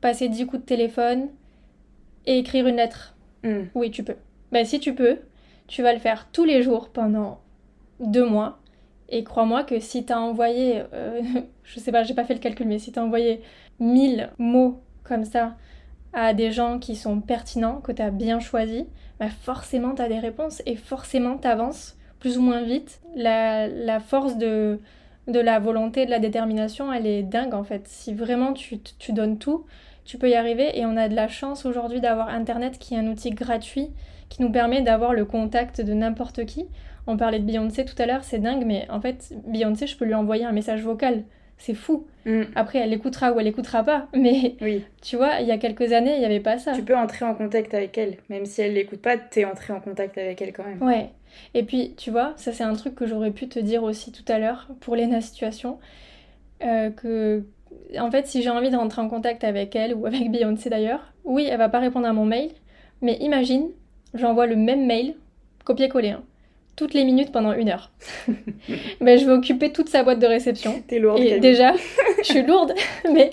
passer 0.00 0.28
10 0.28 0.46
coups 0.46 0.62
de 0.62 0.66
téléphone 0.66 1.28
et 2.26 2.38
écrire 2.38 2.66
une 2.66 2.76
lettre? 2.76 3.14
Hmm, 3.44 3.64
Oui, 3.74 3.90
tu 3.90 4.02
peux. 4.02 4.16
Ben, 4.50 4.64
si 4.64 4.80
tu 4.80 4.94
peux, 4.94 5.18
tu 5.66 5.82
vas 5.82 5.92
le 5.92 5.98
faire 5.98 6.28
tous 6.32 6.44
les 6.44 6.62
jours 6.62 6.88
pendant 6.88 7.40
deux 8.00 8.24
mois 8.24 8.57
Et 9.08 9.24
crois-moi 9.24 9.64
que 9.64 9.80
si 9.80 10.04
t'as 10.04 10.18
envoyé, 10.18 10.82
euh, 10.92 11.22
je 11.64 11.80
sais 11.80 11.92
pas, 11.92 12.02
j'ai 12.02 12.14
pas 12.14 12.24
fait 12.24 12.34
le 12.34 12.40
calcul, 12.40 12.66
mais 12.66 12.78
si 12.78 12.92
t'as 12.92 13.02
envoyé 13.02 13.42
1000 13.80 14.30
mots 14.38 14.80
comme 15.04 15.24
ça 15.24 15.56
à 16.12 16.34
des 16.34 16.50
gens 16.52 16.78
qui 16.78 16.96
sont 16.96 17.20
pertinents, 17.20 17.80
que 17.80 17.92
t'as 17.92 18.10
bien 18.10 18.40
choisi, 18.40 18.86
bah 19.20 19.28
forcément 19.28 19.94
t'as 19.94 20.08
des 20.08 20.18
réponses 20.18 20.62
et 20.66 20.76
forcément 20.76 21.36
t'avances 21.36 21.96
plus 22.20 22.38
ou 22.38 22.42
moins 22.42 22.62
vite. 22.62 23.00
La, 23.14 24.00
force 24.00 24.36
de, 24.36 24.80
de 25.26 25.40
la 25.40 25.58
volonté, 25.58 26.06
de 26.06 26.10
la 26.10 26.18
détermination, 26.18 26.92
elle 26.92 27.06
est 27.06 27.22
dingue 27.22 27.54
en 27.54 27.64
fait. 27.64 27.86
Si 27.86 28.14
vraiment 28.14 28.52
tu, 28.52 28.80
tu 28.80 29.12
donnes 29.12 29.38
tout, 29.38 29.64
tu 30.04 30.18
peux 30.18 30.30
y 30.30 30.34
arriver 30.34 30.78
et 30.78 30.86
on 30.86 30.96
a 30.96 31.08
de 31.08 31.14
la 31.14 31.28
chance 31.28 31.66
aujourd'hui 31.66 32.00
d'avoir 32.00 32.28
Internet 32.28 32.78
qui 32.78 32.94
est 32.94 32.98
un 32.98 33.06
outil 33.06 33.30
gratuit 33.30 33.90
qui 34.28 34.42
nous 34.42 34.50
permet 34.50 34.82
d'avoir 34.82 35.12
le 35.12 35.24
contact 35.24 35.80
de 35.80 35.92
n'importe 35.92 36.44
qui. 36.46 36.66
On 37.08 37.16
parlait 37.16 37.38
de 37.40 37.44
Beyoncé 37.44 37.84
tout 37.84 37.94
à 38.00 38.06
l'heure, 38.06 38.22
c'est 38.22 38.38
dingue, 38.38 38.64
mais 38.66 38.86
en 38.90 39.00
fait, 39.00 39.32
Beyoncé, 39.46 39.86
je 39.86 39.96
peux 39.96 40.04
lui 40.04 40.14
envoyer 40.14 40.44
un 40.44 40.52
message 40.52 40.82
vocal. 40.82 41.24
C'est 41.56 41.74
fou. 41.74 42.06
Mm. 42.26 42.42
Après, 42.54 42.78
elle 42.78 42.92
écoutera 42.92 43.32
ou 43.32 43.40
elle 43.40 43.46
écoutera 43.48 43.82
pas. 43.82 44.06
Mais 44.14 44.54
Oui. 44.60 44.84
tu 45.02 45.16
vois, 45.16 45.40
il 45.40 45.48
y 45.48 45.50
a 45.50 45.58
quelques 45.58 45.92
années, 45.92 46.12
il 46.14 46.20
n'y 46.20 46.24
avait 46.24 46.38
pas 46.38 46.56
ça. 46.58 46.72
Tu 46.72 46.82
peux 46.82 46.94
entrer 46.96 47.24
en 47.24 47.34
contact 47.34 47.74
avec 47.74 47.96
elle. 47.98 48.18
Même 48.28 48.44
si 48.46 48.60
elle 48.62 48.74
l'écoute 48.74 49.00
pas, 49.00 49.16
t'es 49.16 49.44
entré 49.44 49.72
en 49.72 49.80
contact 49.80 50.16
avec 50.18 50.40
elle 50.40 50.52
quand 50.52 50.62
même. 50.64 50.80
Ouais. 50.82 51.08
Et 51.54 51.64
puis, 51.64 51.94
tu 51.96 52.10
vois, 52.12 52.34
ça 52.36 52.52
c'est 52.52 52.62
un 52.62 52.74
truc 52.74 52.94
que 52.94 53.06
j'aurais 53.06 53.32
pu 53.32 53.48
te 53.48 53.58
dire 53.58 53.82
aussi 53.82 54.12
tout 54.12 54.22
à 54.30 54.38
l'heure 54.38 54.68
pour 54.80 54.94
Lena 54.94 55.20
Situation. 55.22 55.78
euh, 56.62 56.90
que, 56.90 57.44
en 57.98 58.10
fait, 58.10 58.26
si 58.28 58.42
j'ai 58.42 58.50
envie 58.50 58.70
de 58.70 58.76
rentrer 58.76 59.00
en 59.02 59.08
contact 59.08 59.42
avec 59.44 59.74
elle 59.74 59.94
ou 59.94 60.06
avec 60.06 60.30
Beyoncé 60.30 60.70
d'ailleurs, 60.70 61.12
oui, 61.24 61.48
elle 61.50 61.58
va 61.58 61.68
pas 61.70 61.78
répondre 61.80 62.06
à 62.06 62.12
mon 62.12 62.24
mail. 62.26 62.50
Mais 63.02 63.16
imagine, 63.20 63.68
j'envoie 64.14 64.46
le 64.46 64.56
même 64.56 64.86
mail, 64.86 65.14
copier-coller, 65.64 66.10
hein, 66.10 66.22
toutes 66.78 66.94
les 66.94 67.04
minutes 67.04 67.32
pendant 67.32 67.52
une 67.52 67.70
heure. 67.70 67.90
ben, 69.00 69.18
je 69.18 69.26
vais 69.26 69.32
occuper 69.32 69.72
toute 69.72 69.88
sa 69.88 70.04
boîte 70.04 70.20
de 70.20 70.26
réception. 70.26 70.80
T'es 70.86 71.00
lourde. 71.00 71.18
Et 71.20 71.40
déjà, 71.40 71.72
je 72.18 72.22
suis 72.22 72.42
lourde, 72.44 72.72
mais, 73.12 73.32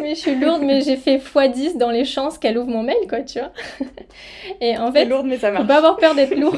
mais 0.00 0.14
je 0.14 0.20
suis 0.20 0.36
lourde, 0.36 0.62
mais 0.62 0.80
j'ai 0.82 0.96
fait 0.96 1.16
x10 1.18 1.78
dans 1.78 1.90
les 1.90 2.04
chances 2.04 2.38
qu'elle 2.38 2.56
ouvre 2.56 2.68
mon 2.68 2.84
mail, 2.84 3.08
quoi, 3.08 3.22
tu 3.22 3.40
vois. 3.40 3.50
Et 4.60 4.78
en 4.78 4.92
T'es 4.92 5.00
fait, 5.00 5.04
lourde, 5.06 5.26
mais 5.26 5.36
ça 5.36 5.48
faut 5.48 5.54
marche. 5.54 5.66
pas 5.66 5.76
avoir 5.78 5.96
peur 5.96 6.14
d'être 6.14 6.36
lourd. 6.36 6.56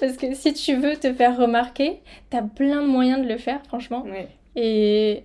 Parce 0.00 0.16
que 0.16 0.34
si 0.34 0.52
tu 0.52 0.74
veux 0.74 0.96
te 0.96 1.12
faire 1.12 1.36
remarquer, 1.36 2.00
t'as 2.30 2.42
plein 2.42 2.82
de 2.82 2.88
moyens 2.88 3.22
de 3.22 3.28
le 3.28 3.38
faire, 3.38 3.60
franchement. 3.68 4.04
Ouais. 4.04 4.26
Et, 4.56 5.22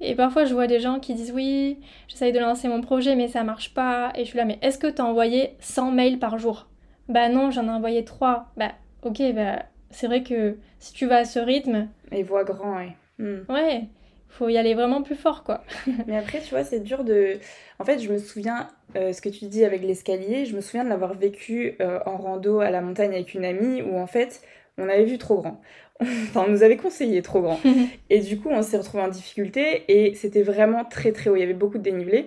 et 0.00 0.14
parfois, 0.14 0.46
je 0.46 0.54
vois 0.54 0.66
des 0.66 0.80
gens 0.80 0.98
qui 0.98 1.12
disent 1.12 1.32
Oui, 1.32 1.76
j'essaye 2.08 2.32
de 2.32 2.38
lancer 2.38 2.68
mon 2.68 2.80
projet, 2.80 3.16
mais 3.16 3.28
ça 3.28 3.44
marche 3.44 3.74
pas. 3.74 4.12
Et 4.16 4.20
je 4.20 4.28
suis 4.30 4.38
là, 4.38 4.46
mais 4.46 4.58
est-ce 4.62 4.78
que 4.78 4.86
t'as 4.86 5.02
envoyé 5.04 5.50
100 5.60 5.90
mails 5.90 6.18
par 6.18 6.38
jour? 6.38 6.68
Bah 7.08 7.28
non, 7.28 7.50
j'en 7.50 7.66
ai 7.66 7.70
envoyé 7.70 8.04
3. 8.04 8.46
Bah 8.56 8.72
ok, 9.02 9.20
bah 9.34 9.64
c'est 9.90 10.06
vrai 10.06 10.22
que 10.22 10.56
si 10.78 10.92
tu 10.92 11.06
vas 11.06 11.18
à 11.18 11.24
ce 11.24 11.38
rythme, 11.38 11.88
Et 12.10 12.22
voix 12.22 12.44
grand, 12.44 12.76
ouais. 12.76 12.96
Mm. 13.18 13.40
ouais, 13.50 13.84
faut 14.28 14.48
y 14.48 14.56
aller 14.56 14.74
vraiment 14.74 15.02
plus 15.02 15.14
fort, 15.14 15.44
quoi. 15.44 15.62
Mais 16.06 16.16
après, 16.16 16.40
tu 16.40 16.50
vois, 16.50 16.64
c'est 16.64 16.80
dur 16.80 17.04
de. 17.04 17.38
En 17.78 17.84
fait, 17.84 17.98
je 17.98 18.10
me 18.10 18.18
souviens, 18.18 18.68
euh, 18.96 19.12
ce 19.12 19.20
que 19.20 19.28
tu 19.28 19.46
dis 19.46 19.64
avec 19.64 19.82
l'escalier, 19.82 20.46
je 20.46 20.56
me 20.56 20.60
souviens 20.60 20.84
de 20.84 20.88
l'avoir 20.88 21.14
vécu 21.14 21.76
euh, 21.80 21.98
en 22.06 22.16
rando 22.16 22.60
à 22.60 22.70
la 22.70 22.80
montagne 22.80 23.12
avec 23.12 23.34
une 23.34 23.44
amie 23.44 23.82
où 23.82 23.98
en 23.98 24.06
fait, 24.06 24.42
on 24.78 24.88
avait 24.88 25.04
vu 25.04 25.18
trop 25.18 25.40
grand. 25.40 25.60
enfin, 26.00 26.44
on 26.46 26.50
nous 26.50 26.62
avait 26.62 26.76
conseillé 26.76 27.22
trop 27.22 27.42
grand. 27.42 27.60
Et 28.10 28.20
du 28.20 28.38
coup, 28.38 28.48
on 28.50 28.62
s'est 28.62 28.78
retrouvés 28.78 29.02
en 29.02 29.08
difficulté 29.08 29.84
et 29.88 30.14
c'était 30.14 30.42
vraiment 30.42 30.84
très 30.84 31.12
très 31.12 31.30
haut. 31.30 31.36
Il 31.36 31.40
y 31.40 31.44
avait 31.44 31.52
beaucoup 31.52 31.78
de 31.78 31.82
dénivelé. 31.82 32.26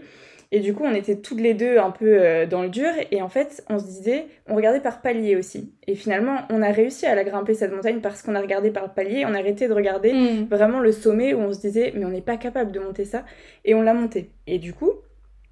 Et 0.51 0.59
du 0.59 0.73
coup, 0.73 0.83
on 0.85 0.93
était 0.93 1.15
toutes 1.17 1.41
les 1.41 1.53
deux 1.53 1.77
un 1.77 1.91
peu 1.91 2.05
euh, 2.21 2.45
dans 2.45 2.61
le 2.61 2.69
dur. 2.69 2.89
Et 3.11 3.21
en 3.21 3.29
fait, 3.29 3.63
on 3.69 3.79
se 3.79 3.85
disait, 3.85 4.25
on 4.47 4.55
regardait 4.55 4.79
par 4.79 5.01
palier 5.01 5.35
aussi. 5.35 5.71
Et 5.87 5.95
finalement, 5.95 6.37
on 6.49 6.61
a 6.61 6.71
réussi 6.71 7.05
à 7.05 7.15
la 7.15 7.23
grimper 7.23 7.53
cette 7.53 7.73
montagne 7.73 7.99
parce 8.01 8.21
qu'on 8.21 8.35
a 8.35 8.41
regardé 8.41 8.71
par 8.71 8.93
palier. 8.93 9.25
On 9.25 9.33
a 9.33 9.39
arrêté 9.39 9.67
de 9.67 9.73
regarder 9.73 10.13
Mm. 10.13 10.47
vraiment 10.49 10.79
le 10.79 10.91
sommet 10.91 11.33
où 11.33 11.39
on 11.39 11.51
se 11.53 11.59
disait 11.59 11.91
mais 11.95 12.05
on 12.05 12.09
n'est 12.09 12.21
pas 12.21 12.37
capable 12.37 12.71
de 12.71 12.79
monter 12.79 13.05
ça 13.05 13.25
et 13.65 13.75
on 13.75 13.81
l'a 13.81 13.93
monté 13.93 14.29
et 14.47 14.59
du 14.59 14.73
coup 14.73 14.91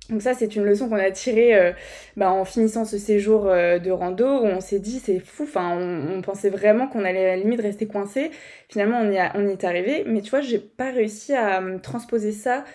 donc 0.10 0.22
ça 0.22 0.34
c'est 0.34 0.58
une 0.58 0.66
leçon 0.66 0.90
qu'on 0.90 0.98
a 0.98 1.12
tirée 1.12 1.56
euh, 1.56 1.72
bah, 2.18 2.30
en 2.30 2.44
finissant 2.44 2.84
ce 2.84 2.98
séjour 2.98 3.48
euh, 3.48 3.80
de 3.80 3.90
rando 3.90 4.26
où 4.26 4.46
on 4.46 4.60
s'est 4.60 4.80
dit 4.80 5.00
c'est 5.00 5.20
fou 5.20 5.44
enfin 5.44 5.78
on, 5.78 6.22
pensait 6.22 6.50
vraiment 6.50 6.88
qu'on 6.88 7.06
allait 7.06 7.26
à 7.26 7.36
la 7.36 7.38
limite 7.38 7.62
rester 7.62 7.88
coincé 7.88 8.30
finalement 8.68 9.00
on 9.00 9.10
y, 9.10 9.18
a- 9.18 9.32
on 9.36 9.48
y 9.48 9.52
est 9.52 9.64
arrivé. 9.64 10.04
Mais 10.06 10.22
tu 10.22 10.30
vois 10.30 10.42
j'ai 10.42 10.60
pas 10.60 10.92
réussi 10.92 11.34
à 11.34 11.62
euh, 11.62 11.80
transposer 11.80 12.34
ça 12.34 12.66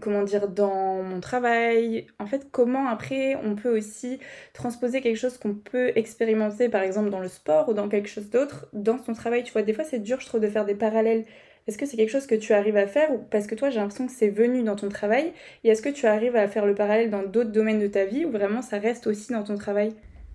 comment 0.00 0.22
dire 0.22 0.48
dans 0.48 1.02
mon 1.02 1.20
travail. 1.20 2.06
En 2.18 2.26
fait 2.26 2.48
comment 2.50 2.88
après 2.88 3.36
on 3.42 3.54
peut 3.56 3.74
aussi 3.76 4.18
transposer 4.52 5.00
quelque 5.00 5.16
chose 5.16 5.38
qu'on 5.38 5.54
peut 5.54 5.92
expérimenter 5.96 6.68
par 6.68 6.82
exemple 6.82 7.10
dans 7.10 7.20
le 7.20 7.28
sport 7.28 7.68
ou 7.70 7.72
dans 7.74 7.88
quelque 7.88 8.08
chose 8.08 8.28
d'autre 8.30 8.66
dans 8.74 8.98
son 9.02 9.14
travail. 9.14 9.42
Tu 9.42 9.52
vois 9.52 9.62
des 9.62 9.72
fois 9.72 9.84
c'est 9.84 10.00
dur 10.00 10.20
je 10.20 10.26
trouve 10.26 10.40
de 10.40 10.48
faire 10.48 10.66
des 10.66 10.74
parallèles 10.74 11.24
est-ce 11.70 11.78
que 11.78 11.86
c'est 11.86 11.96
quelque 11.96 12.10
chose 12.10 12.26
que 12.26 12.34
tu 12.34 12.52
arrives 12.52 12.76
à 12.76 12.88
faire 12.88 13.12
ou 13.12 13.18
parce 13.30 13.46
que 13.46 13.54
toi 13.54 13.70
j'ai 13.70 13.78
l'impression 13.78 14.06
que 14.06 14.12
c'est 14.12 14.28
venu 14.28 14.64
dans 14.64 14.74
ton 14.74 14.88
travail 14.88 15.32
et 15.62 15.68
est-ce 15.68 15.82
que 15.82 15.88
tu 15.88 16.06
arrives 16.06 16.34
à 16.34 16.48
faire 16.48 16.66
le 16.66 16.74
parallèle 16.74 17.10
dans 17.10 17.22
d'autres 17.22 17.52
domaines 17.52 17.78
de 17.78 17.86
ta 17.86 18.04
vie 18.04 18.24
ou 18.24 18.30
vraiment 18.32 18.60
ça 18.60 18.78
reste 18.78 19.06
aussi 19.06 19.32
dans 19.32 19.44
ton 19.44 19.56
travail? 19.56 19.94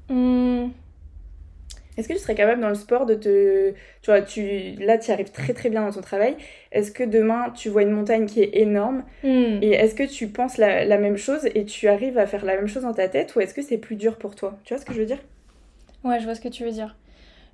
Mm. 0.09 0.71
Est-ce 1.97 2.07
que 2.07 2.13
tu 2.13 2.19
serais 2.19 2.35
capable 2.35 2.61
dans 2.61 2.69
le 2.69 2.75
sport 2.75 3.05
de 3.05 3.15
te... 3.15 3.71
Tu 3.71 4.11
vois, 4.11 4.21
tu... 4.21 4.75
là 4.79 4.97
tu 4.97 5.11
arrives 5.11 5.31
très 5.31 5.53
très 5.53 5.69
bien 5.69 5.81
dans 5.85 5.91
ton 5.91 6.01
travail. 6.01 6.37
Est-ce 6.71 6.91
que 6.91 7.03
demain 7.03 7.51
tu 7.51 7.69
vois 7.69 7.83
une 7.83 7.91
montagne 7.91 8.25
qui 8.25 8.41
est 8.41 8.57
énorme 8.57 9.03
Mm. 9.23 9.59
et 9.61 9.71
est-ce 9.71 9.95
que 9.95 10.03
tu 10.03 10.27
penses 10.29 10.57
la, 10.57 10.85
la 10.85 10.97
même 10.97 11.17
chose 11.17 11.45
et 11.53 11.65
tu 11.65 11.87
arrives 11.89 12.17
à 12.17 12.27
faire 12.27 12.45
la 12.45 12.55
même 12.55 12.67
chose 12.67 12.83
dans 12.83 12.93
ta 12.93 13.09
tête 13.09 13.35
ou 13.35 13.41
est-ce 13.41 13.53
que 13.53 13.61
c'est 13.61 13.77
plus 13.77 13.95
dur 13.97 14.17
pour 14.17 14.35
toi? 14.35 14.57
Tu 14.63 14.73
vois 14.73 14.81
ce 14.81 14.85
que 14.85 14.93
je 14.93 14.99
veux 15.01 15.05
dire? 15.05 15.19
Ouais, 16.05 16.19
je 16.19 16.25
vois 16.25 16.35
ce 16.35 16.41
que 16.41 16.47
tu 16.49 16.63
veux 16.63 16.71
dire. 16.71 16.95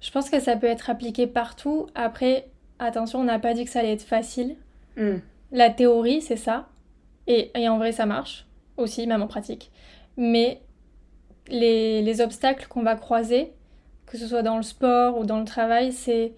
Je 0.02 0.12
pense 0.12 0.30
que 0.30 0.40
ça 0.40 0.56
peut 0.56 0.68
être 0.68 0.90
appliqué 0.90 1.28
partout. 1.28 1.88
Après, 1.96 2.48
attention, 2.86 3.20
on 3.20 3.24
n'a 3.24 3.40
pas 3.40 3.54
dit 3.54 3.66
que 3.66 3.72
ça 3.72 3.80
allait 3.80 3.94
être 3.94 4.04
facile. 4.04 4.56
Hmm. 4.98 5.18
La 5.52 5.70
théorie, 5.70 6.22
c'est 6.22 6.36
ça. 6.36 6.68
Et, 7.28 7.52
et 7.56 7.68
en 7.70 7.78
vrai, 7.78 7.92
ça 7.92 8.06
marche 8.06 8.46
aussi, 8.78 9.08
même 9.08 9.22
en 9.22 9.28
pratique. 9.28 9.72
Mais 10.18 10.62
les, 11.48 12.02
les 12.02 12.22
obstacles 12.22 12.68
qu'on 12.68 12.84
va 12.84 12.96
croiser, 12.96 13.52
que 14.06 14.18
ce 14.18 14.28
soit 14.28 14.44
dans 14.44 14.58
le 14.58 14.64
sport 14.64 15.18
ou 15.18 15.26
dans 15.26 15.40
le 15.40 15.46
travail, 15.46 15.92
c'est 15.92 16.34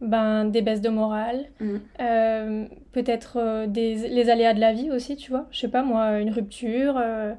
ben, 0.00 0.44
des 0.44 0.62
baisses 0.62 0.80
de 0.80 0.88
morale, 0.90 1.46
Mm. 1.60 1.76
euh, 2.00 2.64
peut-être 2.92 3.38
euh, 3.38 3.66
des, 3.66 3.94
les 4.08 4.28
aléas 4.30 4.54
de 4.54 4.60
la 4.60 4.72
vie 4.72 4.90
aussi, 4.90 5.16
tu 5.16 5.30
vois. 5.30 5.46
Je 5.50 5.60
sais 5.60 5.68
pas, 5.68 5.82
moi, 5.82 6.18
une 6.20 6.30
rupture, 6.30 6.96
euh, 6.98 7.32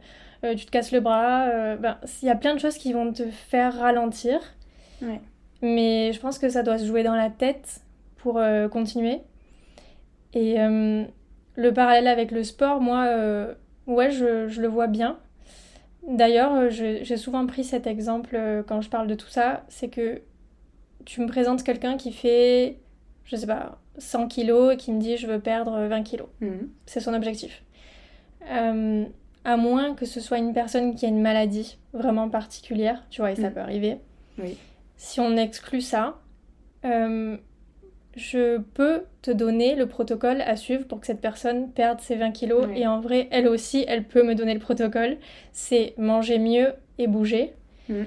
tu 0.57 0.65
te 0.65 0.71
casses 0.71 0.91
le 0.91 0.99
bras. 0.99 1.47
ben, 1.77 1.97
il 2.21 2.27
y 2.27 2.31
a 2.31 2.35
plein 2.35 2.53
de 2.55 2.59
choses 2.59 2.77
qui 2.77 2.93
vont 2.93 3.11
te 3.13 3.23
faire 3.29 3.77
ralentir. 3.77 4.39
Ouais. 5.01 5.21
Mais 5.61 6.13
je 6.13 6.19
pense 6.19 6.37
que 6.39 6.49
ça 6.49 6.63
doit 6.63 6.77
se 6.77 6.85
jouer 6.85 7.03
dans 7.03 7.15
la 7.15 7.29
tête 7.29 7.81
pour 8.25 8.39
euh, 8.39 8.67
continuer. 8.67 9.19
Et 10.33 10.59
euh, 10.59 11.03
le 11.55 11.73
parallèle 11.73 12.07
avec 12.07 12.31
le 12.31 12.43
sport, 12.43 12.81
moi, 12.81 13.05
euh, 13.05 13.53
ouais, 13.85 14.09
je, 14.09 14.47
je 14.47 14.61
le 14.63 14.67
vois 14.67 14.87
bien. 14.87 15.19
D'ailleurs, 16.07 16.71
j'ai 16.71 17.17
souvent 17.17 17.45
pris 17.45 17.63
cet 17.63 17.85
exemple 17.85 18.63
quand 18.67 18.81
je 18.81 18.89
parle 18.89 19.05
de 19.07 19.13
tout 19.15 19.27
ça, 19.29 19.63
c'est 19.69 19.89
que 19.89 20.21
tu 21.05 21.21
me 21.21 21.27
présentes 21.27 21.63
quelqu'un 21.63 21.97
qui 21.97 22.11
fait, 22.11 22.79
je 23.25 23.35
sais 23.35 23.45
pas, 23.47 23.79
100 23.99 24.27
kilos 24.27 24.73
et 24.73 24.77
qui 24.77 24.91
me 24.91 24.99
dit 24.99 25.17
je 25.17 25.27
veux 25.27 25.39
perdre 25.39 25.85
20 25.87 26.01
kilos. 26.03 26.27
Mhm. 26.41 26.69
C'est 26.87 26.99
son 26.99 27.13
objectif. 27.13 27.63
Euh, 28.51 29.05
à 29.43 29.57
moins 29.57 29.93
que 29.93 30.05
ce 30.07 30.19
soit 30.19 30.37
une 30.39 30.53
personne 30.53 30.95
qui 30.95 31.05
a 31.05 31.09
une 31.09 31.21
maladie 31.21 31.77
vraiment 31.93 32.29
particulière, 32.29 33.03
tu 33.11 33.21
vois, 33.21 33.31
et 33.31 33.35
ça 33.35 33.49
Mm. 33.49 33.53
peut 33.53 33.59
arriver. 33.61 33.97
Oui. 34.39 34.57
Si 34.97 35.19
on 35.19 35.37
exclut 35.37 35.81
ça, 35.81 36.19
euh, 36.85 37.37
je 38.15 38.57
peux 38.59 39.03
te 39.21 39.31
donner 39.31 39.75
le 39.75 39.87
protocole 39.87 40.41
à 40.41 40.55
suivre 40.55 40.85
pour 40.87 40.99
que 40.99 41.05
cette 41.07 41.21
personne 41.21 41.71
perde 41.71 41.99
ses 41.99 42.15
20 42.15 42.31
kilos. 42.31 42.65
Ouais. 42.67 42.79
Et 42.79 42.87
en 42.87 42.99
vrai, 43.01 43.27
elle 43.31 43.47
aussi, 43.47 43.83
elle 43.87 44.03
peut 44.05 44.23
me 44.23 44.35
donner 44.35 44.53
le 44.53 44.59
protocole. 44.59 45.17
C'est 45.51 45.93
manger 45.97 46.39
mieux 46.39 46.73
et 46.97 47.07
bouger. 47.07 47.53
Mm. 47.89 48.03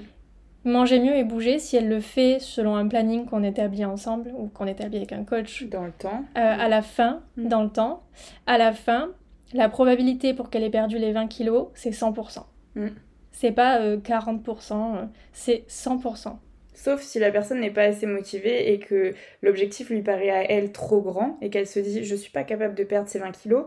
Manger 0.65 0.99
mieux 0.99 1.15
et 1.15 1.23
bouger, 1.23 1.57
si 1.59 1.77
elle 1.77 1.87
le 1.87 2.01
fait 2.01 2.39
selon 2.39 2.75
un 2.75 2.87
planning 2.87 3.25
qu'on 3.25 3.43
établit 3.43 3.85
ensemble 3.85 4.33
ou 4.37 4.47
qu'on 4.47 4.67
établit 4.67 4.97
avec 4.97 5.13
un 5.13 5.23
coach, 5.23 5.63
Dans 5.69 5.85
le 5.85 5.91
temps. 5.91 6.23
euh, 6.37 6.55
à 6.59 6.67
la 6.67 6.81
fin, 6.81 7.21
Mm. 7.37 7.47
dans 7.47 7.63
le 7.63 7.69
temps, 7.69 8.03
à 8.45 8.57
la 8.57 8.73
fin, 8.73 9.09
la 9.53 9.69
probabilité 9.69 10.33
pour 10.33 10.49
qu'elle 10.49 10.63
ait 10.63 10.69
perdu 10.69 10.97
les 10.97 11.11
20 11.13 11.27
kilos, 11.27 11.67
c'est 11.75 11.91
100%. 11.91 12.45
Mm. 12.75 12.87
C'est 13.31 13.51
pas 13.53 13.79
euh, 13.79 13.97
40%, 13.97 14.95
euh, 14.97 15.05
c'est 15.31 15.63
100%. 15.69 16.39
Sauf 16.81 17.01
si 17.01 17.19
la 17.19 17.29
personne 17.29 17.59
n'est 17.59 17.71
pas 17.71 17.83
assez 17.83 18.05
motivée 18.05 18.71
et 18.71 18.79
que 18.79 19.13
l'objectif 19.41 19.89
lui 19.89 20.01
paraît 20.01 20.29
à 20.29 20.49
elle 20.49 20.71
trop 20.71 21.01
grand 21.01 21.37
et 21.41 21.49
qu'elle 21.49 21.67
se 21.67 21.77
dit 21.77 22.05
je 22.05 22.15
suis 22.15 22.31
pas 22.31 22.45
capable 22.45 22.73
de 22.73 22.85
perdre 22.85 23.09
ces 23.09 23.19
20 23.19 23.31
kilos 23.31 23.65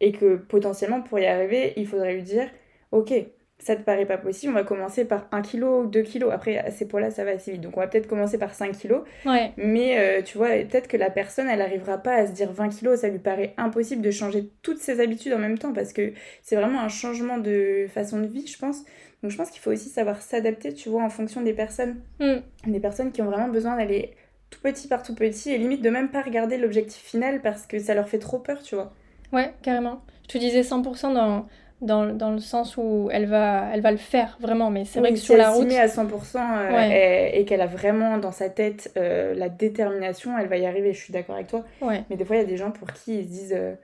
et 0.00 0.12
que 0.12 0.36
potentiellement 0.36 1.02
pour 1.02 1.18
y 1.18 1.26
arriver 1.26 1.72
il 1.76 1.88
faudrait 1.88 2.14
lui 2.14 2.22
dire 2.22 2.48
ok 2.92 3.14
ça 3.58 3.74
te 3.74 3.82
paraît 3.82 4.06
pas 4.06 4.16
possible 4.16 4.52
on 4.52 4.54
va 4.54 4.62
commencer 4.62 5.04
par 5.04 5.26
1 5.32 5.42
kilo 5.42 5.80
ou 5.82 5.86
2 5.86 6.02
kilos. 6.02 6.30
Après 6.32 6.56
à 6.56 6.70
ces 6.70 6.86
poids 6.86 7.00
là 7.00 7.10
ça 7.10 7.24
va 7.24 7.32
assez 7.32 7.50
vite. 7.50 7.62
Donc 7.62 7.76
on 7.76 7.80
va 7.80 7.88
peut-être 7.88 8.06
commencer 8.06 8.38
par 8.38 8.54
5 8.54 8.78
kilos. 8.78 9.02
Ouais, 9.26 9.50
mais 9.56 9.98
euh, 9.98 10.22
tu 10.22 10.38
vois 10.38 10.50
peut-être 10.50 10.86
que 10.86 10.96
la 10.96 11.10
personne 11.10 11.48
elle 11.48 11.62
arrivera 11.62 11.98
pas 11.98 12.14
à 12.14 12.28
se 12.28 12.32
dire 12.32 12.52
20 12.52 12.68
kilos 12.68 13.00
ça 13.00 13.08
lui 13.08 13.18
paraît 13.18 13.54
impossible 13.56 14.02
de 14.02 14.10
changer 14.12 14.50
toutes 14.62 14.78
ses 14.78 15.00
habitudes 15.00 15.32
en 15.32 15.38
même 15.38 15.58
temps 15.58 15.72
parce 15.72 15.92
que 15.92 16.12
c'est 16.42 16.54
vraiment 16.54 16.80
un 16.80 16.88
changement 16.88 17.38
de 17.38 17.86
façon 17.92 18.20
de 18.20 18.26
vie 18.26 18.46
je 18.46 18.56
pense 18.56 18.84
donc 19.22 19.30
je 19.30 19.36
pense 19.36 19.50
qu'il 19.50 19.60
faut 19.60 19.70
aussi 19.70 19.88
savoir 19.88 20.20
s'adapter 20.20 20.74
tu 20.74 20.88
vois 20.88 21.02
en 21.02 21.10
fonction 21.10 21.42
des 21.42 21.52
personnes 21.52 22.00
Mm. 22.20 22.70
des 22.70 22.80
personnes 22.80 23.12
qui 23.12 23.22
ont 23.22 23.26
vraiment 23.26 23.48
besoin 23.48 23.76
d'aller 23.76 24.14
tout 24.52 24.60
petit 24.60 24.86
par 24.86 25.02
tout 25.02 25.14
petit 25.14 25.50
et 25.50 25.58
limite 25.58 25.82
de 25.82 25.90
même 25.90 26.10
pas 26.10 26.22
regarder 26.22 26.58
l'objectif 26.58 27.02
final 27.02 27.40
parce 27.40 27.66
que 27.66 27.78
ça 27.78 27.94
leur 27.94 28.08
fait 28.08 28.18
trop 28.18 28.38
peur, 28.38 28.62
tu 28.62 28.74
vois. 28.74 28.92
Ouais, 29.32 29.52
carrément. 29.62 30.02
Je 30.24 30.34
te 30.34 30.38
disais 30.38 30.60
100% 30.60 31.14
dans, 31.14 31.46
dans, 31.80 32.14
dans, 32.14 32.30
le 32.30 32.38
sens 32.38 32.76
où 32.76 33.08
elle 33.10 33.26
va, 33.26 33.70
elle 33.72 33.80
va 33.80 33.90
le 33.90 33.96
faire 33.96 34.36
vraiment, 34.40 34.70
mais 34.70 34.84
c'est 34.84 35.00
vrai 35.00 35.10
que 35.10 35.18
sur 35.18 35.36
la 35.36 35.50
route. 35.50 35.68
Si 35.68 35.74
elle 35.74 35.82
à 35.82 35.86
100% 35.86 36.36
euh, 36.36 37.30
et, 37.32 37.44
qu'elle 37.46 37.62
a 37.62 37.66
vraiment 37.66 38.18
dans 38.18 38.30
sa 38.30 38.50
tête 38.50 38.92
euh, 38.96 39.34
la 39.34 39.48
détermination, 39.48 40.38
elle 40.38 40.48
va 40.48 40.58
y 40.58 40.66
arriver, 40.66 40.92
je 40.92 41.00
suis 41.00 41.12
d'accord 41.12 41.34
avec 41.34 41.48
toi. 41.48 41.64
Ouais. 41.80 42.04
Mais 42.10 42.16
des 42.16 42.24
fois, 42.24 42.36
il 42.36 42.40
y 42.40 42.44
a 42.44 42.48
des 42.48 42.58
gens 42.58 42.70
pour 42.70 42.92
qui 42.92 43.18
ils 43.18 43.24
se 43.24 43.28
disent. 43.28 43.56
Euh, 43.56 43.74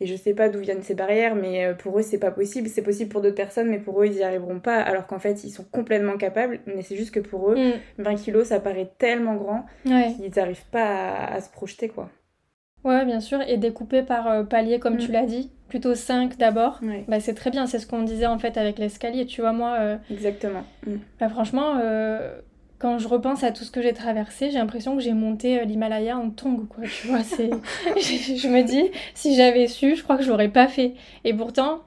et 0.00 0.06
je 0.06 0.16
sais 0.16 0.34
pas 0.34 0.48
d'où 0.48 0.58
viennent 0.58 0.82
ces 0.82 0.94
barrières, 0.94 1.34
mais 1.36 1.74
pour 1.78 1.98
eux, 1.98 2.02
c'est 2.02 2.18
pas 2.18 2.30
possible. 2.30 2.68
C'est 2.68 2.82
possible 2.82 3.10
pour 3.10 3.20
d'autres 3.20 3.34
personnes, 3.34 3.68
mais 3.68 3.78
pour 3.78 4.02
eux, 4.02 4.06
ils 4.06 4.16
y 4.16 4.22
arriveront 4.22 4.60
pas, 4.60 4.80
alors 4.80 5.06
qu'en 5.06 5.18
fait, 5.18 5.44
ils 5.44 5.50
sont 5.50 5.64
complètement 5.64 6.16
capables. 6.16 6.60
Mais 6.66 6.82
c'est 6.82 6.96
juste 6.96 7.12
que 7.12 7.20
pour 7.20 7.52
eux, 7.52 7.56
20 7.98 8.12
mm. 8.12 8.16
kilos, 8.16 8.48
ça 8.48 8.60
paraît 8.60 8.90
tellement 8.98 9.36
grand 9.36 9.66
qu'ils 9.84 10.30
n'arrivent 10.36 10.66
pas 10.72 11.14
à, 11.14 11.40
se 11.40 11.50
projeter, 11.50 11.88
quoi. 11.88 12.10
Ouais, 12.82 13.04
bien 13.06 13.20
sûr, 13.20 13.40
et 13.46 13.56
découper 13.56 14.02
par 14.02 14.46
palier, 14.48 14.78
comme 14.78 14.98
tu 14.98 15.08
mm. 15.08 15.12
l'as 15.12 15.26
dit 15.26 15.50
plutôt 15.74 15.96
5 15.96 16.36
d'abord, 16.36 16.80
bah, 17.08 17.18
c'est 17.18 17.34
très 17.34 17.50
bien. 17.50 17.66
C'est 17.66 17.80
ce 17.80 17.86
qu'on 17.88 18.02
disait 18.02 18.26
en 18.26 18.38
fait 18.38 18.56
avec 18.56 18.78
l'escalier. 18.78 19.26
Tu 19.26 19.40
vois, 19.40 19.52
moi. 19.52 19.76
Euh, 19.80 19.96
Exactement. 20.08 20.62
Mm. 20.86 20.96
Bah, 21.18 21.28
franchement, 21.28 21.80
euh, 21.82 22.40
quand 22.84 22.98
je 22.98 23.08
repense 23.08 23.42
à 23.44 23.50
tout 23.50 23.64
ce 23.64 23.70
que 23.70 23.80
j'ai 23.80 23.94
traversé, 23.94 24.50
j'ai 24.50 24.58
l'impression 24.58 24.94
que 24.94 25.00
j'ai 25.00 25.14
monté 25.14 25.58
euh, 25.58 25.64
l'Himalaya 25.64 26.18
en 26.18 26.28
tongue, 26.28 26.68
quoi. 26.68 26.84
Tu 26.84 27.06
vois, 27.06 27.22
c'est. 27.22 27.48
je 27.96 28.46
me 28.46 28.62
dis, 28.62 28.90
si 29.14 29.34
j'avais 29.34 29.68
su, 29.68 29.96
je 29.96 30.02
crois 30.02 30.18
que 30.18 30.22
je 30.22 30.28
l'aurais 30.28 30.50
pas 30.50 30.68
fait. 30.68 30.92
Et 31.24 31.32
pourtant. 31.32 31.80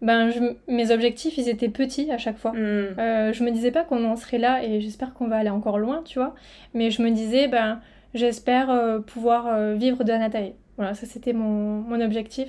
Ben, 0.00 0.30
mes 0.68 0.92
objectifs, 0.92 1.36
ils 1.38 1.48
étaient 1.48 1.68
petits 1.68 2.10
à 2.12 2.18
chaque 2.18 2.38
fois. 2.38 2.52
Mm. 2.52 2.94
je 3.32 3.42
me 3.42 3.50
disais 3.50 3.72
pas 3.72 3.82
qu'on 3.82 4.04
en 4.04 4.14
serait 4.14 4.38
là 4.38 4.62
et 4.62 4.80
j'espère 4.80 5.12
qu'on 5.12 5.26
va 5.26 5.38
aller 5.38 5.50
encore 5.50 5.78
loin, 5.78 6.02
tu 6.04 6.20
vois. 6.20 6.36
Mais 6.72 6.92
je 6.92 7.02
me 7.02 7.10
disais, 7.10 7.48
ben, 7.48 7.80
j'espère 8.14 9.02
pouvoir 9.06 9.74
vivre 9.74 10.04
de 10.04 10.12
Anatae. 10.12 10.52
Voilà, 10.76 10.94
ça 10.94 11.06
c'était 11.06 11.32
mon, 11.32 11.80
mon, 11.80 12.00
objectif. 12.00 12.48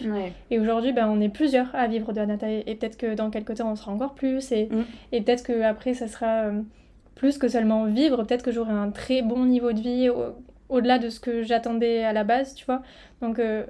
Et 0.52 0.60
aujourd'hui, 0.60 0.94
ben, 0.94 1.10
on 1.10 1.20
est 1.20 1.30
plusieurs 1.30 1.74
à 1.74 1.88
vivre 1.88 2.14
de 2.14 2.20
Anata. 2.20 2.48
Et 2.52 2.76
peut-être 2.76 2.98
que 2.98 3.16
dans 3.16 3.32
quelques 3.32 3.56
temps, 3.56 3.72
on 3.72 3.76
sera 3.76 3.92
encore 3.92 4.14
plus. 4.14 4.52
Et, 4.52 4.68
mm. 4.68 4.86
et 5.12 5.22
peut-être 5.22 5.44
qu'après, 5.44 5.96
ça 5.96 6.08
sera 6.08 6.44
euh, 6.44 6.62
plus 7.20 7.38
que 7.38 7.50
seulement 7.50 7.86
vivre. 7.86 8.24
Peut-être 8.24 8.44
que 8.44 8.52
j'aurai 8.52 8.72
un 8.72 8.92
très 8.92 9.22
bon 9.22 9.46
niveau 9.46 9.74
de 9.74 9.82
vie 9.82 10.10
au-delà 10.70 11.00
de 11.00 11.10
ce 11.10 11.20
que 11.20 11.44
j'attendais 11.44 12.04
à 12.06 12.14
la 12.14 12.24
base, 12.24 12.56
tu 12.56 12.66
vois. 12.66 12.82
Donc, 13.22 13.40
euh, 13.40 13.66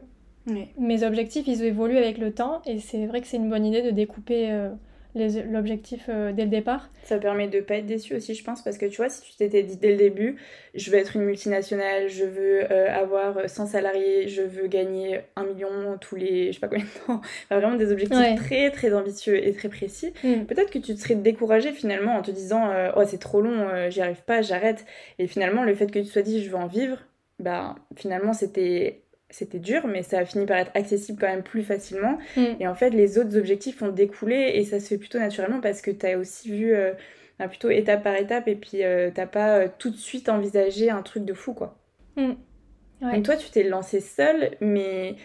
mes 0.77 1.03
objectifs, 1.03 1.47
ils 1.47 1.63
évoluent 1.63 1.97
avec 1.97 2.19
le 2.19 2.31
temps. 2.31 2.61
Et 2.67 2.79
c'est 2.79 3.07
vrai 3.07 3.21
que 3.21 3.27
c'est 3.27 3.37
une 3.37 3.49
bonne 3.49 3.65
idée 3.65 3.81
de 3.81 3.89
découper 3.89 4.51
euh, 4.51 4.69
l'objectif 5.49 6.05
euh, 6.09 6.31
dès 6.31 6.43
le 6.43 6.49
départ. 6.49 6.89
Ça 7.03 7.17
permet 7.17 7.47
de 7.47 7.59
pas 7.59 7.75
être 7.75 7.85
déçu 7.85 8.15
aussi, 8.15 8.33
je 8.33 8.43
pense, 8.43 8.63
parce 8.63 8.77
que 8.77 8.85
tu 8.85 8.97
vois, 8.97 9.09
si 9.09 9.21
tu 9.21 9.35
t'étais 9.35 9.63
dit 9.63 9.77
dès 9.77 9.91
le 9.91 9.97
début, 9.97 10.37
je 10.75 10.89
veux 10.91 10.97
être 10.97 11.15
une 11.15 11.23
multinationale, 11.23 12.07
je 12.09 12.25
veux 12.25 12.71
euh, 12.71 12.91
avoir 12.91 13.49
100 13.49 13.67
salariés, 13.67 14.27
je 14.27 14.41
veux 14.41 14.67
gagner 14.67 15.21
un 15.35 15.43
million 15.43 15.97
tous 15.99 16.15
les, 16.15 16.47
je 16.47 16.53
sais 16.53 16.59
pas 16.59 16.67
combien 16.67 16.85
de 16.85 17.05
temps, 17.05 17.21
vraiment 17.51 17.75
des 17.75 17.91
objectifs 17.91 18.35
très 18.37 18.71
très 18.71 18.93
ambitieux 18.93 19.45
et 19.45 19.53
très 19.53 19.69
précis, 19.69 20.13
mm. 20.23 20.45
peut-être 20.45 20.71
que 20.71 20.79
tu 20.79 20.95
te 20.95 20.99
serais 20.99 21.15
découragé 21.15 21.71
finalement 21.71 22.15
en 22.15 22.21
te 22.21 22.31
disant, 22.31 22.69
euh, 22.69 22.91
oh 22.95 23.03
c'est 23.05 23.19
trop 23.19 23.41
long, 23.41 23.89
j'y 23.89 24.01
arrive 24.01 24.23
pas, 24.25 24.41
j'arrête. 24.41 24.85
Et 25.17 25.27
finalement, 25.27 25.63
le 25.63 25.75
fait 25.75 25.91
que 25.91 25.99
tu 25.99 26.05
sois 26.05 26.21
dit, 26.21 26.43
je 26.43 26.49
veux 26.49 26.57
en 26.57 26.67
vivre, 26.67 26.97
bah 27.39 27.75
finalement 27.95 28.33
c'était 28.33 29.01
c'était 29.29 29.59
dur, 29.59 29.87
mais 29.87 30.03
ça 30.03 30.19
a 30.19 30.25
fini 30.25 30.45
par 30.45 30.57
être 30.57 30.71
accessible 30.73 31.19
quand 31.19 31.27
même 31.27 31.43
plus 31.43 31.63
facilement. 31.63 32.17
Mm. 32.35 32.45
Et 32.59 32.67
en 32.67 32.75
fait, 32.75 32.89
les 32.89 33.17
autres 33.17 33.37
objectifs 33.37 33.81
ont 33.81 33.91
découlé 33.91 34.51
et 34.55 34.65
ça 34.65 34.79
se 34.79 34.87
fait 34.87 34.97
plutôt 34.97 35.19
naturellement 35.19 35.61
parce 35.61 35.81
que 35.81 35.91
tu 35.91 36.05
as 36.05 36.17
aussi 36.17 36.51
vu 36.51 36.73
euh, 36.73 36.93
plutôt 37.47 37.69
étape 37.69 38.03
par 38.03 38.15
étape 38.15 38.47
et 38.47 38.55
puis 38.55 38.83
euh, 38.83 39.11
t'as 39.13 39.27
pas 39.27 39.59
euh, 39.59 39.67
tout 39.77 39.91
de 39.91 39.97
suite 39.97 40.29
envisagé 40.29 40.89
un 40.89 41.01
truc 41.03 41.25
de 41.25 41.33
fou, 41.33 41.53
quoi. 41.53 41.77
Mm. 42.15 42.33
Donc 43.01 43.23
toi, 43.23 43.37
tu 43.37 43.49
t'es 43.49 43.63
lancé 43.63 44.01
seule, 44.01 44.57
mais 44.59 45.15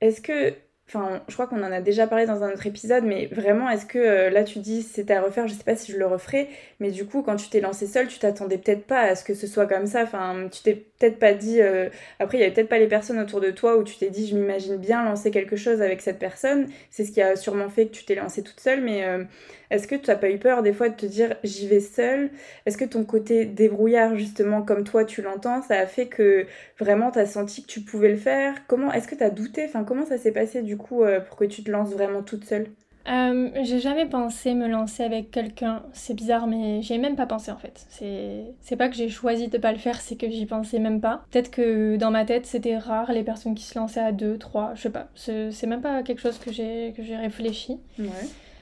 est-ce 0.00 0.20
que 0.20 0.54
Enfin, 0.88 1.22
je 1.28 1.32
crois 1.32 1.46
qu'on 1.46 1.62
en 1.62 1.72
a 1.72 1.80
déjà 1.80 2.06
parlé 2.06 2.26
dans 2.26 2.42
un 2.42 2.52
autre 2.52 2.66
épisode, 2.66 3.04
mais 3.04 3.26
vraiment, 3.26 3.70
est-ce 3.70 3.86
que 3.86 3.98
euh, 3.98 4.30
là 4.30 4.44
tu 4.44 4.58
dis 4.58 4.82
c'était 4.82 5.14
à 5.14 5.22
refaire 5.22 5.48
Je 5.48 5.54
sais 5.54 5.64
pas 5.64 5.76
si 5.76 5.90
je 5.90 5.96
le 5.96 6.06
referai, 6.06 6.50
mais 6.80 6.90
du 6.90 7.06
coup, 7.06 7.22
quand 7.22 7.36
tu 7.36 7.48
t'es 7.48 7.60
lancé 7.60 7.86
seule, 7.86 8.08
tu 8.08 8.18
t'attendais 8.18 8.58
peut-être 8.58 8.84
pas 8.84 9.00
à 9.00 9.14
ce 9.14 9.24
que 9.24 9.32
ce 9.32 9.46
soit 9.46 9.66
comme 9.66 9.86
ça. 9.86 10.02
Enfin, 10.02 10.48
tu 10.52 10.62
t'es 10.62 10.74
peut-être 11.02 11.18
pas 11.18 11.34
dit. 11.34 11.60
Euh, 11.60 11.88
après, 12.20 12.38
il 12.38 12.40
y 12.40 12.44
avait 12.44 12.52
peut-être 12.54 12.68
pas 12.68 12.78
les 12.78 12.86
personnes 12.86 13.18
autour 13.18 13.40
de 13.40 13.50
toi 13.50 13.76
où 13.76 13.82
tu 13.82 13.96
t'es 13.96 14.10
dit 14.10 14.28
je 14.28 14.36
m'imagine 14.36 14.76
bien 14.76 15.04
lancer 15.04 15.30
quelque 15.30 15.56
chose 15.56 15.82
avec 15.82 16.00
cette 16.00 16.18
personne. 16.18 16.68
C'est 16.90 17.04
ce 17.04 17.12
qui 17.12 17.20
a 17.20 17.34
sûrement 17.36 17.68
fait 17.68 17.86
que 17.86 17.92
tu 17.92 18.04
t'es 18.04 18.14
lancé 18.14 18.42
toute 18.42 18.60
seule, 18.60 18.80
mais 18.82 19.04
euh, 19.04 19.24
est-ce 19.70 19.88
que 19.88 19.96
tu 19.96 20.08
n'as 20.10 20.16
pas 20.16 20.30
eu 20.30 20.38
peur 20.38 20.62
des 20.62 20.72
fois 20.72 20.88
de 20.88 20.94
te 20.94 21.06
dire 21.06 21.34
j'y 21.44 21.66
vais 21.66 21.80
seule? 21.80 22.30
Est-ce 22.66 22.76
que 22.78 22.84
ton 22.84 23.04
côté 23.04 23.44
débrouillard, 23.44 24.16
justement, 24.16 24.62
comme 24.62 24.84
toi 24.84 25.04
tu 25.04 25.22
l'entends, 25.22 25.62
ça 25.62 25.74
a 25.78 25.86
fait 25.86 26.06
que 26.06 26.46
vraiment 26.78 27.10
tu 27.10 27.18
as 27.18 27.26
senti 27.26 27.62
que 27.62 27.68
tu 27.68 27.80
pouvais 27.80 28.10
le 28.10 28.16
faire? 28.16 28.66
Comment 28.68 28.92
Est-ce 28.92 29.08
que 29.08 29.16
tu 29.16 29.24
as 29.24 29.30
douté? 29.30 29.64
Enfin, 29.64 29.84
comment 29.84 30.06
ça 30.06 30.18
s'est 30.18 30.32
passé 30.32 30.62
du 30.62 30.76
coup 30.76 31.02
euh, 31.04 31.20
pour 31.20 31.36
que 31.36 31.44
tu 31.44 31.64
te 31.64 31.70
lances 31.70 31.90
vraiment 31.92 32.22
toute 32.22 32.44
seule? 32.44 32.66
Euh, 33.08 33.50
j'ai 33.62 33.80
jamais 33.80 34.06
pensé 34.06 34.54
me 34.54 34.68
lancer 34.68 35.02
avec 35.02 35.30
quelqu'un, 35.30 35.82
c'est 35.92 36.14
bizarre, 36.14 36.46
mais 36.46 36.82
j'ai 36.82 36.98
même 36.98 37.16
pas 37.16 37.26
pensé 37.26 37.50
en 37.50 37.56
fait. 37.56 37.86
C'est 38.60 38.76
pas 38.76 38.88
que 38.88 38.94
j'ai 38.94 39.08
choisi 39.08 39.48
de 39.48 39.58
pas 39.58 39.72
le 39.72 39.78
faire, 39.78 40.00
c'est 40.00 40.16
que 40.16 40.30
j'y 40.30 40.46
pensais 40.46 40.78
même 40.78 41.00
pas. 41.00 41.24
Peut-être 41.30 41.50
que 41.50 41.96
dans 41.96 42.10
ma 42.10 42.24
tête 42.24 42.46
c'était 42.46 42.78
rare 42.78 43.12
les 43.12 43.24
personnes 43.24 43.54
qui 43.54 43.64
se 43.64 43.78
lançaient 43.78 44.00
à 44.00 44.12
deux, 44.12 44.38
trois, 44.38 44.72
je 44.74 44.82
sais 44.82 44.90
pas. 44.90 45.08
C'est 45.14 45.66
même 45.66 45.82
pas 45.82 46.02
quelque 46.02 46.20
chose 46.20 46.38
que 46.38 46.52
j'ai 46.52 47.16
réfléchi. 47.16 47.78
Ouais. 47.98 48.06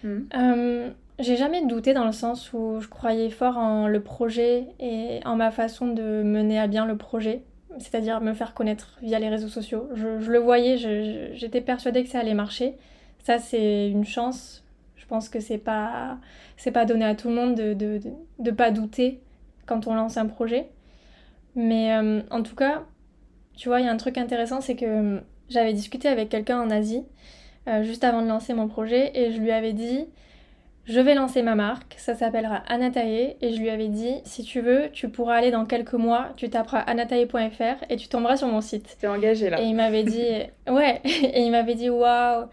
Mm. 0.02 0.20
Euh, 0.34 0.90
j'ai 1.18 1.36
jamais 1.36 1.64
douté 1.66 1.92
dans 1.92 2.06
le 2.06 2.12
sens 2.12 2.52
où 2.52 2.80
je 2.80 2.88
croyais 2.88 3.30
fort 3.30 3.58
en 3.58 3.88
le 3.88 4.00
projet 4.00 4.66
et 4.78 5.20
en 5.24 5.36
ma 5.36 5.50
façon 5.50 5.88
de 5.88 6.22
mener 6.22 6.58
à 6.58 6.66
bien 6.66 6.86
le 6.86 6.96
projet, 6.96 7.42
c'est-à-dire 7.78 8.20
me 8.20 8.32
faire 8.32 8.54
connaître 8.54 8.98
via 9.02 9.18
les 9.18 9.28
réseaux 9.28 9.48
sociaux. 9.48 9.88
Je, 9.94 10.30
le 10.30 10.38
voyais, 10.38 10.78
j'étais 11.34 11.60
persuadée 11.60 12.04
que 12.04 12.08
ça 12.08 12.20
allait 12.20 12.34
marcher. 12.34 12.74
Ça, 13.22 13.38
c'est 13.38 13.88
une 13.88 14.04
chance. 14.04 14.64
Je 14.96 15.06
pense 15.06 15.28
que 15.28 15.40
c'est 15.40 15.58
pas, 15.58 16.18
c'est 16.56 16.70
pas 16.70 16.84
donné 16.84 17.04
à 17.04 17.14
tout 17.14 17.28
le 17.28 17.34
monde 17.34 17.54
de, 17.54 17.74
de, 17.74 18.00
de, 18.38 18.50
pas 18.50 18.70
douter 18.70 19.20
quand 19.66 19.86
on 19.86 19.94
lance 19.94 20.16
un 20.16 20.26
projet. 20.26 20.68
Mais 21.56 21.94
euh, 21.94 22.22
en 22.30 22.42
tout 22.42 22.54
cas, 22.54 22.84
tu 23.56 23.68
vois, 23.68 23.80
il 23.80 23.86
y 23.86 23.88
a 23.88 23.92
un 23.92 23.96
truc 23.96 24.18
intéressant, 24.18 24.60
c'est 24.60 24.76
que 24.76 25.20
j'avais 25.48 25.72
discuté 25.72 26.08
avec 26.08 26.28
quelqu'un 26.28 26.60
en 26.60 26.70
Asie 26.70 27.02
euh, 27.68 27.82
juste 27.82 28.04
avant 28.04 28.22
de 28.22 28.28
lancer 28.28 28.54
mon 28.54 28.68
projet 28.68 29.10
et 29.14 29.32
je 29.32 29.40
lui 29.40 29.50
avais 29.50 29.72
dit 29.72 30.06
je 30.86 30.98
vais 30.98 31.14
lancer 31.14 31.42
ma 31.42 31.54
marque, 31.54 31.94
ça 31.98 32.14
s'appellera 32.14 32.62
Anatae 32.68 33.36
et 33.40 33.52
je 33.52 33.60
lui 33.60 33.70
avais 33.70 33.88
dit 33.88 34.14
si 34.24 34.42
tu 34.42 34.60
veux, 34.60 34.88
tu 34.92 35.08
pourras 35.08 35.36
aller 35.36 35.50
dans 35.50 35.66
quelques 35.66 35.92
mois, 35.92 36.30
tu 36.36 36.48
taperas 36.48 36.80
anatae.fr 36.80 37.84
et 37.90 37.96
tu 37.96 38.08
tomberas 38.08 38.38
sur 38.38 38.48
mon 38.48 38.60
site. 38.60 38.96
T'es 38.98 39.06
engagé 39.06 39.50
là. 39.50 39.60
Et 39.60 39.66
il 39.66 39.74
m'avait 39.74 40.04
dit 40.04 40.24
ouais, 40.68 41.00
et 41.04 41.42
il 41.42 41.50
m'avait 41.50 41.74
dit 41.74 41.90
waouh, 41.90 42.46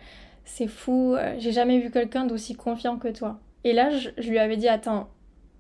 c'est 0.48 0.68
fou, 0.68 1.14
euh, 1.14 1.36
j'ai 1.38 1.52
jamais 1.52 1.80
vu 1.80 1.92
quelqu'un 1.92 2.26
d'aussi 2.26 2.56
confiant 2.56 2.98
que 2.98 3.10
toi. 3.10 3.40
Et 3.64 3.74
là, 3.74 3.90
je, 3.92 4.30
lui 4.30 4.40
avais 4.40 4.58
dit 4.58 4.68
attends, 4.68 5.10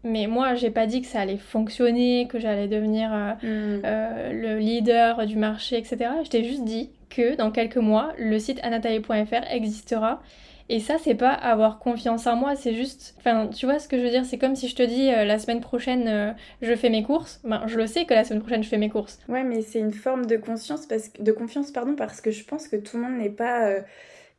mais 0.04 0.28
moi, 0.28 0.56
j'ai 0.56 0.72
pas 0.72 0.86
dit 0.88 1.02
que 1.02 1.08
ça 1.08 1.20
allait 1.20 1.38
fonctionner, 1.38 2.28
que 2.30 2.40
j'allais 2.40 2.68
devenir 2.68 3.12
euh, 3.14 3.34
hmm. 3.44 4.42
le 4.42 4.58
leader 4.60 5.26
du 5.26 5.36
marché, 5.36 5.78
etc. 5.78 5.98
Je 6.24 6.30
t'ai 6.30 6.44
juste 6.44 6.64
dit 6.64 6.90
que 7.10 7.36
dans 7.36 7.52
quelques 7.52 7.78
mois, 7.78 8.14
le 8.18 8.40
site 8.40 8.60
anatae.fr 8.64 9.52
existera. 9.52 10.22
Et 10.70 10.80
ça, 10.82 10.98
c'est 11.02 11.16
pas 11.16 11.32
avoir 11.32 11.80
confiance 11.80 12.28
en 12.28 12.36
moi, 12.36 12.56
c'est 12.56 12.74
juste. 12.74 13.16
Enfin, 13.20 13.48
tu 13.48 13.66
vois 13.66 13.80
ce 13.80 13.88
que 13.88 13.98
je 13.98 14.04
veux 14.04 14.10
dire? 14.10 14.26
C'est 14.26 14.38
comme 14.38 14.56
si 14.56 14.68
je 14.68 14.76
te 14.76 14.84
dis 14.84 15.10
euh, 15.10 15.24
la 15.24 15.40
semaine 15.40 15.62
prochaine, 15.62 16.08
euh, 16.08 16.34
je 16.62 16.76
fais 16.76 16.90
mes 16.90 17.04
courses. 17.04 17.40
Ben, 17.46 17.64
je 17.68 17.78
le 17.78 17.88
sais 17.88 18.04
que 18.04 18.14
la 18.14 18.26
semaine 18.26 18.42
prochaine, 18.42 18.64
je 18.64 18.70
fais 18.70 18.78
mes 18.78 18.90
courses. 18.90 19.20
Ouais, 19.30 19.44
mais 19.44 19.62
c'est 19.62 19.80
une 19.80 19.94
forme 19.94 20.26
de 20.26 20.36
conscience, 20.36 20.86
parce 20.86 21.08
que... 21.08 21.22
de 21.22 21.32
confiance, 21.32 21.72
pardon, 21.72 21.96
parce 21.96 22.20
que 22.20 22.32
je 22.32 22.44
pense 22.44 22.68
que 22.68 22.76
tout 22.76 22.98
le 22.98 23.04
monde 23.04 23.18
n'est 23.18 23.30
pas. 23.30 23.68
Euh, 23.68 23.82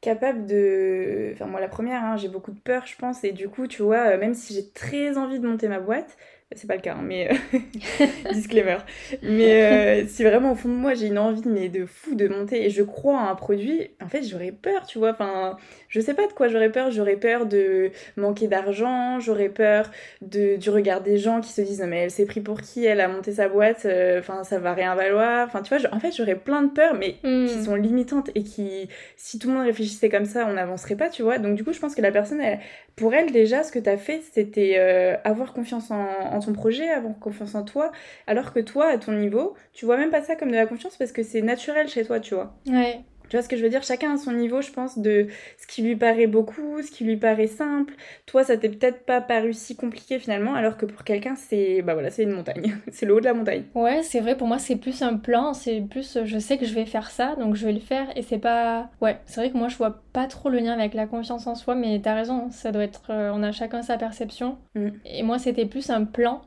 capable 0.01 0.47
de... 0.47 1.31
Enfin 1.35 1.47
moi 1.47 1.61
la 1.61 1.69
première, 1.69 2.05
hein, 2.05 2.17
j'ai 2.17 2.29
beaucoup 2.29 2.53
de 2.53 2.61
peur 2.61 2.87
je 2.87 2.97
pense 2.97 3.25
et 3.25 3.33
du 3.33 3.49
coup 3.49 3.67
tu 3.67 3.83
vois, 3.83 4.17
même 4.17 4.35
si 4.35 4.55
j'ai 4.55 4.71
très 4.71 5.17
envie 5.19 5.41
de 5.41 5.47
monter 5.49 5.69
ma 5.69 5.81
boîte, 5.81 6.17
c'est 6.57 6.67
pas 6.67 6.77
le 6.77 6.81
cas, 6.81 6.95
hein, 6.95 7.03
mais 7.03 7.31
euh, 7.31 8.07
disclaimer. 8.33 8.79
Mais 9.23 9.63
euh, 9.63 10.07
si 10.09 10.25
vraiment 10.25 10.53
au 10.53 10.55
fond 10.55 10.71
de 10.71 10.75
moi 10.75 10.95
j'ai 10.95 11.09
une 11.09 11.19
envie 11.19 11.47
mais 11.47 11.69
de 11.69 11.85
fou 11.85 12.15
de 12.15 12.27
monter 12.27 12.65
et 12.65 12.71
je 12.71 12.83
crois 12.83 13.19
en 13.19 13.29
un 13.29 13.35
produit, 13.35 13.91
en 14.03 14.09
fait 14.09 14.23
j'aurais 14.23 14.53
peur, 14.53 14.87
tu 14.87 14.99
vois. 14.99 15.11
Enfin, 15.11 15.59
je 15.89 16.01
sais 16.01 16.15
pas 16.15 16.27
de 16.27 16.33
quoi 16.33 16.49
j'aurais 16.49 16.73
peur. 16.73 16.91
J'aurais 16.91 17.17
peur 17.17 17.45
de 17.45 17.91
manquer 18.17 18.49
d'argent, 18.49 19.21
j'aurais 19.21 19.51
peur 19.51 19.91
de, 20.23 20.57
du 20.57 20.71
regard 20.71 21.03
des 21.03 21.19
gens 21.19 21.43
qui 21.43 21.53
se 21.53 21.61
disent 21.61 21.81
non 21.81 21.87
mais 21.87 21.99
elle 21.99 22.11
s'est 22.11 22.25
pris 22.25 22.41
pour 22.41 22.63
qui? 22.63 22.87
Elle 22.87 23.01
a 23.03 23.09
monté 23.09 23.33
sa 23.33 23.51
boîte, 23.51 23.85
euh, 23.85 24.21
enfin 24.21 24.43
ça 24.43 24.59
va 24.59 24.73
rien 24.73 24.95
valoir. 24.95 25.47
Enfin 25.47 25.61
tu 25.61 25.77
vois, 25.77 25.87
en 25.93 26.01
fait 26.01 26.13
j'aurais 26.17 26.37
plein 26.37 26.63
de 26.63 26.71
peurs 26.71 26.95
mais 26.95 27.17
qui 27.17 27.29
hmm. 27.29 27.65
sont 27.65 27.75
limitantes 27.75 28.31
et 28.35 28.43
qui, 28.43 28.89
si 29.17 29.39
tout 29.39 29.49
le 29.49 29.55
monde 29.55 29.67
réfléchissait 29.67 30.09
comme 30.09 30.25
ça, 30.25 30.47
on 30.49 30.55
n'avancerait 30.55 30.97
pas, 30.97 31.11
tu 31.11 31.23
vois. 31.23 31.39
Donc 31.39 31.57
du 31.57 31.65
coup 31.65 31.75
je 31.75 31.79
pense 31.79 31.95
que 31.95 32.01
la 32.01 32.11
personne, 32.11 32.41
elle, 32.41 32.59
pour 32.99 33.15
elle 33.15 33.31
déjà 33.31 33.63
ce 33.63 33.71
que 33.71 33.79
tu 33.79 33.97
fait 33.97 34.21
c'était 34.33 34.77
avoir 35.25 35.53
confiance 35.53 35.91
en 35.91 36.41
ton 36.41 36.53
projet, 36.53 36.91
avoir 36.91 37.19
confiance 37.19 37.55
en 37.55 37.63
toi, 37.63 37.93
alors 38.27 38.53
que 38.53 38.61
toi, 38.61 38.89
à 38.89 38.99
ton 38.99 39.13
niveau, 39.13 39.55
tu 39.73 39.87
vois 39.87 39.97
même 39.97 40.11
pas 40.11 40.23
ça 40.23 40.37
comme 40.37 40.51
de 40.51 40.57
la 40.57 40.67
confiance 40.67 40.97
parce 40.97 41.13
que 41.13 41.23
c'est 41.23 41.43
naturel 41.43 41.89
chez 41.89 42.05
toi, 42.05 42.21
tu 42.21 42.35
vois. 42.35 42.55
Ouais. 42.67 43.01
Tu 43.29 43.37
vois 43.37 43.43
ce 43.43 43.49
que 43.49 43.57
je 43.57 43.63
veux 43.63 43.69
dire? 43.69 43.83
Chacun 43.83 44.15
a 44.15 44.17
son 44.17 44.33
niveau, 44.33 44.63
je 44.63 44.71
pense, 44.71 44.99
de 44.99 45.27
ce 45.59 45.67
qui 45.67 45.83
lui 45.83 45.97
paraît 45.97 46.27
beaucoup, 46.27 46.81
ce 46.83 46.91
qui 46.91 47.05
lui 47.05 47.17
paraît 47.17 47.47
simple. 47.47 47.95
Toi, 48.27 48.45
ça 48.45 48.57
t'est 48.57 48.69
peut-être 48.69 49.05
pas 49.05 49.21
paru 49.21 49.53
si 49.53 49.77
compliqué 49.77 50.19
finalement, 50.19 50.55
alors 50.55 50.77
que 50.77 50.87
pour 50.87 51.05
quelqu'un, 51.05 51.35
c'est 51.37 51.83
bah 51.83 51.95
voilà, 51.95 52.11
c'est 52.11 52.23
une 52.23 52.33
montagne. 52.33 52.77
c'est 52.93 53.07
le 53.07 53.15
haut 53.15 53.21
de 53.21 53.27
la 53.27 53.35
montagne. 53.35 53.65
Ouais, 53.75 54.03
c'est 54.03 54.21
vrai, 54.21 54.37
pour 54.37 54.49
moi, 54.49 54.59
c'est 54.59 54.77
plus 54.77 55.03
un 55.03 55.17
plan, 55.17 55.53
c'est 55.53 55.81
plus 55.83 56.19
je 56.25 56.39
sais 56.39 56.57
que 56.59 56.65
je 56.65 56.75
vais 56.75 56.87
faire 56.87 57.11
ça, 57.11 57.37
donc 57.37 57.55
je 57.55 57.67
vais 57.67 57.73
le 57.73 57.81
faire, 57.81 58.07
et 58.17 58.23
c'est 58.23 58.39
pas. 58.39 58.91
Ouais, 59.01 59.19
c'est 59.27 59.41
vrai 59.41 59.51
que 59.51 59.59
moi, 59.59 59.69
je 59.69 59.77
vois 59.77 60.03
pas 60.13 60.27
trop 60.27 60.49
le 60.49 60.59
lien 60.59 60.73
avec 60.73 60.95
la 60.95 61.07
confiance 61.07 61.47
en 61.47 61.55
soi, 61.55 61.75
mais 61.75 62.01
t'as 62.03 62.15
raison, 62.15 62.51
ça 62.51 62.73
doit 62.73 62.85
être. 62.85 63.11
Euh, 63.11 63.31
on 63.35 63.43
a 63.43 63.53
chacun 63.53 63.83
sa 63.83 63.99
perception. 63.99 64.59
Mm. 64.75 64.89
Et 65.05 65.23
moi, 65.23 65.39
c'était 65.39 65.67
plus 65.67 65.91
un 65.91 66.05
plan 66.05 66.43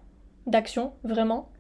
d'action, 0.48 0.94
vraiment 1.04 1.51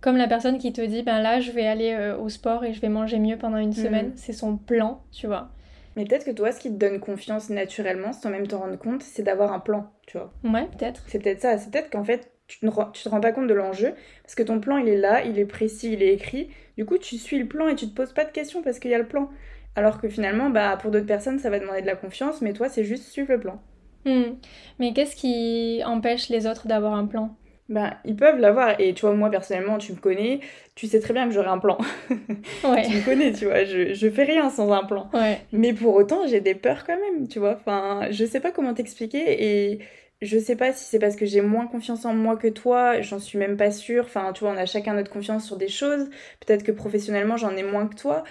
comme 0.00 0.16
la 0.16 0.28
personne 0.28 0.58
qui 0.58 0.72
te 0.72 0.80
dit, 0.80 1.02
ben 1.02 1.20
là, 1.20 1.40
je 1.40 1.50
vais 1.50 1.66
aller 1.66 1.92
euh, 1.92 2.16
au 2.16 2.28
sport 2.28 2.64
et 2.64 2.72
je 2.72 2.80
vais 2.80 2.88
manger 2.88 3.18
mieux 3.18 3.36
pendant 3.36 3.58
une 3.58 3.68
mhm. 3.68 3.74
semaine. 3.74 4.12
C'est 4.16 4.32
son 4.32 4.56
plan, 4.56 5.02
tu 5.12 5.26
vois. 5.26 5.50
Mais 5.96 6.04
peut-être 6.04 6.24
que 6.24 6.30
toi, 6.30 6.52
ce 6.52 6.60
qui 6.60 6.70
te 6.70 6.76
donne 6.76 7.00
confiance 7.00 7.50
naturellement, 7.50 8.12
sans 8.12 8.30
même 8.30 8.46
t'en 8.46 8.60
rendre 8.60 8.78
compte, 8.78 9.02
c'est 9.02 9.24
d'avoir 9.24 9.52
un 9.52 9.58
plan, 9.58 9.90
tu 10.06 10.16
vois. 10.16 10.32
Ouais, 10.44 10.66
peut-être. 10.78 11.02
C'est 11.08 11.18
peut-être 11.18 11.40
ça. 11.40 11.58
C'est 11.58 11.72
peut-être 11.72 11.90
qu'en 11.90 12.04
fait, 12.04 12.30
tu, 12.46 12.64
ne, 12.64 12.70
tu 12.92 13.02
te 13.02 13.08
rends 13.08 13.20
pas 13.20 13.32
compte 13.32 13.48
de 13.48 13.54
l'enjeu, 13.54 13.94
parce 14.22 14.36
que 14.36 14.44
ton 14.44 14.60
plan, 14.60 14.78
il 14.78 14.88
est 14.88 14.96
là, 14.96 15.24
il 15.24 15.38
est 15.38 15.44
précis, 15.44 15.92
il 15.92 16.02
est 16.02 16.14
écrit. 16.14 16.50
Du 16.76 16.84
coup, 16.84 16.98
tu 16.98 17.18
suis 17.18 17.38
le 17.38 17.48
plan 17.48 17.66
et 17.66 17.74
tu 17.74 17.88
te 17.88 17.94
poses 17.94 18.12
pas 18.12 18.24
de 18.24 18.30
questions 18.30 18.62
parce 18.62 18.78
qu'il 18.78 18.92
y 18.92 18.94
a 18.94 18.98
le 18.98 19.08
plan. 19.08 19.28
Alors 19.74 20.00
que 20.00 20.08
finalement, 20.08 20.50
bah, 20.50 20.76
pour 20.80 20.92
d'autres 20.92 21.06
personnes, 21.06 21.38
ça 21.38 21.50
va 21.50 21.58
demander 21.58 21.82
de 21.82 21.86
la 21.86 21.96
confiance, 21.96 22.42
mais 22.42 22.52
toi, 22.52 22.68
c'est 22.68 22.84
juste 22.84 23.04
suivre 23.04 23.32
le 23.32 23.40
plan. 23.40 23.60
Hmm. 24.04 24.36
Mais 24.78 24.92
qu'est-ce 24.92 25.16
qui 25.16 25.82
empêche 25.84 26.28
les 26.28 26.46
autres 26.46 26.68
d'avoir 26.68 26.94
un 26.94 27.06
plan? 27.06 27.36
Ben, 27.68 27.94
ils 28.04 28.16
peuvent 28.16 28.38
l'avoir. 28.38 28.80
Et 28.80 28.94
tu 28.94 29.02
vois, 29.02 29.14
moi 29.14 29.30
personnellement, 29.30 29.78
tu 29.78 29.92
me 29.92 29.98
connais, 29.98 30.40
tu 30.74 30.86
sais 30.86 31.00
très 31.00 31.12
bien 31.12 31.26
que 31.28 31.34
j'aurai 31.34 31.48
un 31.48 31.58
plan. 31.58 31.78
Ouais. 32.64 32.82
tu 32.86 32.96
me 32.96 33.04
connais, 33.04 33.32
tu 33.32 33.44
vois, 33.46 33.64
je, 33.64 33.94
je 33.94 34.10
fais 34.10 34.24
rien 34.24 34.50
sans 34.50 34.72
un 34.72 34.84
plan. 34.84 35.10
Ouais. 35.12 35.40
Mais 35.52 35.72
pour 35.72 35.94
autant, 35.94 36.26
j'ai 36.26 36.40
des 36.40 36.54
peurs 36.54 36.84
quand 36.84 36.98
même, 36.98 37.28
tu 37.28 37.38
vois. 37.38 37.52
Enfin, 37.54 38.08
je 38.10 38.24
sais 38.24 38.40
pas 38.40 38.50
comment 38.52 38.74
t'expliquer 38.74 39.72
et 39.72 39.80
je 40.20 40.36
sais 40.38 40.56
pas 40.56 40.72
si 40.72 40.84
c'est 40.84 40.98
parce 40.98 41.14
que 41.14 41.26
j'ai 41.26 41.40
moins 41.40 41.66
confiance 41.68 42.04
en 42.04 42.12
moi 42.12 42.36
que 42.36 42.48
toi, 42.48 43.00
j'en 43.02 43.20
suis 43.20 43.38
même 43.38 43.56
pas 43.56 43.70
sûre. 43.70 44.04
Enfin, 44.06 44.32
tu 44.32 44.40
vois, 44.44 44.52
on 44.52 44.56
a 44.56 44.66
chacun 44.66 44.94
notre 44.94 45.10
confiance 45.10 45.46
sur 45.46 45.56
des 45.56 45.68
choses. 45.68 46.08
Peut-être 46.44 46.64
que 46.64 46.72
professionnellement, 46.72 47.36
j'en 47.36 47.56
ai 47.56 47.62
moins 47.62 47.86
que 47.86 47.94
toi 47.94 48.24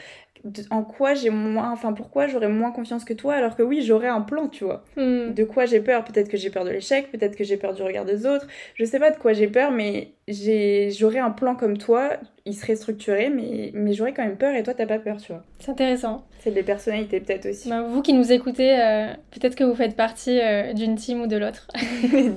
en 0.69 0.83
quoi 0.83 1.13
j'ai 1.13 1.29
moins, 1.29 1.71
enfin 1.71 1.93
pourquoi 1.93 2.27
j'aurais 2.27 2.49
moins 2.49 2.71
confiance 2.71 3.03
que 3.03 3.13
toi 3.13 3.35
alors 3.35 3.55
que 3.55 3.63
oui 3.63 3.81
j'aurais 3.81 4.07
un 4.07 4.21
plan 4.21 4.47
tu 4.47 4.63
vois. 4.63 4.83
Hmm. 4.95 5.33
De 5.33 5.43
quoi 5.43 5.65
j'ai 5.65 5.79
peur 5.79 6.03
Peut-être 6.03 6.29
que 6.29 6.37
j'ai 6.37 6.49
peur 6.49 6.65
de 6.65 6.71
l'échec, 6.71 7.11
peut-être 7.11 7.35
que 7.35 7.43
j'ai 7.43 7.57
peur 7.57 7.73
du 7.73 7.81
regard 7.81 8.05
des 8.05 8.25
autres. 8.25 8.47
Je 8.75 8.85
sais 8.85 8.99
pas 8.99 9.11
de 9.11 9.17
quoi 9.17 9.33
j'ai 9.33 9.47
peur 9.47 9.71
mais 9.71 10.11
j'aurais 10.27 11.19
un 11.19 11.31
plan 11.31 11.55
comme 11.55 11.77
toi 11.77 12.17
il 12.47 12.55
serait 12.55 12.75
structuré, 12.75 13.29
mais, 13.29 13.71
mais 13.73 13.93
j'aurais 13.93 14.13
quand 14.13 14.23
même 14.23 14.37
peur 14.37 14.55
et 14.55 14.63
toi, 14.63 14.73
t'as 14.73 14.85
pas 14.85 14.99
peur, 14.99 15.17
tu 15.17 15.33
vois. 15.33 15.43
C'est 15.59 15.71
intéressant. 15.71 16.25
C'est 16.47 16.53
des 16.53 16.63
personnalités, 16.63 17.19
peut-être 17.19 17.45
aussi. 17.47 17.67
Bah, 17.67 17.81
vous 17.81 18.01
qui 18.01 18.13
nous 18.13 18.31
écoutez, 18.31 18.79
euh, 18.79 19.07
peut-être 19.31 19.53
que 19.53 19.65
vous 19.65 19.75
faites 19.75 19.97
partie 19.97 20.39
euh, 20.39 20.71
d'une 20.71 20.95
team 20.95 21.23
ou 21.23 21.27
de 21.27 21.35
l'autre. 21.35 21.67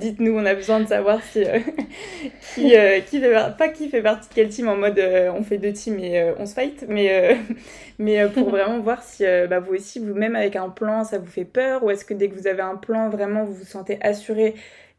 Dites-nous, 0.01 0.37
on 0.37 0.45
a 0.45 0.53
besoin 0.53 0.81
de 0.81 0.85
savoir 0.85 1.23
si. 1.23 1.45
Euh, 1.45 1.59
qui, 2.55 2.73
qui 3.05 3.19
fait, 3.21 3.57
pas 3.57 3.69
qui 3.69 3.87
fait 3.87 4.01
partie 4.01 4.27
de 4.27 4.33
quelle 4.33 4.49
team 4.49 4.67
en 4.67 4.75
mode 4.75 5.01
on 5.33 5.43
fait 5.43 5.59
deux 5.59 5.71
teams 5.71 5.97
et 5.97 6.29
on 6.37 6.45
se 6.45 6.53
fight, 6.55 6.83
mais, 6.89 7.37
mais 7.99 8.27
pour 8.27 8.49
vraiment 8.49 8.81
voir 8.81 9.01
si 9.01 9.23
bah, 9.49 9.61
vous 9.61 9.75
aussi, 9.75 9.99
vous-même 9.99 10.35
avec 10.35 10.57
un 10.57 10.67
plan, 10.67 11.05
ça 11.05 11.17
vous 11.17 11.31
fait 11.31 11.45
peur, 11.45 11.81
ou 11.81 11.89
est-ce 11.89 12.03
que 12.03 12.13
dès 12.13 12.27
que 12.27 12.35
vous 12.35 12.47
avez 12.47 12.63
un 12.63 12.75
plan, 12.75 13.09
vraiment, 13.09 13.45
vous 13.45 13.53
vous 13.53 13.63
sentez 13.63 13.97
assuré 14.01 14.55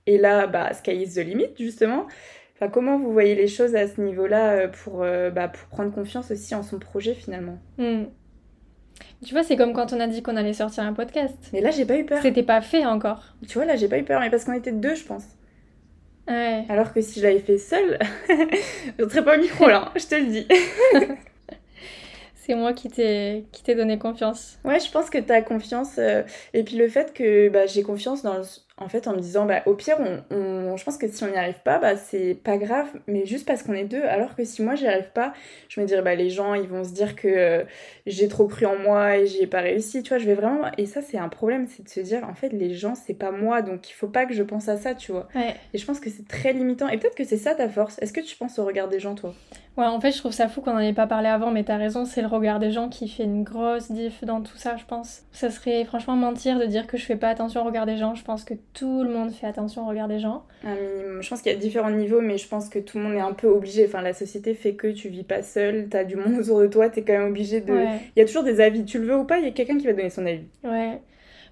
et 0.07 0.17
là, 0.17 0.47
bah, 0.47 0.73
sky 0.73 0.93
is 0.93 1.17
the 1.17 1.19
limit, 1.19 1.51
justement 1.59 2.07
comment 2.73 2.97
vous 2.97 3.13
voyez 3.13 3.35
les 3.35 3.49
choses 3.49 3.75
à 3.75 3.89
ce 3.89 4.01
niveau-là 4.01 4.69
pour, 4.69 5.05
bah, 5.35 5.49
pour 5.49 5.69
prendre 5.69 5.93
confiance 5.93 6.31
aussi 6.31 6.55
en 6.55 6.63
son 6.63 6.79
projet 6.79 7.13
finalement? 7.13 7.59
Hmm. 7.77 8.05
Tu 9.25 9.35
vois, 9.35 9.45
c'est 9.45 9.57
comme 9.57 9.73
quand 9.73 9.93
on 9.93 10.01
a 10.01 10.07
dit 10.09 10.23
qu'on 10.23 10.37
allait 10.37 10.53
sortir 10.53 10.83
un 10.83 10.93
podcast. 10.93 11.37
Mais 11.53 11.61
là, 11.61 11.71
j'ai 11.71 11.85
pas 11.85 11.97
eu 11.97 12.05
peur. 12.05 12.21
C'était 12.23 12.43
pas 12.43 12.61
fait 12.61 12.85
encore. 12.85 13.23
Tu 13.47 13.55
vois, 13.55 13.65
là, 13.65 13.77
j'ai 13.77 13.89
pas 13.89 13.99
eu 13.99 14.05
peur, 14.05 14.21
mais 14.21 14.31
parce 14.31 14.45
qu'on 14.45 14.53
était 14.53 14.73
deux, 14.73 14.95
je 14.95 15.05
pense. 15.05 15.25
Ouais. 16.29 16.65
Alors 16.69 16.93
que 16.93 17.01
si 17.01 17.21
je 17.21 17.27
l'avais 17.27 17.41
fait 17.41 17.59
seule, 17.59 17.99
je 18.99 19.09
serais 19.09 19.25
pas 19.25 19.37
au 19.37 19.41
micro 19.41 19.67
là, 19.67 19.91
je 19.97 20.07
te 20.07 20.15
le 20.15 20.27
dis. 20.27 20.47
c'est 22.37 22.55
moi 22.55 22.73
qui 22.73 22.89
t'ai 22.89 23.45
qui 23.51 23.65
t'ai 23.65 23.75
donné 23.75 23.99
confiance. 23.99 24.59
Ouais, 24.65 24.79
je 24.79 24.91
pense 24.91 25.11
que 25.11 25.19
t'as 25.19 25.43
confiance. 25.43 25.97
Euh, 25.99 26.23
et 26.55 26.63
puis 26.63 26.77
le 26.77 26.89
fait 26.89 27.13
que 27.13 27.49
bah, 27.49 27.67
j'ai 27.67 27.83
confiance 27.83 28.23
dans 28.23 28.39
le, 28.39 28.45
en 28.83 28.89
fait, 28.89 29.07
en 29.07 29.13
me 29.13 29.21
disant, 29.21 29.47
bah, 29.47 29.63
au 29.67 29.75
pire, 29.75 29.97
on, 30.31 30.77
je 30.77 30.85
pense 30.85 30.97
que 30.97 31.09
si 31.09 31.25
on 31.25 31.29
n'y 31.29 31.37
arrive 31.37 31.61
pas, 31.65 31.79
bah, 31.79 31.97
c'est 31.97 32.35
pas 32.35 32.57
grave, 32.57 32.89
mais 33.07 33.25
juste 33.27 33.47
parce 33.47 33.63
qu'on 33.63 33.75
est 33.75 33.85
deux. 33.85 34.03
Alors 34.03 34.35
que 34.35 34.45
si 34.45 34.63
moi, 34.63 34.75
j'y 34.75 34.87
arrive 34.87 35.11
pas, 35.15 35.33
je 35.69 35.81
me 35.81 35.87
dirais, 35.87 36.03
bah, 36.03 36.15
les 36.15 36.31
gens, 36.31 36.55
ils 36.55 36.69
vont 36.69 36.85
se 36.85 36.93
dire 36.93 37.17
que 37.17 37.29
euh, 37.29 37.65
j'ai 38.07 38.29
trop 38.29 38.47
cru 38.47 38.67
en 38.67 38.77
moi 38.77 39.17
et 39.19 39.27
j'y 39.27 39.43
ai 39.43 39.47
pas 39.47 39.61
réussi. 39.61 40.03
Tu 40.03 40.11
vois, 40.11 40.19
je 40.19 40.27
vais 40.27 40.35
vraiment. 40.35 40.71
Et 40.79 40.87
ça, 40.87 41.03
c'est 41.03 41.19
un 41.19 41.29
problème, 41.29 41.67
c'est 41.69 41.83
de 41.83 41.89
se 41.89 42.01
dire, 42.01 42.27
en 42.29 42.35
fait, 42.35 42.51
les 42.51 42.75
gens, 42.75 42.95
c'est 42.95 43.15
pas 43.15 43.31
moi, 43.31 43.63
donc 43.63 43.89
il 43.91 43.93
faut 43.93 44.09
pas 44.09 44.27
que 44.27 44.35
je 44.35 44.43
pense 44.43 44.69
à 44.69 44.77
ça, 44.77 44.95
tu 44.95 45.13
vois. 45.13 45.29
Et 45.73 45.79
je 45.79 45.87
pense 45.87 46.01
que 46.01 46.11
c'est 46.11 46.27
très 46.27 46.53
limitant. 46.53 46.89
Et 46.89 46.99
peut-être 46.99 47.17
que 47.17 47.25
c'est 47.25 47.37
ça 47.37 47.55
ta 47.55 47.69
force. 47.69 47.99
Est-ce 48.01 48.13
que 48.13 48.21
tu 48.21 48.37
penses 48.37 48.59
au 48.59 48.65
regard 48.65 48.89
des 48.89 49.01
gens, 49.01 49.15
toi? 49.15 49.35
Ouais, 49.79 49.87
en 49.87 50.01
fait, 50.01 50.13
je 50.13 50.19
trouve 50.19 50.33
ça 50.33 50.49
fou 50.49 50.61
qu'on 50.61 50.73
en 50.73 50.79
ait 50.81 50.93
pas 50.93 51.07
parlé 51.07 51.29
avant, 51.29 51.51
mais 51.51 51.65
t'as 51.65 51.79
raison, 51.79 52.05
c'est 52.05 52.21
le 52.21 52.27
regard 52.27 52.59
des 52.59 52.71
gens 52.71 52.91
qui 52.91 53.09
fait 53.09 53.25
une 53.25 53.43
grosse 53.43 53.91
diff 53.91 54.23
dans 54.23 54.43
tout 54.43 54.59
ça, 54.59 54.77
je 54.77 54.85
pense. 54.85 55.23
Ça 55.33 55.51
serait 55.51 55.87
franchement 55.87 56.15
mentir 56.15 56.59
de 56.59 56.67
dire 56.67 56.87
que 56.87 56.99
je 56.99 57.07
fais 57.07 57.17
pas 57.17 57.31
attention 57.31 57.63
au 57.63 57.65
regard 57.65 57.87
des 57.87 57.97
gens. 57.97 58.15
Je 58.15 58.23
pense 58.23 58.45
que 58.45 58.53
tout 58.75 59.03
le 59.03 59.11
monde 59.11 59.33
fait 59.33 59.47
attention 59.47 59.85
au 59.85 59.89
regard 59.89 60.09
des 60.09 60.19
gens. 60.19 60.45
Je 60.65 61.29
pense 61.29 61.43
qu'il 61.43 61.53
y 61.53 61.55
a 61.55 61.59
différents 61.59 61.91
niveaux, 61.91 62.21
mais 62.21 62.39
je 62.39 62.49
pense 62.49 62.69
que 62.69 62.79
tout 62.79 62.99
le 62.99 63.05
monde 63.05 63.15
est 63.15 63.21
un 63.21 63.33
peu 63.33 63.49
obligé. 63.49 63.85
Enfin, 63.87 64.03
la 64.03 64.13
société 64.13 64.55
fait 64.55 64.75
que 64.75 64.87
tu 64.87 65.09
vis 65.09 65.25
pas 65.25 65.43
seul, 65.43 65.89
t'as 65.91 66.05
du 66.05 66.17
monde 66.17 66.39
autour 66.41 66.61
de 66.61 66.67
toi, 66.67 66.89
t'es 66.89 67.03
quand 67.03 67.13
même 67.13 67.29
obligé 67.29 67.61
de. 67.61 67.75
Il 68.17 68.19
y 68.19 68.23
a 68.23 68.25
toujours 68.25 68.45
des 68.45 68.61
avis, 68.61 68.85
tu 68.85 68.99
le 68.99 69.07
veux 69.07 69.17
ou 69.17 69.25
pas, 69.25 69.39
il 69.39 69.45
y 69.45 69.49
a 69.49 69.53
quelqu'un 69.53 69.79
qui 69.79 69.87
va 69.87 69.93
donner 69.93 70.11
son 70.11 70.27
avis. 70.27 70.47
Ouais. 70.65 71.01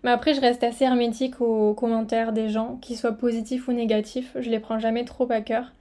Mais 0.02 0.10
après, 0.10 0.32
je 0.32 0.40
reste 0.40 0.64
assez 0.64 0.84
hermétique 0.84 1.40
aux 1.40 1.74
commentaires 1.74 2.32
des 2.32 2.48
gens, 2.48 2.78
qu'ils 2.80 2.96
soient 2.96 3.12
positifs 3.12 3.68
ou 3.68 3.72
négatifs. 3.72 4.34
Je 4.38 4.48
les 4.48 4.58
prends 4.58 4.78
jamais 4.78 5.04
trop 5.04 5.30
à 5.30 5.40
cœur 5.42 5.72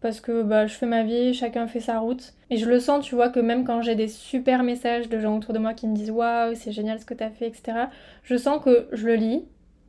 parce 0.00 0.20
que 0.20 0.42
bah, 0.42 0.66
je 0.66 0.74
fais 0.74 0.86
ma 0.86 1.02
vie, 1.02 1.34
chacun 1.34 1.66
fait 1.66 1.80
sa 1.80 1.98
route. 1.98 2.34
Et 2.50 2.56
je 2.56 2.68
le 2.68 2.78
sens, 2.78 3.04
tu 3.04 3.16
vois, 3.16 3.30
que 3.30 3.40
même 3.40 3.64
quand 3.64 3.82
j'ai 3.82 3.96
des 3.96 4.06
super 4.06 4.62
messages 4.62 5.08
de 5.08 5.18
gens 5.18 5.36
autour 5.36 5.52
de 5.54 5.58
moi 5.58 5.74
qui 5.74 5.88
me 5.88 5.94
disent 5.94 6.12
waouh, 6.12 6.54
c'est 6.54 6.70
génial 6.70 7.00
ce 7.00 7.04
que 7.04 7.14
t'as 7.14 7.30
fait, 7.30 7.48
etc., 7.48 7.86
je 8.22 8.36
sens 8.36 8.62
que 8.62 8.86
je 8.92 9.06
le 9.06 9.14
lis, 9.16 9.44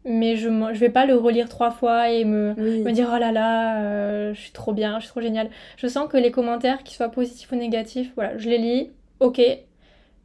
mais 0.05 0.35
je, 0.37 0.49
je 0.49 0.79
vais 0.79 0.89
pas 0.89 1.05
le 1.05 1.15
relire 1.15 1.49
trois 1.49 1.71
fois 1.71 2.09
et 2.09 2.25
me, 2.25 2.55
me 2.83 2.91
dire 2.91 3.09
oh 3.13 3.17
là 3.19 3.31
là, 3.31 3.81
euh, 3.83 4.33
je 4.33 4.39
suis 4.41 4.51
trop 4.51 4.73
bien, 4.73 4.99
je 4.99 5.05
suis 5.05 5.11
trop 5.11 5.21
génial. 5.21 5.49
Je 5.77 5.87
sens 5.87 6.09
que 6.09 6.17
les 6.17 6.31
commentaires, 6.31 6.83
qu'ils 6.83 6.95
soient 6.95 7.09
positifs 7.09 7.51
ou 7.51 7.55
négatifs, 7.55 8.11
voilà, 8.15 8.37
je 8.37 8.49
les 8.49 8.57
lis, 8.57 8.91
ok, 9.19 9.41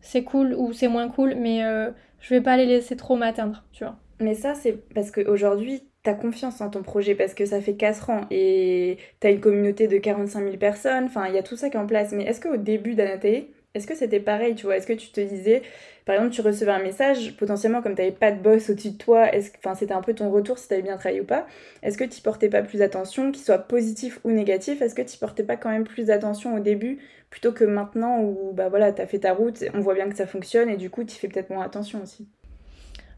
c'est 0.01 0.25
cool 0.25 0.55
ou 0.55 0.73
c'est 0.73 0.89
moins 0.89 1.09
cool, 1.09 1.35
mais 1.37 1.65
euh, 1.65 1.91
je 2.21 2.35
vais 2.35 2.41
pas 2.41 2.57
les 2.57 2.67
laisser 2.67 2.97
trop 2.97 3.17
m'atteindre, 3.17 3.65
tu 3.73 3.85
vois. 3.85 3.97
Mais 4.21 4.35
ça, 4.35 4.55
c'est 4.55 4.73
parce 4.95 5.11
qu'aujourd'hui, 5.11 5.83
t'as 6.03 6.15
confiance 6.15 6.61
en 6.61 6.71
ton 6.71 6.83
projet 6.83 7.15
parce 7.15 7.35
que 7.35 7.47
ça 7.47 7.61
fait 7.61 7.77
4 7.77 8.11
ans 8.11 8.23
et 8.31 8.99
t'as 9.21 9.31
une 9.33 9.41
communauté 9.41 9.89
de 9.89 9.99
45 9.99 10.45
000 10.45 10.57
personnes, 10.59 11.05
enfin 11.05 11.27
il 11.29 11.35
y 11.35 11.39
a 11.39 11.43
tout 11.43 11.57
ça 11.57 11.71
qui 11.71 11.77
est 11.77 11.81
en 11.81 11.87
place. 11.87 12.13
Mais 12.13 12.25
est-ce 12.25 12.41
qu'au 12.41 12.57
début 12.59 12.95
d'Anaté, 12.95 13.54
est-ce 13.75 13.87
que 13.87 13.95
c'était 13.95 14.21
pareil, 14.21 14.55
tu 14.55 14.67
vois? 14.67 14.77
Est-ce 14.77 14.87
que 14.87 14.93
tu 14.93 15.09
te 15.11 15.21
disais, 15.21 15.63
par 16.05 16.15
exemple, 16.15 16.33
tu 16.33 16.41
recevais 16.41 16.71
un 16.71 16.83
message, 16.83 17.37
potentiellement 17.37 17.83
comme 17.83 17.95
t'avais 17.95 18.13
pas 18.13 18.31
de 18.31 18.41
boss 18.41 18.71
au-dessus 18.71 18.93
de 18.93 18.99
toi, 18.99 19.29
enfin 19.59 19.75
c'était 19.75 19.95
un 19.95 20.03
peu 20.03 20.15
ton 20.15 20.31
retour 20.31 20.59
si 20.59 20.69
t'avais 20.69 20.83
bien 20.83 20.97
travaillé 20.97 21.21
ou 21.21 21.25
pas, 21.25 21.47
est-ce 21.83 21.99
que 21.99 22.05
tu 22.05 22.21
portais 22.23 22.49
pas 22.49 22.63
plus 22.63 22.83
attention, 22.83 23.33
qu'il 23.33 23.43
soit 23.43 23.59
positif 23.59 24.21
ou 24.25 24.31
négatif, 24.31 24.81
est-ce 24.81 24.95
que 24.95 25.03
tu 25.03 25.19
portais 25.19 25.43
pas 25.43 25.57
quand 25.57 25.71
même 25.71 25.85
plus 25.85 26.11
attention 26.11 26.55
au 26.55 26.61
début 26.61 26.99
plutôt 27.31 27.53
que 27.53 27.65
maintenant 27.65 28.21
où 28.21 28.53
bah 28.53 28.69
voilà, 28.69 28.93
t'as 28.93 29.07
fait 29.07 29.19
ta 29.21 29.33
route, 29.33 29.65
on 29.75 29.81
voit 29.81 29.95
bien 29.95 30.09
que 30.09 30.17
ça 30.17 30.27
fonctionne 30.27 30.69
et 30.69 30.77
du 30.77 30.89
coup 30.89 31.03
tu 31.03 31.17
fais 31.17 31.27
peut-être 31.27 31.51
moins 31.51 31.65
attention 31.65 32.01
aussi? 32.01 32.29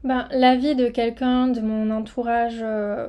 Ben, 0.05 0.29
L'avis 0.31 0.75
de 0.75 0.89
quelqu'un 0.89 1.49
de 1.49 1.61
mon 1.61 1.91
entourage, 1.91 2.61
euh, 2.63 3.09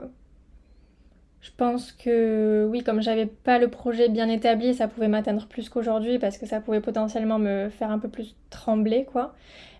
je 1.47 1.51
pense 1.55 1.93
que 1.93 2.67
oui, 2.69 2.83
comme 2.83 3.01
j'avais 3.01 3.25
pas 3.25 3.57
le 3.57 3.69
projet 3.69 4.09
bien 4.09 4.27
établi, 4.27 4.73
ça 4.73 4.89
pouvait 4.89 5.07
m'atteindre 5.07 5.47
plus 5.47 5.69
qu'aujourd'hui 5.69 6.19
parce 6.19 6.37
que 6.37 6.45
ça 6.45 6.59
pouvait 6.59 6.81
potentiellement 6.81 7.39
me 7.39 7.69
faire 7.69 7.89
un 7.89 7.99
peu 7.99 8.09
plus 8.09 8.35
trembler, 8.49 9.05
quoi. 9.05 9.33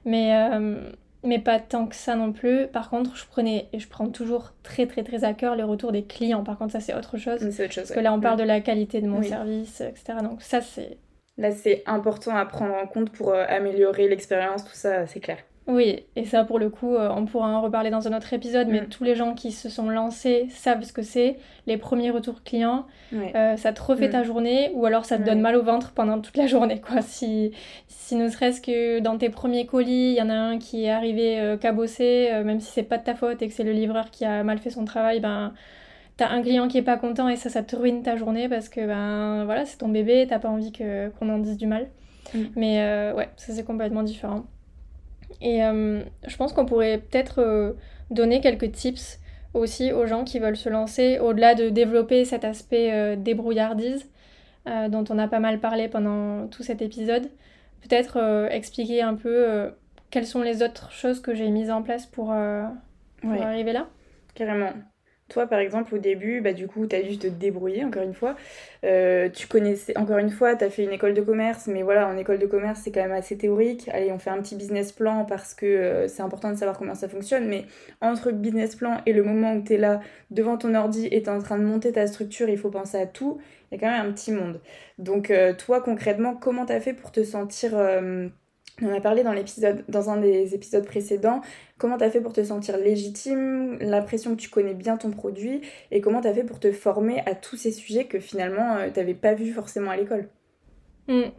Mais, 0.05 0.33
euh, 0.33 0.89
mais 1.25 1.39
pas 1.39 1.59
tant 1.59 1.85
que 1.87 1.95
ça 1.95 2.15
non 2.15 2.31
plus. 2.31 2.67
Par 2.67 2.89
contre, 2.89 3.17
je 3.17 3.25
prenais 3.25 3.67
et 3.73 3.79
je 3.79 3.89
prends 3.89 4.07
toujours 4.07 4.53
très 4.63 4.87
très 4.87 5.03
très 5.03 5.25
à 5.25 5.33
cœur 5.33 5.57
les 5.57 5.63
retours 5.63 5.91
des 5.91 6.05
clients. 6.05 6.43
Par 6.45 6.57
contre, 6.57 6.71
ça 6.71 6.79
c'est 6.79 6.95
autre 6.95 7.17
chose. 7.17 7.39
C'est 7.51 7.65
autre 7.65 7.73
chose. 7.73 7.83
Parce 7.83 7.91
que 7.91 7.99
là, 7.99 8.13
on 8.13 8.21
parle 8.21 8.39
de 8.39 8.45
la 8.45 8.61
qualité 8.61 9.01
de 9.01 9.07
mon 9.07 9.21
service, 9.21 9.81
etc. 9.81 10.19
Donc 10.23 10.41
ça 10.41 10.61
c'est. 10.61 10.97
Là, 11.37 11.51
c'est 11.51 11.83
important 11.85 12.35
à 12.35 12.45
prendre 12.45 12.73
en 12.75 12.87
compte 12.87 13.11
pour 13.11 13.29
euh, 13.29 13.45
améliorer 13.47 14.07
l'expérience, 14.07 14.63
tout 14.63 14.73
ça, 14.73 15.05
c'est 15.05 15.19
clair. 15.19 15.37
Oui, 15.67 15.99
et 16.15 16.23
ça 16.23 16.45
pour 16.45 16.59
le 16.59 16.69
coup, 16.69 16.95
euh, 16.95 17.09
on 17.13 17.25
pourra 17.25 17.49
en 17.49 17.61
reparler 17.61 17.89
dans 17.89 18.07
un 18.07 18.15
autre 18.15 18.31
épisode, 18.31 18.69
mais 18.69 18.81
mm. 18.81 18.87
tous 18.87 19.03
les 19.03 19.15
gens 19.15 19.33
qui 19.33 19.51
se 19.51 19.67
sont 19.67 19.89
lancés 19.89 20.47
savent 20.49 20.83
ce 20.83 20.93
que 20.93 21.01
c'est, 21.01 21.37
les 21.65 21.75
premiers 21.75 22.09
retours 22.09 22.41
clients, 22.43 22.85
euh, 23.13 23.57
ça 23.57 23.73
te 23.73 23.81
refait 23.81 24.07
mm. 24.07 24.11
ta 24.11 24.23
journée, 24.23 24.71
ou 24.75 24.85
alors 24.85 25.03
ça 25.03 25.17
te 25.17 25.23
donne 25.23 25.41
mal 25.41 25.57
au 25.57 25.63
ventre 25.63 25.91
pendant 25.91 26.21
toute 26.21 26.37
la 26.37 26.47
journée, 26.47 26.79
quoi. 26.79 27.01
Si, 27.01 27.51
si 27.87 28.15
ne 28.15 28.29
serait-ce 28.29 28.61
que 28.61 28.99
dans 28.99 29.17
tes 29.17 29.29
premiers 29.29 29.65
colis, 29.65 30.11
il 30.11 30.15
y 30.15 30.21
en 30.21 30.29
a 30.29 30.35
un 30.35 30.57
qui 30.57 30.85
est 30.85 30.89
arrivé 30.89 31.37
euh, 31.37 31.57
cabossé, 31.57 32.29
même 32.45 32.61
si 32.61 32.71
c'est 32.71 32.83
pas 32.83 32.97
de 32.97 33.03
ta 33.03 33.15
faute 33.15 33.41
et 33.41 33.47
que 33.49 33.53
c'est 33.53 33.65
le 33.65 33.73
livreur 33.73 34.09
qui 34.09 34.23
a 34.23 34.43
mal 34.45 34.59
fait 34.59 34.69
son 34.69 34.85
travail, 34.85 35.19
ben 35.19 35.53
t'as 36.15 36.29
un 36.29 36.41
client 36.41 36.69
qui 36.69 36.77
est 36.77 36.83
pas 36.83 36.97
content 36.97 37.27
et 37.27 37.35
ça, 37.35 37.49
ça 37.49 37.61
te 37.61 37.75
ruine 37.75 38.03
ta 38.03 38.15
journée 38.15 38.47
parce 38.47 38.69
que 38.69 38.87
ben 38.87 39.43
voilà, 39.43 39.65
c'est 39.65 39.77
ton 39.77 39.89
bébé, 39.89 40.27
t'as 40.29 40.39
pas 40.39 40.49
envie 40.49 40.71
que, 40.71 41.09
qu'on 41.09 41.27
en 41.29 41.39
dise 41.39 41.57
du 41.57 41.67
mal. 41.67 41.89
Mm. 42.33 42.39
Mais 42.55 43.11
ouais, 43.13 43.27
ça 43.35 43.51
c'est 43.51 43.65
complètement 43.65 44.03
différent. 44.03 44.45
Et 45.41 45.59
je 45.59 46.37
pense 46.37 46.53
qu'on 46.53 46.65
pourrait 46.65 46.97
peut-être 46.97 47.75
donner 48.11 48.41
quelques 48.41 48.71
tips 48.71 49.19
aussi 49.53 49.91
aux 49.91 50.05
gens 50.05 50.23
qui 50.23 50.39
veulent 50.39 50.57
se 50.57 50.69
lancer, 50.69 51.19
au-delà 51.19 51.55
de 51.55 51.69
développer 51.69 52.25
cet 52.25 52.43
aspect 52.43 53.15
débrouillardise 53.17 54.09
dont 54.65 55.03
on 55.09 55.17
a 55.17 55.27
pas 55.27 55.39
mal 55.39 55.59
parlé 55.59 55.87
pendant 55.87 56.47
tout 56.47 56.63
cet 56.63 56.81
épisode. 56.81 57.29
Peut-être 57.81 58.47
expliquer 58.51 59.01
un 59.01 59.15
peu 59.15 59.71
quelles 60.09 60.27
sont 60.27 60.41
les 60.41 60.63
autres 60.63 60.91
choses 60.91 61.21
que 61.21 61.35
j'ai 61.35 61.49
mises 61.49 61.71
en 61.71 61.81
place 61.83 62.05
pour, 62.05 62.33
pour 63.21 63.31
arriver 63.31 63.73
là. 63.73 63.87
Carrément. 64.33 64.71
Toi, 65.29 65.45
par 65.45 65.59
exemple, 65.59 65.93
au 65.93 65.97
dû 65.97 66.41
bah, 66.41 66.53
du 66.53 66.67
coup, 66.67 66.87
tu 66.87 66.95
as 66.95 67.01
dû 67.01 67.17
te 67.17 67.27
débrouiller, 67.27 67.83
encore 67.83 68.03
une 68.03 68.13
fois. 68.13 68.35
Euh, 68.85 69.27
tu 69.29 69.47
connaissais, 69.47 69.97
encore 69.97 70.19
une 70.19 70.29
fois, 70.29 70.55
tu 70.55 70.63
as 70.63 70.69
fait 70.69 70.83
une 70.85 70.91
école 70.91 71.13
de 71.13 71.21
commerce, 71.21 71.67
mais 71.67 71.83
voilà, 71.83 72.07
en 72.07 72.17
école 72.17 72.39
de 72.39 72.45
commerce, 72.45 72.81
c'est 72.83 72.91
quand 72.91 73.01
même 73.01 73.11
assez 73.11 73.37
théorique. 73.37 73.89
Allez, 73.91 74.11
on 74.11 74.19
fait 74.19 74.29
un 74.29 74.41
petit 74.41 74.55
business 74.55 74.93
plan 74.93 75.25
parce 75.25 75.53
que 75.53 75.65
euh, 75.65 76.07
c'est 76.07 76.21
important 76.21 76.49
de 76.49 76.55
savoir 76.55 76.77
comment 76.77 76.95
ça 76.95 77.09
fonctionne, 77.09 77.47
mais 77.47 77.65
entre 77.99 78.31
business 78.31 78.75
plan 78.75 79.01
et 79.05 79.13
le 79.13 79.23
moment 79.23 79.55
où 79.55 79.63
tu 79.63 79.73
es 79.73 79.77
là, 79.77 79.99
devant 80.31 80.57
ton 80.57 80.73
ordi 80.75 81.07
et 81.07 81.21
tu 81.23 81.29
es 81.29 81.31
en 81.31 81.41
train 81.41 81.57
de 81.57 81.63
monter 81.65 81.91
ta 81.91 82.07
structure, 82.07 82.47
il 82.47 82.57
faut 82.57 82.69
penser 82.69 82.97
à 82.97 83.05
tout, 83.05 83.39
il 83.71 83.75
y 83.75 83.77
a 83.77 83.81
quand 83.85 83.91
même 83.91 84.09
un 84.09 84.13
petit 84.13 84.31
monde. 84.31 84.61
Donc, 84.97 85.29
euh, 85.29 85.53
toi, 85.53 85.81
concrètement, 85.81 86.35
comment 86.35 86.65
tu 86.65 86.73
as 86.73 86.79
fait 86.79 86.93
pour 86.93 87.11
te 87.11 87.23
sentir 87.23 87.73
on 88.81 88.93
a 88.93 89.01
parlé 89.01 89.23
dans 89.23 89.33
l'épisode, 89.33 89.83
dans 89.87 90.09
un 90.09 90.17
des 90.17 90.53
épisodes 90.53 90.85
précédents, 90.85 91.41
comment 91.77 91.97
tu 91.97 92.03
as 92.03 92.11
fait 92.11 92.21
pour 92.21 92.33
te 92.33 92.43
sentir 92.43 92.77
légitime, 92.77 93.77
l'impression 93.79 94.35
que 94.35 94.41
tu 94.41 94.49
connais 94.49 94.73
bien 94.73 94.97
ton 94.97 95.11
produit 95.11 95.61
et 95.91 96.01
comment 96.01 96.21
tu 96.21 96.27
as 96.27 96.33
fait 96.33 96.43
pour 96.43 96.59
te 96.59 96.71
former 96.71 97.21
à 97.25 97.33
tous 97.33 97.57
ces 97.57 97.71
sujets 97.71 98.05
que 98.05 98.19
finalement 98.19 98.75
euh, 98.75 98.89
tu 98.93 98.99
n'avais 98.99 99.15
pas 99.15 99.33
vu 99.33 99.51
forcément 99.51 99.91
à 99.91 99.97
l'école. 99.97 100.29
Hmm. 101.07 101.31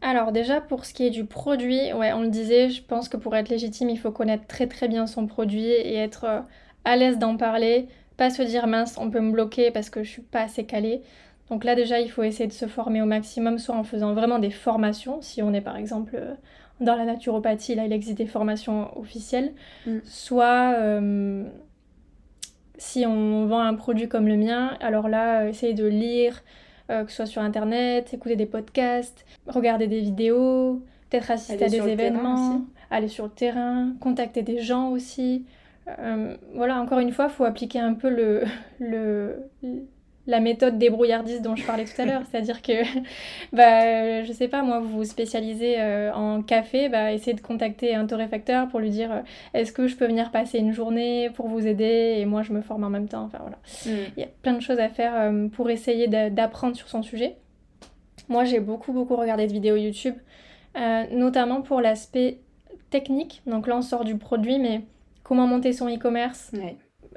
Alors 0.00 0.32
déjà 0.32 0.60
pour 0.60 0.84
ce 0.84 0.94
qui 0.94 1.06
est 1.06 1.10
du 1.10 1.24
produit, 1.24 1.92
ouais, 1.92 2.12
on 2.12 2.22
le 2.22 2.28
disait, 2.28 2.70
je 2.70 2.82
pense 2.82 3.08
que 3.08 3.16
pour 3.16 3.34
être 3.36 3.48
légitime, 3.48 3.90
il 3.90 3.98
faut 3.98 4.12
connaître 4.12 4.46
très 4.46 4.66
très 4.66 4.88
bien 4.88 5.06
son 5.06 5.26
produit 5.26 5.66
et 5.66 5.96
être 5.96 6.24
euh, 6.24 6.40
à 6.84 6.96
l'aise 6.96 7.18
d'en 7.18 7.36
parler, 7.36 7.88
pas 8.16 8.30
se 8.30 8.42
dire 8.42 8.66
mince, 8.66 8.96
on 8.98 9.10
peut 9.10 9.20
me 9.20 9.32
bloquer 9.32 9.70
parce 9.70 9.90
que 9.90 10.02
je 10.02 10.10
suis 10.10 10.22
pas 10.22 10.42
assez 10.42 10.64
calée. 10.64 11.02
Donc 11.50 11.64
là 11.64 11.74
déjà, 11.74 12.00
il 12.00 12.10
faut 12.10 12.22
essayer 12.22 12.48
de 12.48 12.52
se 12.52 12.66
former 12.66 13.02
au 13.02 13.06
maximum, 13.06 13.58
soit 13.58 13.76
en 13.76 13.84
faisant 13.84 14.14
vraiment 14.14 14.38
des 14.38 14.50
formations, 14.50 15.22
si 15.22 15.42
on 15.42 15.52
est 15.54 15.60
par 15.60 15.76
exemple 15.76 16.16
euh, 16.16 16.34
dans 16.80 16.96
la 16.96 17.04
naturopathie, 17.04 17.74
là 17.74 17.84
il 17.84 17.92
existe 17.92 18.18
des 18.18 18.26
formations 18.26 18.96
officielles, 18.98 19.52
mm. 19.86 19.98
soit 20.04 20.74
euh, 20.76 21.44
si 22.78 23.06
on 23.06 23.46
vend 23.46 23.60
un 23.60 23.74
produit 23.74 24.08
comme 24.08 24.26
le 24.26 24.36
mien, 24.36 24.76
alors 24.80 25.08
là, 25.08 25.42
euh, 25.42 25.48
essayer 25.48 25.74
de 25.74 25.86
lire, 25.86 26.42
que 26.88 27.10
ce 27.10 27.16
soit 27.16 27.26
sur 27.26 27.42
internet, 27.42 28.14
écouter 28.14 28.36
des 28.36 28.46
podcasts, 28.46 29.26
regarder 29.48 29.88
des 29.88 29.98
vidéos, 29.98 30.84
peut-être 31.10 31.32
assister 31.32 31.64
à 31.64 31.68
des 31.68 31.80
événements, 31.88 32.60
aller 32.92 33.08
sur 33.08 33.24
le 33.24 33.30
terrain, 33.30 33.92
contacter 33.98 34.42
des 34.42 34.60
gens 34.60 34.90
aussi. 34.90 35.46
voilà, 36.54 36.80
encore 36.80 37.00
une 37.00 37.10
fois, 37.10 37.24
il 37.24 37.32
faut 37.32 37.42
appliquer 37.42 37.80
un 37.80 37.94
peu 37.94 38.08
le, 38.08 38.44
le, 38.78 39.50
la 40.26 40.40
méthode 40.40 40.78
débrouillardise 40.78 41.40
dont 41.42 41.56
je 41.56 41.64
parlais 41.64 41.84
tout 41.84 42.00
à 42.00 42.04
l'heure. 42.04 42.22
C'est-à-dire 42.30 42.62
que, 42.62 42.72
bah, 43.52 44.24
je 44.24 44.32
sais 44.32 44.48
pas, 44.48 44.62
moi, 44.62 44.80
vous 44.80 44.98
vous 44.98 45.04
spécialisez 45.04 45.80
euh, 45.80 46.12
en 46.12 46.42
café, 46.42 46.88
bah, 46.88 47.12
essayez 47.12 47.34
de 47.34 47.40
contacter 47.40 47.94
un 47.94 48.06
torréfacteur 48.06 48.68
pour 48.68 48.80
lui 48.80 48.90
dire 48.90 49.12
euh, 49.12 49.20
est-ce 49.54 49.72
que 49.72 49.86
je 49.86 49.96
peux 49.96 50.06
venir 50.06 50.30
passer 50.30 50.58
une 50.58 50.72
journée 50.72 51.30
pour 51.30 51.48
vous 51.48 51.66
aider 51.66 52.16
et 52.18 52.26
moi 52.26 52.42
je 52.42 52.52
me 52.52 52.60
forme 52.60 52.84
en 52.84 52.90
même 52.90 53.08
temps. 53.08 53.24
Enfin 53.24 53.38
voilà. 53.40 53.58
Mm. 53.86 54.10
Il 54.16 54.20
y 54.20 54.24
a 54.24 54.28
plein 54.42 54.54
de 54.54 54.60
choses 54.60 54.80
à 54.80 54.88
faire 54.88 55.12
euh, 55.14 55.48
pour 55.48 55.70
essayer 55.70 56.08
d'apprendre 56.08 56.76
sur 56.76 56.88
son 56.88 57.02
sujet. 57.02 57.36
Moi, 58.28 58.44
j'ai 58.44 58.58
beaucoup, 58.58 58.92
beaucoup 58.92 59.14
regardé 59.14 59.46
de 59.46 59.52
vidéos 59.52 59.76
YouTube, 59.76 60.14
notamment 61.12 61.62
pour 61.62 61.80
l'aspect 61.80 62.40
technique. 62.90 63.42
Donc 63.46 63.68
là, 63.68 63.76
on 63.76 63.82
sort 63.82 64.04
du 64.04 64.16
produit, 64.16 64.58
mais 64.58 64.80
comment 65.22 65.46
monter 65.46 65.72
son 65.72 65.88
e-commerce 65.88 66.50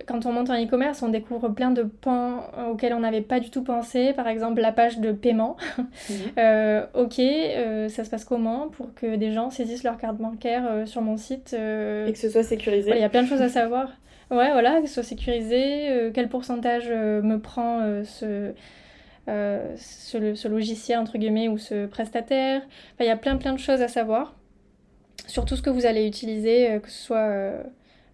quand 0.06 0.26
on 0.26 0.32
monte 0.32 0.50
en 0.50 0.62
e-commerce, 0.62 1.02
on 1.02 1.10
découvre 1.10 1.50
plein 1.50 1.72
de 1.72 1.84
pans 1.84 2.44
auxquels 2.70 2.94
on 2.94 3.00
n'avait 3.00 3.22
pas 3.22 3.40
du 3.40 3.50
tout 3.50 3.64
pensé. 3.64 4.14
Par 4.14 4.28
exemple, 4.28 4.62
la 4.62 4.72
page 4.72 5.00
de 5.00 5.12
paiement. 5.12 5.58
Mhm. 6.10 6.16
Euh, 6.38 6.86
ok, 6.94 7.20
euh, 7.20 7.90
ça 7.90 8.04
se 8.04 8.10
passe 8.10 8.24
comment 8.24 8.70
pour 8.70 8.94
que 8.94 9.16
des 9.16 9.32
gens 9.32 9.50
saisissent 9.50 9.84
leur 9.84 9.98
carte 9.98 10.18
bancaire 10.18 10.64
euh, 10.70 10.86
sur 10.86 11.02
mon 11.02 11.18
site 11.18 11.54
Et 11.54 12.12
que 12.12 12.18
ce 12.18 12.30
soit 12.30 12.44
sécurisé. 12.44 12.92
Il 12.92 13.00
y 13.00 13.04
a 13.04 13.10
plein 13.10 13.24
de 13.24 13.28
choses 13.28 13.42
à 13.42 13.50
savoir. 13.50 13.90
Ouais, 14.32 14.52
voilà, 14.52 14.82
que 14.82 14.88
ce 14.88 14.96
soit 14.96 15.04
sécurisé, 15.04 16.12
quel 16.14 16.30
pourcentage 16.30 16.90
me 16.90 17.38
prend 17.38 17.82
ce, 18.04 18.54
ce, 19.28 20.36
ce, 20.36 20.48
logiciel, 20.48 21.00
entre 21.00 21.18
guillemets, 21.18 21.48
ou 21.48 21.58
ce 21.58 21.86
prestataire. 21.86 22.62
il 23.00 23.06
y 23.06 23.10
a 23.10 23.18
plein, 23.18 23.38
plein 23.38 23.54
de 23.54 23.60
choses 23.60 23.82
à 23.82 23.88
savoir 23.88 24.36
sur 25.28 25.46
tout 25.46 25.56
ce 25.56 25.62
que 25.62 25.70
vous 25.70 25.86
allez 25.86 26.08
utiliser, 26.08 26.80
que 26.82 26.90
ce 26.90 27.04
soit 27.06 27.64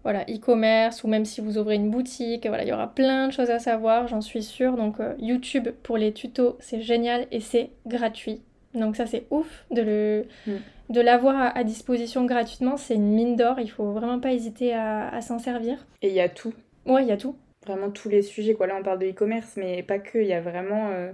voilà, 0.06 0.22
e-commerce 0.30 1.02
ou 1.02 1.08
même 1.08 1.24
si 1.24 1.40
vous 1.40 1.58
ouvrez 1.58 1.74
une 1.74 1.90
boutique, 1.90 2.46
voilà, 2.46 2.62
il 2.62 2.68
y 2.68 2.72
aura 2.72 2.94
plein 2.94 3.26
de 3.26 3.32
choses 3.32 3.50
à 3.50 3.58
savoir, 3.58 4.06
j'en 4.06 4.20
suis 4.20 4.44
sûre. 4.44 4.76
Donc 4.76 5.00
euh, 5.00 5.14
YouTube 5.18 5.70
pour 5.82 5.96
les 5.98 6.12
tutos, 6.12 6.56
c'est 6.60 6.80
génial 6.80 7.26
et 7.32 7.40
c'est 7.40 7.70
gratuit. 7.86 8.40
Donc 8.72 8.94
ça 8.94 9.06
c'est 9.06 9.26
ouf 9.30 9.64
de 9.72 9.82
le 9.82 10.26
mm. 10.46 10.58
de 10.90 11.00
l'avoir 11.00 11.56
à, 11.56 11.64
disposition 11.64 12.24
gratuitement, 12.24 12.76
c'est 12.76 12.94
une 12.94 13.16
mine 13.16 13.34
d'or, 13.34 13.58
il 13.58 13.68
faut 13.68 13.90
vraiment 13.90 14.20
pas 14.20 14.32
hésiter 14.32 14.72
à, 14.74 15.20
s'en 15.22 15.40
servir. 15.40 15.84
Et 16.02 16.08
il 16.10 16.14
y 16.14 16.20
a 16.20 16.28
tout. 16.28 16.54
Ouais, 16.86 17.02
il 17.02 17.08
y 17.08 17.12
a 17.12 17.16
tout. 17.16 17.34
Vraiment 17.66 17.90
tous 17.90 18.08
les 18.08 18.22
sujets 18.22 18.54
quoi. 18.54 18.68
Là 18.68 18.76
on 18.78 18.84
parle 18.84 19.00
de 19.00 19.06
e-commerce 19.06 19.56
mais 19.56 19.82
pas 19.82 19.98
que, 19.98 20.18
il 20.18 20.28
y 20.28 20.34
a 20.34 20.40
vraiment 20.40 20.90
euh, 20.90 21.10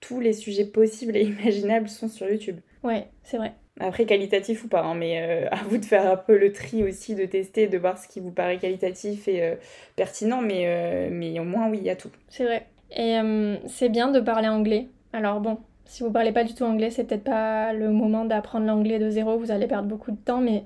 tous 0.00 0.20
les 0.20 0.34
sujets 0.34 0.66
possibles 0.66 1.16
et 1.16 1.22
imaginables 1.40 1.88
sont 1.88 2.08
sur 2.08 2.28
YouTube. 2.28 2.58
Ouais, 2.82 3.08
c'est 3.22 3.38
vrai. 3.38 3.54
Après, 3.80 4.06
qualitatif 4.06 4.64
ou 4.64 4.68
pas, 4.68 4.82
hein, 4.82 4.94
mais 4.94 5.22
euh, 5.22 5.48
à 5.52 5.62
vous 5.68 5.78
de 5.78 5.84
faire 5.84 6.10
un 6.10 6.16
peu 6.16 6.36
le 6.36 6.52
tri 6.52 6.82
aussi, 6.84 7.14
de 7.14 7.24
tester, 7.24 7.66
de 7.66 7.78
voir 7.78 7.98
ce 7.98 8.08
qui 8.08 8.20
vous 8.20 8.30
paraît 8.30 8.58
qualitatif 8.58 9.28
et 9.28 9.42
euh, 9.42 9.54
pertinent, 9.96 10.40
mais, 10.40 10.64
euh, 10.66 11.08
mais 11.10 11.38
au 11.38 11.44
moins, 11.44 11.68
oui, 11.68 11.78
il 11.80 11.84
y 11.84 11.90
a 11.90 11.96
tout. 11.96 12.10
C'est 12.28 12.44
vrai. 12.44 12.66
Et 12.96 13.18
c'est 13.66 13.90
bien 13.90 14.10
de 14.10 14.18
parler 14.18 14.48
anglais. 14.48 14.88
Alors 15.12 15.40
bon, 15.40 15.58
si 15.84 16.02
vous 16.02 16.10
parlez 16.10 16.32
pas 16.32 16.42
du 16.42 16.54
tout 16.54 16.64
anglais, 16.64 16.88
c'est 16.88 17.04
peut-être 17.04 17.24
pas 17.24 17.74
le 17.74 17.90
moment 17.90 18.24
d'apprendre 18.24 18.64
l'anglais 18.64 18.98
de 18.98 19.10
zéro, 19.10 19.36
vous 19.36 19.50
allez 19.50 19.66
perdre 19.66 19.88
beaucoup 19.88 20.10
de 20.10 20.16
temps, 20.16 20.40
mais 20.40 20.64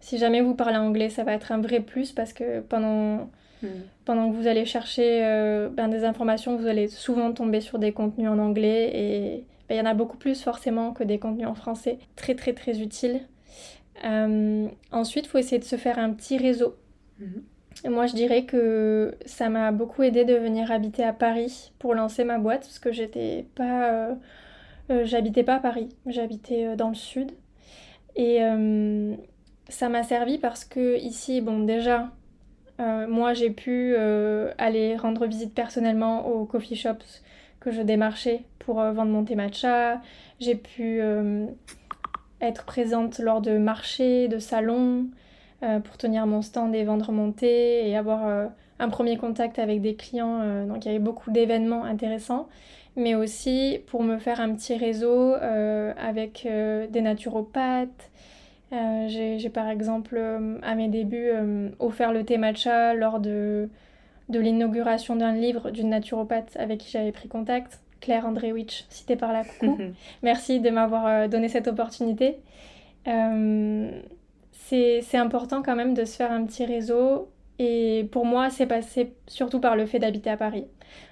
si 0.00 0.16
jamais 0.16 0.40
vous 0.40 0.54
parlez 0.54 0.78
anglais, 0.78 1.10
ça 1.10 1.24
va 1.24 1.34
être 1.34 1.52
un 1.52 1.60
vrai 1.60 1.80
plus 1.80 2.12
parce 2.12 2.32
que 2.32 2.60
pendant, 2.60 3.28
hmm. 3.62 3.68
pendant 4.06 4.30
que 4.30 4.36
vous 4.36 4.46
allez 4.46 4.64
chercher 4.64 5.20
ben, 5.74 5.88
des 5.88 6.04
informations, 6.04 6.56
vous 6.56 6.66
allez 6.66 6.88
souvent 6.88 7.34
tomber 7.34 7.60
sur 7.60 7.78
des 7.78 7.92
contenus 7.92 8.30
en 8.30 8.38
anglais 8.38 8.90
et 8.94 9.44
il 9.70 9.76
y 9.76 9.80
en 9.80 9.86
a 9.86 9.94
beaucoup 9.94 10.16
plus 10.16 10.42
forcément 10.42 10.92
que 10.92 11.04
des 11.04 11.18
contenus 11.18 11.46
en 11.46 11.54
français. 11.54 11.98
Très 12.16 12.34
très 12.34 12.52
très 12.52 12.80
utiles. 12.80 13.20
Euh, 14.04 14.68
ensuite, 14.92 15.26
il 15.26 15.28
faut 15.28 15.38
essayer 15.38 15.58
de 15.58 15.64
se 15.64 15.76
faire 15.76 15.98
un 15.98 16.12
petit 16.12 16.38
réseau. 16.38 16.76
Mhm. 17.18 17.42
moi, 17.90 18.06
je 18.06 18.14
dirais 18.14 18.44
que 18.44 19.16
ça 19.26 19.48
m'a 19.48 19.72
beaucoup 19.72 20.02
aidé 20.02 20.24
de 20.24 20.34
venir 20.34 20.70
habiter 20.72 21.04
à 21.04 21.12
Paris 21.12 21.72
pour 21.78 21.94
lancer 21.94 22.24
ma 22.24 22.38
boîte 22.38 22.60
parce 22.62 22.78
que 22.78 22.92
j'étais 22.92 23.46
pas, 23.54 23.92
euh, 23.92 24.14
euh, 24.90 25.04
j'habitais 25.04 25.42
pas 25.44 25.56
à 25.56 25.60
Paris, 25.60 25.88
j'habitais 26.06 26.76
dans 26.76 26.88
le 26.88 26.94
sud. 26.94 27.32
Et 28.16 28.40
ça 29.68 29.88
m'a 29.88 30.02
servi 30.02 30.38
parce 30.38 30.64
que 30.64 30.98
ici, 30.98 31.40
bon, 31.40 31.60
déjà, 31.60 32.10
moi, 32.80 33.32
j'ai 33.32 33.50
pu 33.50 33.94
aller 34.58 34.96
rendre 34.96 35.26
visite 35.26 35.54
personnellement 35.54 36.26
aux 36.26 36.44
coffee 36.44 36.74
shops 36.74 37.22
que 37.60 37.70
je 37.70 37.82
démarchais 37.82 38.42
pour 38.58 38.80
euh, 38.80 38.92
vendre 38.92 39.10
mon 39.10 39.24
thé 39.24 39.34
matcha. 39.34 40.00
J'ai 40.40 40.54
pu 40.54 41.00
euh, 41.00 41.46
être 42.40 42.64
présente 42.64 43.18
lors 43.18 43.40
de 43.40 43.58
marchés, 43.58 44.28
de 44.28 44.38
salons, 44.38 45.06
euh, 45.62 45.80
pour 45.80 45.96
tenir 45.96 46.26
mon 46.26 46.42
stand 46.42 46.74
et 46.74 46.84
vendre 46.84 47.10
mon 47.12 47.32
thé 47.32 47.88
et 47.88 47.96
avoir 47.96 48.50
un 48.78 48.88
premier 48.88 49.16
contact 49.16 49.58
avec 49.58 49.80
des 49.80 49.94
clients. 49.96 50.66
donc 50.66 50.84
il 50.84 50.88
y 50.88 50.90
avait 50.90 51.00
beaucoup 51.00 51.32
d'événements 51.32 51.84
intéressants, 51.84 52.48
mais 52.94 53.16
aussi 53.16 53.80
pour 53.88 54.04
me 54.04 54.18
faire 54.18 54.40
un 54.40 54.54
petit 54.54 54.76
réseau 54.76 55.34
avec 55.34 56.46
des 56.46 57.00
naturopathes. 57.00 58.10
J'ai 58.70 59.50
par 59.52 59.68
exemple 59.68 60.20
à 60.62 60.74
mes 60.76 60.86
débuts 60.86 61.32
offert 61.80 62.12
le 62.12 62.22
thé 62.22 62.38
matcha 62.38 62.94
lors 62.94 63.18
de 63.18 63.68
de 64.28 64.38
l'inauguration 64.38 65.16
d'un 65.16 65.32
livre 65.32 65.70
d'une 65.70 65.88
naturopathe 65.88 66.56
avec 66.56 66.80
qui 66.80 66.90
j'avais 66.90 67.12
pris 67.12 67.28
contact, 67.28 67.80
Claire 68.00 68.26
Andrewicz, 68.26 68.86
citée 68.90 69.16
par 69.16 69.32
la 69.32 69.44
coucou. 69.44 69.78
Merci 70.22 70.60
de 70.60 70.70
m'avoir 70.70 71.06
euh, 71.06 71.28
donné 71.28 71.48
cette 71.48 71.68
opportunité. 71.68 72.36
Euh, 73.06 73.90
c'est 74.52 75.16
important 75.16 75.62
quand 75.62 75.76
même 75.76 75.94
de 75.94 76.04
se 76.04 76.14
faire 76.16 76.30
un 76.30 76.44
petit 76.44 76.66
réseau 76.66 77.30
et 77.58 78.06
pour 78.12 78.26
moi, 78.26 78.50
c'est 78.50 78.66
passé 78.66 79.14
surtout 79.26 79.60
par 79.60 79.76
le 79.76 79.86
fait 79.86 79.98
d'habiter 79.98 80.28
à 80.28 80.36
Paris. 80.36 80.66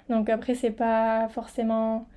Donc 0.09 0.29
après, 0.29 0.53
c'est 0.53 0.71
pas 0.71 1.27
forcément 1.29 2.07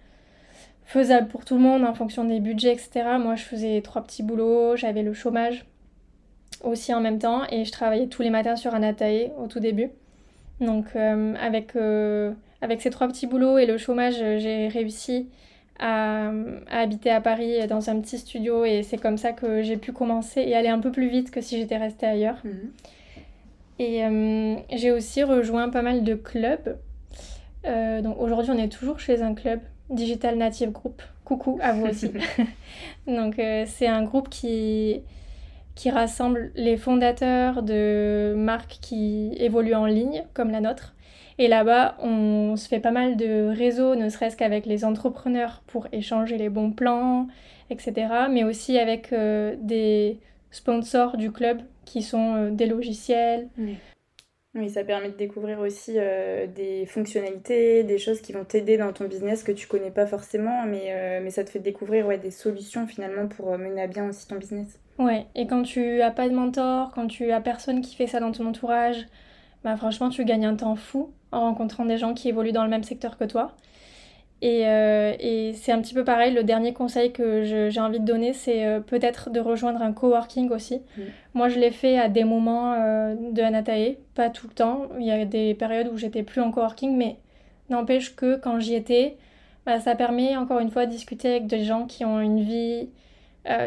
faisable 0.85 1.29
pour 1.29 1.45
tout 1.45 1.55
le 1.55 1.61
monde 1.61 1.85
en 1.85 1.95
fonction 1.95 2.25
des 2.25 2.41
budgets, 2.41 2.73
etc. 2.73 3.17
Moi, 3.19 3.37
je 3.37 3.45
faisais 3.45 3.81
trois 3.81 4.03
petits 4.03 4.23
boulots, 4.23 4.77
j'avais 4.77 5.03
le 5.03 5.15
chômage 5.15 5.65
aussi 6.63 6.93
en 6.93 7.01
même 7.01 7.19
temps 7.19 7.43
et 7.51 7.65
je 7.65 7.73
travaillais 7.73 8.09
tous 8.09 8.23
les 8.23 8.31
matins 8.31 8.57
sur 8.57 8.75
un 8.75 8.83
atelier 8.83 9.33
au 9.39 9.47
tout 9.47 9.61
début. 9.61 9.91
Donc 10.61 10.87
euh, 10.97 11.35
avec, 11.41 11.77
euh, 11.77 12.33
avec 12.61 12.83
ces 12.83 12.91
trois 12.91 13.09
petits 13.09 13.27
boulots 13.27 13.59
et 13.59 13.67
le 13.67 13.79
chômage, 13.79 14.17
j'ai 14.17 14.69
réussi 14.69 15.29
à, 15.79 16.31
habiter 16.71 17.11
à 17.11 17.21
Paris 17.21 17.67
dans 17.67 17.89
un 17.91 18.01
petit 18.01 18.19
studio 18.19 18.65
et 18.65 18.83
c'est 18.83 18.99
comme 18.99 19.17
ça 19.17 19.33
que 19.33 19.63
j'ai 19.63 19.77
pu 19.77 19.93
commencer 19.93 20.43
et 20.43 20.55
aller 20.55 20.69
un 20.69 20.79
peu 20.79 20.93
plus 20.93 21.09
vite 21.09 21.31
que 21.31 21.41
si 21.41 21.59
j'étais 21.59 21.79
restée 21.79 22.07
ailleurs. 22.07 22.39
Mhm. 22.45 22.71
Et 23.81 24.05
euh, 24.05 24.57
j'ai 24.71 24.93
aussi 24.93 25.23
rejoint 25.23 25.71
pas 25.71 25.81
mal 25.81 26.05
de 26.05 26.15
clubs. 26.15 26.77
Euh, 27.65 28.03
donc 28.03 28.21
aujourd'hui, 28.21 28.53
on 28.55 28.59
est 28.59 28.69
toujours 28.69 29.01
chez 29.01 29.23
un 29.23 29.35
club, 29.35 29.61
Digital 29.89 30.37
Native 30.37 30.71
Group. 30.71 31.03
Coucou 31.25 31.59
à 31.63 31.73
vous 31.73 31.87
aussi. 31.87 32.13
donc 33.07 33.39
euh, 33.39 33.65
c'est 33.67 33.87
un 33.87 34.03
groupe 34.03 34.29
qui, 34.29 35.01
qui 35.81 35.89
rassemble 35.89 36.53
les 36.57 36.77
fondateurs 36.77 37.63
de 37.63 38.35
marques 38.37 38.77
qui 38.83 39.33
évoluent 39.39 39.75
en 39.75 39.87
ligne, 39.87 40.25
comme 40.35 40.51
la 40.51 40.61
nôtre. 40.61 40.95
Et 41.39 41.49
là-bas, 41.49 41.97
on 42.01 42.55
se 42.57 42.69
fait 42.69 42.81
pas 42.81 42.91
mal 42.91 43.17
de 43.17 43.49
réseaux, 43.49 43.95
ne 43.95 44.11
serait-ce 44.11 44.37
qu'avec 44.37 44.67
les 44.67 44.85
entrepreneurs 44.85 45.63
pour 45.67 45.87
échanger 45.91 46.37
les 46.37 46.51
bons 46.51 46.71
plans, 46.71 47.29
etc. 47.71 47.95
Mais 48.31 48.45
aussi 48.45 48.79
avec 48.79 49.09
des 49.11 50.19
sponsors 50.51 51.17
du 51.17 51.33
club 51.33 51.63
qui 51.87 52.03
sont 52.03 52.35
euh, 52.35 52.51
des 52.51 52.67
logiciels. 52.67 53.49
Ça 54.69 54.85
permet 54.85 55.11
de 55.11 55.17
découvrir 55.17 55.61
aussi 55.61 55.95
euh, 55.97 56.47
des 56.47 56.85
fonctionnalités, 56.87 57.85
des 57.85 57.99
choses 57.99 58.21
qui 58.21 58.33
vont 58.33 58.45
t'aider 58.45 58.77
dans 58.77 58.93
ton 58.93 59.07
business 59.07 59.45
que 59.45 59.53
tu 59.53 59.67
connais 59.67 59.91
pas 59.93 60.07
forcément, 60.07 60.65
mais, 60.67 60.93
euh, 60.93 61.31
ça 61.31 61.45
te 61.45 61.51
fait 61.51 61.61
découvrir 61.61 62.07
ouais, 62.07 62.19
des 62.19 62.33
solutions 62.33 62.87
finalement 62.87 63.29
pour 63.29 63.57
mener 63.57 63.83
à 63.83 63.87
bien 63.87 64.09
aussi 64.09 64.27
ton 64.27 64.37
business. 64.37 64.79
Ouais, 64.99 65.27
et 65.35 65.47
quand 65.47 65.63
tu 65.63 66.03
as 66.03 66.11
pas 66.11 66.29
de 66.29 66.35
mentor, 66.35 66.91
quand 66.95 67.07
tu 67.07 67.31
as 67.31 67.41
personne 67.41 67.81
qui 67.81 67.95
fait 67.95 68.09
ça 68.09 68.21
dans 68.21 68.33
ton 68.33 68.47
entourage, 68.47 69.07
bah 69.63 69.77
franchement 69.77 70.09
tu 70.09 70.25
gagnes 70.25 70.47
un 70.47 70.57
temps 70.57 70.77
fou 70.77 71.13
en 71.33 71.41
rencontrant 71.41 71.85
des 71.85 71.97
gens 71.97 72.13
qui 72.13 72.29
évoluent 72.29 72.53
dans 72.53 72.65
le 72.65 72.71
même 72.71 72.83
secteur 72.83 73.17
que 73.17 73.25
toi. 73.25 73.55
Euh, 74.43 75.15
et, 75.19 75.53
c'est 75.55 75.73
un 75.73 75.81
petit 75.81 75.95
peu 75.95 76.05
pareil, 76.05 76.33
le 76.33 76.43
dernier 76.43 76.73
conseil 76.73 77.13
que 77.13 77.43
j'ai 77.45 77.81
envie 77.81 78.01
de 78.01 78.05
donner, 78.05 78.33
c'est 78.33 78.65
euh, 78.65 78.81
peut-être 78.81 79.31
de 79.31 79.41
rejoindre 79.41 79.83
un 79.83 79.93
coworking 79.93 80.51
aussi. 80.51 80.83
Mm. 80.97 81.03
Moi, 81.35 81.49
je 81.49 81.59
l'ai 81.59 81.71
fait 81.71 81.99
à 81.99 82.09
des 82.09 82.25
moments 82.25 82.73
euh, 82.75 83.15
de 83.33 83.43
Anatae, 83.43 83.97
pas 84.15 84.31
tout 84.31 84.49
le 84.49 84.55
temps. 84.55 84.89
Il 84.99 85.07
y 85.07 85.11
a 85.11 85.25
des 85.25 85.55
périodes 85.55 85.89
où 85.93 85.97
j'étais 85.97 86.23
plus 86.23 86.41
en 86.41 86.51
coworking, 86.51 86.97
mais 86.97 87.17
n'empêche 87.69 88.17
que 88.17 88.37
quand 88.37 88.61
j'y 88.61 88.75
étais, 88.75 89.17
bah, 89.67 89.79
ça 89.79 89.95
permet 89.95 90.37
encore 90.37 90.61
une 90.61 90.71
fois 90.71 90.87
de 90.87 90.91
discuter 90.91 91.31
avec 91.31 91.47
des 91.47 91.65
gens 91.65 91.87
qui 91.87 92.05
ont 92.05 92.21
une 92.21 92.41
vie 92.41 92.89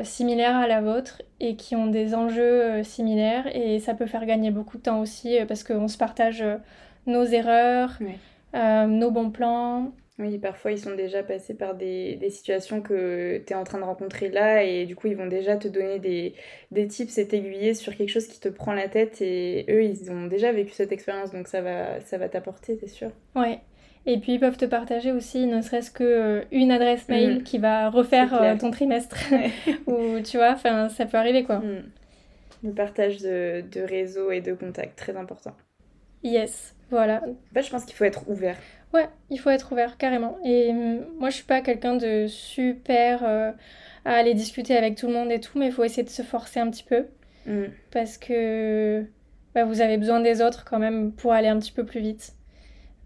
similaire 0.03 0.55
à 0.55 0.67
la 0.67 0.81
vôtre 0.81 1.23
et 1.39 1.55
qui 1.55 1.75
ont 1.75 1.87
des 1.87 2.13
enjeux 2.13 2.83
similaires. 2.83 3.47
Et 3.55 3.79
ça 3.79 3.95
peut 3.95 4.05
faire 4.05 4.25
gagner 4.27 4.51
beaucoup 4.51 4.77
de 4.77 4.83
temps 4.83 4.99
aussi 4.99 5.35
parce 5.47 5.63
qu'on 5.63 5.87
se 5.87 5.97
partage 5.97 6.43
nos 7.07 7.23
erreurs, 7.23 7.97
nos 8.53 9.09
bons 9.09 9.31
plans. 9.31 9.91
Oui, 10.19 10.37
parfois 10.37 10.71
ils 10.71 10.77
sont 10.77 10.95
déjà 10.95 11.23
passés 11.23 11.55
par 11.55 11.73
des, 11.73 12.15
des 12.17 12.29
situations 12.29 12.81
que 12.81 13.41
tu 13.45 13.51
es 13.51 13.55
en 13.55 13.63
train 13.63 13.79
de 13.79 13.83
rencontrer 13.83 14.29
là 14.29 14.63
et 14.63 14.85
du 14.85 14.95
coup 14.95 15.07
ils 15.07 15.15
vont 15.15 15.25
déjà 15.25 15.57
te 15.57 15.67
donner 15.67 15.97
des, 15.97 16.35
des 16.71 16.87
tips 16.87 17.17
et 17.17 17.27
t'aiguiller 17.27 17.73
sur 17.73 17.95
quelque 17.95 18.09
chose 18.09 18.27
qui 18.27 18.39
te 18.39 18.47
prend 18.47 18.73
la 18.73 18.87
tête 18.87 19.21
et 19.21 19.65
eux 19.69 19.83
ils 19.83 20.11
ont 20.11 20.27
déjà 20.27 20.51
vécu 20.51 20.71
cette 20.71 20.91
expérience 20.91 21.31
donc 21.31 21.47
ça 21.47 21.61
va, 21.61 21.99
ça 22.01 22.19
va 22.19 22.29
t'apporter, 22.29 22.77
c'est 22.79 22.87
sûr. 22.87 23.09
Ouais. 23.35 23.59
Et 24.05 24.19
puis 24.19 24.33
ils 24.33 24.39
peuvent 24.39 24.57
te 24.57 24.65
partager 24.65 25.11
aussi 25.11 25.47
ne 25.47 25.61
serait-ce 25.61 25.89
que 25.89 26.03
euh, 26.03 26.41
une 26.51 26.71
adresse 26.71 27.09
mail 27.09 27.39
mm. 27.39 27.43
qui 27.43 27.57
va 27.57 27.89
refaire 27.89 28.39
euh, 28.39 28.55
ton 28.55 28.69
trimestre 28.69 29.17
ou 29.87 30.19
tu 30.23 30.37
vois, 30.37 30.57
ça 30.57 31.05
peut 31.07 31.17
arriver 31.17 31.43
quoi. 31.43 31.57
Mm. 31.57 31.89
Le 32.65 32.71
partage 32.71 33.17
de, 33.17 33.63
de 33.71 33.81
réseau 33.81 34.29
et 34.29 34.41
de 34.41 34.53
contacts, 34.53 34.95
très 34.95 35.17
important. 35.17 35.55
Yes, 36.23 36.75
voilà. 36.91 37.21
Fait, 37.53 37.63
je 37.63 37.69
pense 37.71 37.83
qu'il 37.83 37.95
faut 37.95 38.05
être 38.05 38.29
ouvert. 38.29 38.57
Ouais, 38.93 39.09
il 39.31 39.39
faut 39.39 39.49
être 39.49 39.71
ouvert, 39.71 39.97
carrément. 39.97 40.37
Et 40.45 40.69
hum, 40.69 41.05
moi, 41.19 41.29
je 41.29 41.35
suis 41.35 41.45
pas 41.45 41.61
quelqu'un 41.61 41.95
de 41.95 42.27
super 42.27 43.23
euh, 43.23 43.51
à 44.05 44.13
aller 44.13 44.35
discuter 44.35 44.77
avec 44.77 44.95
tout 44.95 45.07
le 45.07 45.13
monde 45.13 45.31
et 45.31 45.39
tout, 45.39 45.57
mais 45.57 45.67
il 45.67 45.71
faut 45.71 45.83
essayer 45.83 46.03
de 46.03 46.09
se 46.09 46.21
forcer 46.21 46.59
un 46.59 46.69
petit 46.69 46.83
peu. 46.83 47.07
Mm. 47.47 47.65
Parce 47.91 48.17
que 48.17 49.03
bah, 49.55 49.65
vous 49.65 49.81
avez 49.81 49.97
besoin 49.97 50.19
des 50.19 50.41
autres 50.41 50.63
quand 50.63 50.79
même 50.79 51.11
pour 51.11 51.33
aller 51.33 51.47
un 51.47 51.57
petit 51.57 51.71
peu 51.71 51.85
plus 51.85 52.01
vite. 52.01 52.33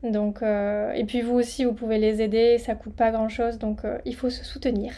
Donc, 0.04 0.42
euh, 0.42 0.92
et 0.92 1.06
puis 1.06 1.22
vous 1.22 1.36
aussi, 1.36 1.64
vous 1.64 1.74
pouvez 1.74 1.98
les 1.98 2.22
aider, 2.22 2.58
ça 2.58 2.76
coûte 2.76 2.96
pas 2.96 3.10
grand 3.12 3.30
chose, 3.30 3.58
donc 3.58 3.84
euh, 3.84 3.98
il 4.06 4.16
faut 4.16 4.30
se 4.30 4.44
soutenir. 4.44 4.94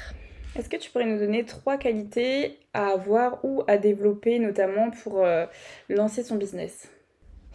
Est-ce 0.58 0.68
que 0.68 0.76
tu 0.76 0.92
pourrais 0.92 1.06
nous 1.06 1.20
donner 1.20 1.46
trois 1.46 1.78
qualités 1.78 2.58
à 2.74 2.88
avoir 2.88 3.46
ou 3.46 3.64
à 3.68 3.78
développer, 3.78 4.40
notamment 4.40 4.90
pour 4.90 5.26
lancer 5.88 6.24
son 6.24 6.36
business? 6.36 6.90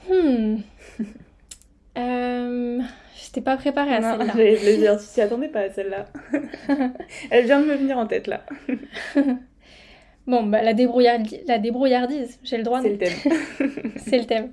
Hmm. 0.09 0.59
J'étais 3.23 3.41
pas 3.41 3.57
préparée 3.57 3.95
à 3.95 4.03
celle-là. 4.03 4.33
Plaisir, 4.33 4.99
tu 4.99 5.07
t'y 5.07 5.21
attendais 5.21 5.49
pas 5.49 5.61
à 5.61 5.71
celle-là. 5.71 6.07
Elle 7.31 7.45
vient 7.45 7.61
de 7.61 7.67
me 7.67 7.75
venir 7.75 7.97
en 7.97 8.07
tête 8.07 8.27
là. 8.27 8.45
bon, 10.27 10.43
bah, 10.45 10.63
la, 10.63 10.75
débrouillardise, 10.75 11.41
la 11.47 11.59
débrouillardise, 11.59 12.39
j'ai 12.43 12.57
le 12.57 12.65
droit. 12.65 12.81
C'est 12.83 12.91
le 12.91 12.99
thème. 12.99 13.13
C'est 13.97 14.19
le 14.19 14.25
thème. 14.25 14.51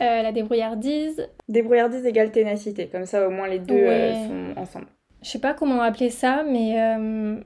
Euh, 0.00 0.22
la 0.22 0.32
débrouillardise. 0.32 1.28
Débrouillardise 1.48 2.06
égale 2.06 2.30
ténacité, 2.30 2.88
comme 2.88 3.06
ça 3.06 3.26
au 3.26 3.30
moins 3.30 3.48
les 3.48 3.58
deux 3.58 3.74
euh, 3.74 4.14
sont 4.14 4.60
ensemble. 4.60 4.86
Je 5.22 5.28
sais 5.28 5.38
pas 5.38 5.52
comment 5.52 5.82
appeler 5.82 6.08
ça, 6.08 6.42
mais 6.42 6.80
euh, 6.80 7.36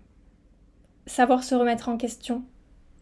savoir 1.07 1.43
se 1.43 1.55
remettre 1.55 1.89
en 1.89 1.97
question. 1.97 2.45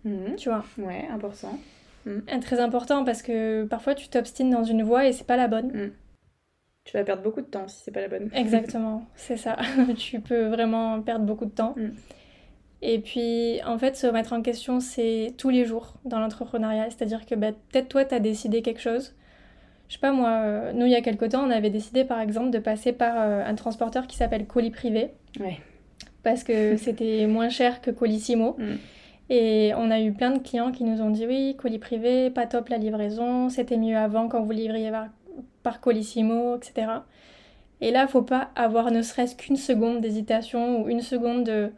Mhm. 0.05 0.37
Tu 0.37 0.49
vois. 0.49 0.65
Ouais, 0.79 1.07
important. 1.11 1.59
Mm. 2.07 2.41
Très 2.41 2.61
important 2.61 3.05
parce 3.05 3.23
que 3.23 3.65
parfois 3.65 3.95
tu 3.95 4.09
t'obstines 4.09 4.51
dans 4.51 4.65
une 4.65 4.83
voie 4.83 5.07
et 5.07 5.13
c'est 5.13 5.27
pas 5.27 5.37
la 5.37 5.49
bonne. 5.49 5.69
Mm. 5.69 5.93
Tu 6.85 6.97
vas 6.97 7.05
perdre 7.05 7.23
beaucoup 7.23 7.41
de 7.41 7.47
temps 7.47 7.69
si 7.69 7.83
c'est 7.85 7.91
pas 7.91 8.01
la 8.01 8.09
bonne. 8.09 8.31
Exactement, 8.35 9.05
c'est 9.15 9.37
ça. 9.37 9.57
tu 9.97 10.21
peux 10.21 10.47
vraiment 10.47 11.01
perdre 11.01 11.25
beaucoup 11.25 11.45
de 11.45 11.51
temps. 11.51 11.75
Mm. 11.77 11.91
Et 12.85 12.99
puis, 12.99 13.61
en 13.65 13.79
fait, 13.79 13.97
se 13.97 14.09
remettre 14.09 14.33
en 14.33 14.43
question, 14.43 14.81
c'est 14.81 15.35
tous 15.39 15.51
les 15.51 15.65
jours 15.65 15.95
dans 16.05 16.19
l'entrepreneuriat. 16.19 16.91
C'est-à-dire 16.91 17.25
que 17.27 17.37
bah, 17.37 17.53
peut-être 17.53 17.89
toi, 17.89 18.05
tu 18.05 18.15
as 18.15 18.19
décidé 18.19 18.61
quelque 18.63 18.81
chose. 18.81 19.15
Je 19.87 19.95
sais 19.95 20.01
pas, 20.01 20.13
moi, 20.13 20.31
euh, 20.31 20.73
nous, 20.73 20.87
il 20.87 20.93
y 20.93 20.97
a 20.97 21.01
quelque 21.01 21.27
temps, 21.27 21.47
on 21.47 21.51
avait 21.51 21.71
décidé, 21.71 22.05
par 22.05 22.19
exemple, 22.19 22.51
de 22.51 22.59
passer 22.59 22.93
par 22.93 23.15
euh, 23.19 23.45
un 23.45 23.55
transporteur 23.55 24.09
qui 24.09 24.17
s'appelle 24.17 24.47
Colis 24.47 24.71
Privé. 24.71 25.11
Ouais. 25.39 25.61
Parce 26.25 26.43
que 26.43 26.77
c'était 26.79 27.27
moins 27.27 27.51
cher 27.51 27.81
que 27.81 27.93
Colissimo. 27.93 28.57
Et 29.31 29.73
on 29.77 29.91
a 29.91 30.01
eu 30.01 30.13
plein 30.13 30.31
de 30.33 30.39
clients 30.41 30.73
qui 30.73 30.83
nous 30.85 31.01
ont 31.01 31.11
dit 31.11 31.27
oui, 31.27 31.57
colis 31.57 31.79
privé, 31.79 32.29
pas 32.29 32.47
top 32.47 32.69
la 32.69 32.77
livraison, 32.77 33.49
c'était 33.49 33.79
mieux 33.79 33.97
avant 33.97 34.29
quand 34.29 34.43
vous 34.43 34.51
livriez 34.51 34.91
par, 34.91 35.07
Colissimo, 35.81 36.57
etc. 36.57 36.87
Et 37.81 37.91
là, 37.91 38.07
faut 38.07 38.23
pas 38.23 38.51
avoir 38.55 38.91
ne 38.91 39.03
serait-ce 39.03 39.35
qu'une 39.35 39.57
seconde 39.57 40.01
d'hésitation 40.01 40.83
ou 40.83 40.89
une 40.89 41.01
seconde 41.01 41.45
de, 41.45 41.73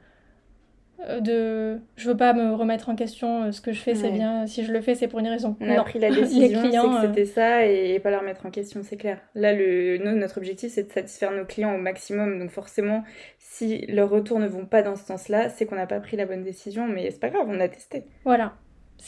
euh, 1.09 1.21
de 1.21 1.81
je 1.97 2.09
veux 2.09 2.17
pas 2.17 2.33
me 2.33 2.55
remettre 2.55 2.89
en 2.89 2.95
question 2.95 3.45
euh, 3.45 3.53
ce 3.53 3.61
que 3.61 3.73
je 3.73 3.81
fais 3.81 3.95
c'est 3.95 4.11
bien. 4.11 4.47
Si 4.47 4.65
je 4.65 4.73
le 4.73 4.81
fais 4.81 4.95
c'est 4.95 5.09
pour 5.09 5.19
une 5.19 5.29
raison. 5.29 5.57
On 5.61 5.71
a 5.71 5.83
pris 5.83 5.99
la 5.99 6.11
décision 6.15 6.63
clients, 6.63 6.91
que 6.91 6.97
euh, 6.97 7.09
c'était 7.09 7.25
ça 7.25 7.67
et 7.67 7.99
pas 8.01 8.11
leur 8.11 8.23
mettre 8.23 8.47
en 8.47 8.51
question 8.51 8.83
c'est 8.83 8.97
clair. 8.97 9.19
Là 9.35 9.53
le 9.53 9.99
notre 9.99 10.39
objectif 10.39 10.73
c'est 10.73 10.85
de 10.85 10.93
satisfaire 10.93 11.33
nos 11.33 11.45
clients 11.45 11.75
au 11.75 11.79
maximum. 11.79 12.39
Donc 12.39 12.51
forcément 12.51 13.03
si 13.39 13.87
leurs 13.87 14.09
retours 14.09 14.39
ne 14.39 14.47
vont 14.47 14.67
pas 14.67 14.83
dans 14.83 14.97
ce 14.97 15.05
sens 15.05 15.29
là 15.29 15.49
c'est 15.49 15.67
qu'on 15.67 15.77
n'a 15.77 15.87
pas 15.87 16.01
pris 16.01 16.17
la 16.17 16.27
bonne 16.27 16.43
décision 16.43 16.87
mais 16.87 17.11
c'est 17.11 17.21
pas 17.21 17.31
grave 17.31 17.47
on 17.49 17.61
a 17.61 17.69
testé. 17.69 18.05
Voilà 18.25 18.55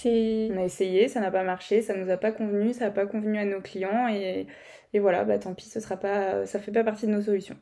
on 0.05 0.59
a 0.59 0.65
essayé 0.65 1.09
ça 1.09 1.21
n'a 1.21 1.31
pas 1.31 1.43
marché 1.43 1.83
ça 1.83 1.97
nous 1.97 2.11
a 2.11 2.17
pas 2.17 2.33
convenu 2.33 2.73
ça 2.73 2.87
n'a 2.87 2.91
pas 2.91 3.07
convenu 3.07 3.39
à 3.39 3.45
nos 3.45 3.61
clients 3.61 4.09
et, 4.09 4.47
et 4.93 4.99
voilà 4.99 5.25
bah 5.25 5.39
tant 5.39 5.55
pis 5.55 5.69
ce 5.69 5.81
sera 5.81 5.97
pas 5.97 6.45
ça 6.47 6.59
fait 6.59 6.73
pas 6.73 6.85
partie 6.85 7.07
de 7.07 7.13
nos 7.13 7.23
solutions 7.23 7.57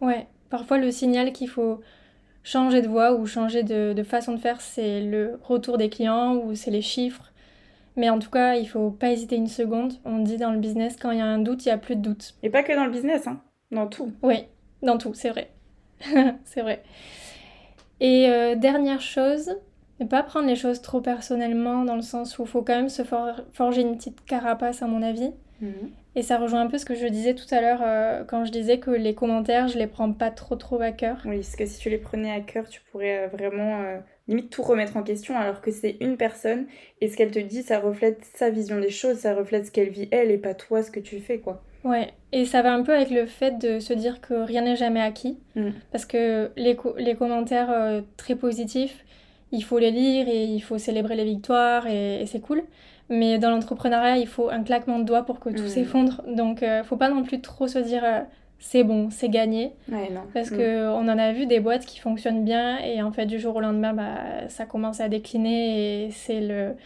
ouais 0.00 0.26
parfois 0.48 0.78
le 0.78 0.90
signal 0.90 1.32
qu'il 1.32 1.48
faut 1.48 1.80
changer 2.42 2.82
de 2.82 2.88
voie 2.88 3.14
ou 3.14 3.26
changer 3.26 3.62
de, 3.62 4.02
façon 4.02 4.34
de 4.34 4.40
faire, 4.40 4.60
c'est 4.60 5.00
le 5.00 5.38
retour 5.42 5.78
des 5.78 5.88
clients 5.88 6.36
ou 6.36 6.54
c'est 6.54 6.70
les 6.70 6.82
chiffres. 6.82 7.32
Mais 7.96 8.08
en 8.08 8.18
tout 8.18 8.30
cas, 8.30 8.54
il 8.54 8.66
faut 8.66 8.90
pas 8.90 9.10
hésiter 9.10 9.36
une 9.36 9.48
seconde. 9.48 9.94
On 10.04 10.18
dit 10.18 10.36
dans 10.36 10.52
le 10.52 10.58
business, 10.58 10.96
quand 11.00 11.10
il 11.10 11.18
y 11.18 11.22
a 11.22 11.26
un 11.26 11.38
doute, 11.38 11.66
il 11.66 11.68
y 11.68 11.72
a 11.72 11.78
plus 11.78 11.96
de 11.96 12.02
doute. 12.02 12.34
Et 12.42 12.50
pas 12.50 12.62
que 12.62 12.74
dans 12.74 12.84
le 12.84 12.90
business, 12.90 13.26
hein. 13.26 13.40
dans 13.72 13.86
tout. 13.86 14.12
Oui, 14.22 14.44
dans 14.82 14.96
tout, 14.96 15.12
c'est 15.12 15.30
vrai. 15.30 15.50
c'est 16.44 16.62
vrai. 16.62 16.82
Et 18.00 18.28
euh, 18.28 18.54
dernière 18.54 19.02
chose, 19.02 19.56
ne 20.00 20.06
pas 20.06 20.22
prendre 20.22 20.46
les 20.46 20.56
choses 20.56 20.80
trop 20.80 21.00
personnellement, 21.00 21.84
dans 21.84 21.96
le 21.96 22.02
sens 22.02 22.38
où 22.38 22.42
il 22.42 22.48
faut 22.48 22.62
quand 22.62 22.76
même 22.76 22.88
se 22.88 23.02
forger 23.52 23.82
une 23.82 23.96
petite 23.96 24.24
carapace, 24.24 24.82
à 24.82 24.86
mon 24.86 25.02
avis. 25.02 25.32
Mhm. 25.60 25.90
Et 26.16 26.22
ça 26.22 26.38
rejoint 26.38 26.62
un 26.62 26.66
peu 26.66 26.78
ce 26.78 26.84
que 26.84 26.94
je 26.94 27.06
disais 27.06 27.34
tout 27.34 27.46
à 27.54 27.60
l'heure 27.60 27.80
euh, 27.82 28.24
quand 28.24 28.44
je 28.44 28.50
disais 28.50 28.78
que 28.78 28.90
les 28.90 29.14
commentaires, 29.14 29.68
je 29.68 29.78
les 29.78 29.86
prends 29.86 30.12
pas 30.12 30.30
trop 30.30 30.56
trop 30.56 30.80
à 30.80 30.90
cœur. 30.90 31.18
Oui, 31.24 31.36
parce 31.36 31.54
que 31.54 31.66
si 31.66 31.78
tu 31.78 31.88
les 31.88 31.98
prenais 31.98 32.32
à 32.32 32.40
cœur, 32.40 32.68
tu 32.68 32.80
pourrais 32.90 33.24
euh, 33.24 33.28
vraiment 33.28 33.80
euh, 33.82 33.98
limite 34.26 34.50
tout 34.50 34.62
remettre 34.62 34.96
en 34.96 35.04
question 35.04 35.38
alors 35.38 35.60
que 35.60 35.70
c'est 35.70 35.96
une 36.00 36.16
personne 36.16 36.66
et 37.00 37.08
ce 37.08 37.16
qu'elle 37.16 37.30
te 37.30 37.38
dit, 37.38 37.62
ça 37.62 37.78
reflète 37.78 38.24
sa 38.34 38.50
vision 38.50 38.80
des 38.80 38.90
choses, 38.90 39.18
ça 39.18 39.34
reflète 39.34 39.66
ce 39.66 39.70
qu'elle 39.70 39.90
vit 39.90 40.08
elle 40.10 40.32
et 40.32 40.38
pas 40.38 40.54
toi 40.54 40.82
ce 40.82 40.90
que 40.90 41.00
tu 41.00 41.20
fais 41.20 41.38
quoi. 41.38 41.62
Ouais, 41.84 42.08
et 42.32 42.44
ça 42.44 42.60
va 42.60 42.74
un 42.74 42.82
peu 42.82 42.92
avec 42.92 43.10
le 43.10 43.24
fait 43.24 43.56
de 43.58 43.78
se 43.78 43.94
dire 43.94 44.20
que 44.20 44.34
rien 44.34 44.62
n'est 44.62 44.76
jamais 44.76 45.00
acquis 45.00 45.38
mm. 45.54 45.70
parce 45.92 46.04
que 46.04 46.50
les, 46.56 46.76
les 46.98 47.14
commentaires 47.14 48.02
très 48.18 48.34
positifs, 48.34 49.04
il 49.52 49.62
faut 49.62 49.78
les 49.78 49.90
lire 49.90 50.28
et 50.28 50.44
il 50.44 50.60
faut 50.60 50.78
célébrer 50.78 51.16
les 51.16 51.24
victoires 51.24 51.86
et 51.86 52.24
c'est 52.26 52.40
cool. 52.40 52.62
Mais 53.08 53.38
dans 53.38 53.50
l'entrepreneuriat, 53.50 54.18
il 54.18 54.28
faut 54.28 54.50
un 54.50 54.62
claquement 54.62 55.00
de 55.00 55.04
doigts 55.04 55.24
pour 55.24 55.40
que 55.40 55.48
tout 55.50 55.64
mm. 55.64 55.68
s'effondre. 55.68 56.22
Donc, 56.28 56.62
ne 56.62 56.66
euh, 56.68 56.84
faut 56.84 56.96
pas 56.96 57.10
non 57.10 57.24
plus 57.24 57.40
trop 57.40 57.66
se 57.66 57.78
dire 57.80 58.04
euh, 58.04 58.20
c'est 58.60 58.84
bon, 58.84 59.10
c'est 59.10 59.28
gagné. 59.28 59.72
Ouais, 59.90 60.10
non. 60.10 60.22
Parce 60.32 60.50
Mm. 60.52 60.56
que 60.56 60.88
on 60.90 61.08
en 61.08 61.18
a 61.18 61.32
vu 61.32 61.46
des 61.46 61.58
boîtes 61.58 61.86
qui 61.86 61.98
fonctionnent 61.98 62.44
bien 62.44 62.78
et 62.78 63.02
en 63.02 63.10
fait 63.10 63.26
du 63.26 63.40
jour 63.40 63.56
au 63.56 63.60
lendemain, 63.60 63.92
bah, 63.94 64.48
ça 64.48 64.64
commence 64.64 65.00
à 65.00 65.08
décliner 65.08 66.06
et 66.06 66.10
c'est 66.12 66.40
le, 66.40 66.76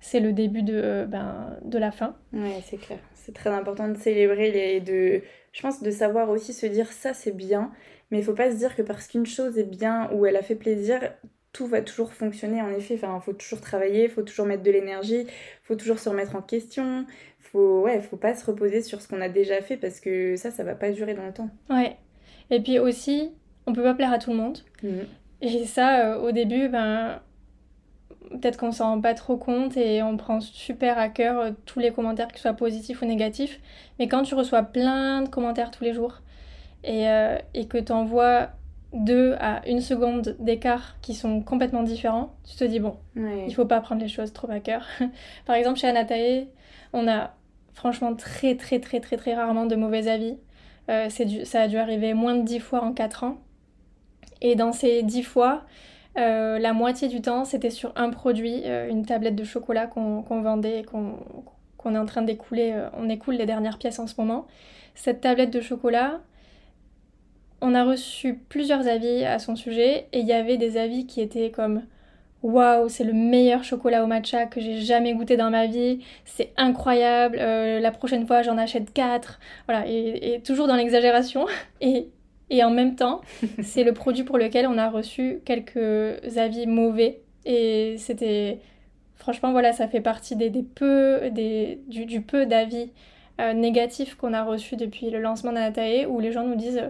c'est 0.00 0.20
le 0.20 0.32
début 0.34 0.62
de, 0.62 1.06
ben, 1.08 1.56
de 1.64 1.78
la 1.78 1.90
fin. 1.92 2.14
Ouais, 2.34 2.60
c'est 2.64 2.76
clair. 2.76 2.98
C'est 3.14 3.32
très 3.34 3.48
important 3.48 3.88
de 3.88 3.96
célébrer 3.96 4.76
et 4.76 4.80
de, 4.80 5.22
je 5.52 5.62
pense, 5.62 5.82
de 5.82 5.90
savoir 5.90 6.28
aussi 6.28 6.52
se 6.52 6.66
dire 6.66 6.92
ça 6.92 7.14
c'est 7.14 7.34
bien, 7.34 7.72
mais 8.10 8.18
il 8.18 8.24
faut 8.24 8.34
pas 8.34 8.50
se 8.50 8.56
dire 8.56 8.76
que 8.76 8.82
parce 8.82 9.06
qu'une 9.06 9.24
chose 9.24 9.56
est 9.56 9.64
bien 9.64 10.10
ou 10.12 10.26
elle 10.26 10.36
a 10.36 10.42
fait 10.42 10.56
plaisir, 10.56 11.00
tout 11.54 11.66
va 11.66 11.80
toujours 11.80 12.12
fonctionner. 12.12 12.60
En 12.60 12.70
effet, 12.70 12.94
enfin, 12.96 13.18
faut 13.20 13.32
toujours 13.32 13.62
travailler, 13.62 14.08
faut 14.08 14.22
toujours 14.22 14.44
mettre 14.44 14.62
de 14.62 14.70
l'énergie, 14.70 15.26
faut 15.62 15.76
toujours 15.76 15.98
se 15.98 16.10
remettre 16.10 16.36
en 16.36 16.42
question. 16.42 17.06
Faut, 17.38 17.82
ouais, 17.82 18.02
faut 18.02 18.16
pas 18.16 18.34
se 18.34 18.44
reposer 18.44 18.82
sur 18.82 19.00
ce 19.00 19.08
qu'on 19.08 19.20
a 19.22 19.28
déjà 19.28 19.62
fait 19.62 19.78
parce 19.78 20.00
que 20.00 20.36
ça, 20.36 20.50
ça 20.50 20.64
va 20.64 20.74
pas 20.74 20.90
durer 20.90 21.14
dans 21.14 21.24
le 21.24 21.32
temps. 21.32 21.48
Ouais. 21.70 21.96
Et 22.50 22.60
puis 22.60 22.78
aussi, 22.78 23.30
on 23.66 23.72
peut 23.72 23.84
pas 23.84 23.94
plaire 23.94 24.12
à 24.12 24.18
tout 24.18 24.30
le 24.30 24.36
monde. 24.36 24.58
Et 25.40 25.64
ça, 25.64 26.14
euh, 26.14 26.20
au 26.20 26.32
début, 26.32 26.68
ben, 26.68 27.20
peut-être 28.30 28.58
qu'on 28.58 28.72
s'en 28.72 28.86
rend 28.86 29.00
pas 29.00 29.14
trop 29.14 29.36
compte 29.36 29.76
et 29.76 30.02
on 30.02 30.16
prend 30.16 30.40
super 30.40 30.98
à 30.98 31.08
cœur 31.08 31.38
euh, 31.38 31.50
tous 31.66 31.78
les 31.78 31.92
commentaires, 31.92 32.28
qu'ils 32.28 32.40
soient 32.40 32.54
positifs 32.54 33.00
ou 33.00 33.06
négatifs. 33.06 33.60
Mais 34.00 34.08
quand 34.08 34.24
tu 34.24 34.34
reçois 34.34 34.62
plein 34.64 35.22
de 35.22 35.28
commentaires 35.28 35.70
tous 35.70 35.84
les 35.84 35.92
jours 35.92 36.20
et, 36.82 37.08
euh, 37.08 37.38
et 37.54 37.68
que 37.68 37.78
tu 37.78 37.92
envoies 37.92 38.50
deux 38.94 39.34
à 39.40 39.66
une 39.68 39.80
seconde 39.80 40.36
d'écart 40.38 40.96
qui 41.02 41.14
sont 41.14 41.42
complètement 41.42 41.82
différents, 41.82 42.34
tu 42.48 42.56
te 42.56 42.64
dis, 42.64 42.80
bon, 42.80 42.96
Ouais. 43.16 43.44
il 43.48 43.54
faut 43.54 43.64
pas 43.64 43.80
prendre 43.80 44.00
les 44.00 44.08
choses 44.08 44.32
trop 44.32 44.50
à 44.50 44.60
cœur. 44.60 44.86
Par 45.46 45.56
exemple, 45.56 45.78
chez 45.78 45.88
Anatae, 45.88 46.46
on 46.92 47.08
a 47.08 47.34
franchement 47.74 48.14
très 48.14 48.56
très 48.56 48.78
très 48.78 49.00
très 49.00 49.16
très 49.16 49.34
rarement 49.34 49.66
de 49.66 49.74
mauvais 49.76 50.06
avis. 50.08 50.36
Euh, 50.90 51.08
ça 51.44 51.60
a 51.62 51.68
dû 51.68 51.76
arriver 51.78 52.14
moins 52.14 52.36
de 52.36 52.42
10 52.42 52.60
fois 52.60 52.82
en 52.84 52.92
4 52.92 53.24
ans. 53.24 53.38
Et 54.40 54.54
dans 54.54 54.72
ces 54.72 55.02
10 55.02 55.22
fois, 55.22 55.62
euh, 56.18 56.58
la 56.58 56.72
moitié 56.72 57.08
du 57.08 57.20
temps, 57.20 57.44
c'était 57.44 57.70
sur 57.70 57.92
un 57.96 58.10
produit, 58.10 58.62
euh, 58.66 58.88
une 58.88 59.04
tablette 59.04 59.34
de 59.34 59.44
chocolat 59.44 59.86
qu'on 59.86 60.22
vendait 60.22 60.80
et 60.80 60.84
qu'on 60.84 61.16
est 61.94 61.98
en 61.98 62.06
train 62.06 62.22
d'écouler. 62.22 62.74
on 62.96 63.08
écoule 63.08 63.34
les 63.34 63.46
dernières 63.46 63.78
pièces 63.78 63.98
en 63.98 64.06
ce 64.06 64.14
moment. 64.18 64.46
Cette 64.94 65.20
tablette 65.22 65.50
de 65.50 65.60
chocolat, 65.60 66.20
on 67.60 67.74
a 67.74 67.84
reçu 67.84 68.34
plusieurs 68.48 68.86
avis 68.88 69.24
à 69.24 69.38
son 69.38 69.56
sujet 69.56 70.06
et 70.12 70.20
il 70.20 70.26
y 70.26 70.32
avait 70.32 70.56
des 70.58 70.76
avis 70.76 71.06
qui 71.06 71.20
étaient 71.20 71.50
comme 71.50 71.82
Waouh, 72.42 72.90
c'est 72.90 73.04
le 73.04 73.14
meilleur 73.14 73.64
chocolat 73.64 74.04
au 74.04 74.06
matcha 74.06 74.44
que 74.46 74.60
j'ai 74.60 74.78
jamais 74.82 75.14
goûté 75.14 75.36
dans 75.38 75.48
ma 75.50 75.66
vie. 75.66 76.00
C'est 76.26 76.52
incroyable. 76.58 77.38
euh, 77.40 77.80
la 77.80 77.90
prochaine 77.90 78.26
fois, 78.26 78.42
j'en 78.42 78.58
achète 78.58 78.92
4. 78.92 79.40
Voilà, 79.66 79.86
et, 79.88 80.34
et 80.34 80.40
toujours 80.42 80.66
dans 80.68 80.76
l'exagération. 80.76 81.46
Et, 81.80 82.08
et 82.50 82.62
en 82.64 82.70
même 82.70 82.96
temps, 82.96 83.22
c'est 83.62 83.82
le 83.84 83.94
produit 83.94 84.24
pour 84.24 84.36
lequel 84.38 84.66
on 84.66 84.76
a 84.78 84.90
reçu 84.90 85.40
quelques 85.46 85.78
avis 86.36 86.66
mauvais. 86.66 87.20
Et 87.46 87.96
c'était. 87.98 88.60
Franchement, 89.16 89.52
voilà, 89.52 89.72
ça 89.72 89.88
fait 89.88 90.00
partie 90.02 90.36
des, 90.36 90.50
des 90.50 90.62
peu, 90.62 91.30
des, 91.30 91.80
du, 91.88 92.04
du 92.04 92.20
peu 92.20 92.44
d'avis 92.46 92.90
euh, 93.40 93.54
négatifs 93.54 94.16
qu'on 94.16 94.34
a 94.34 94.42
reçus 94.44 94.76
depuis 94.76 95.08
le 95.10 95.20
lancement 95.20 95.52
d'Anatae, 95.52 96.06
où 96.08 96.20
les 96.20 96.32
gens 96.32 96.44
nous 96.44 96.56
disent 96.56 96.82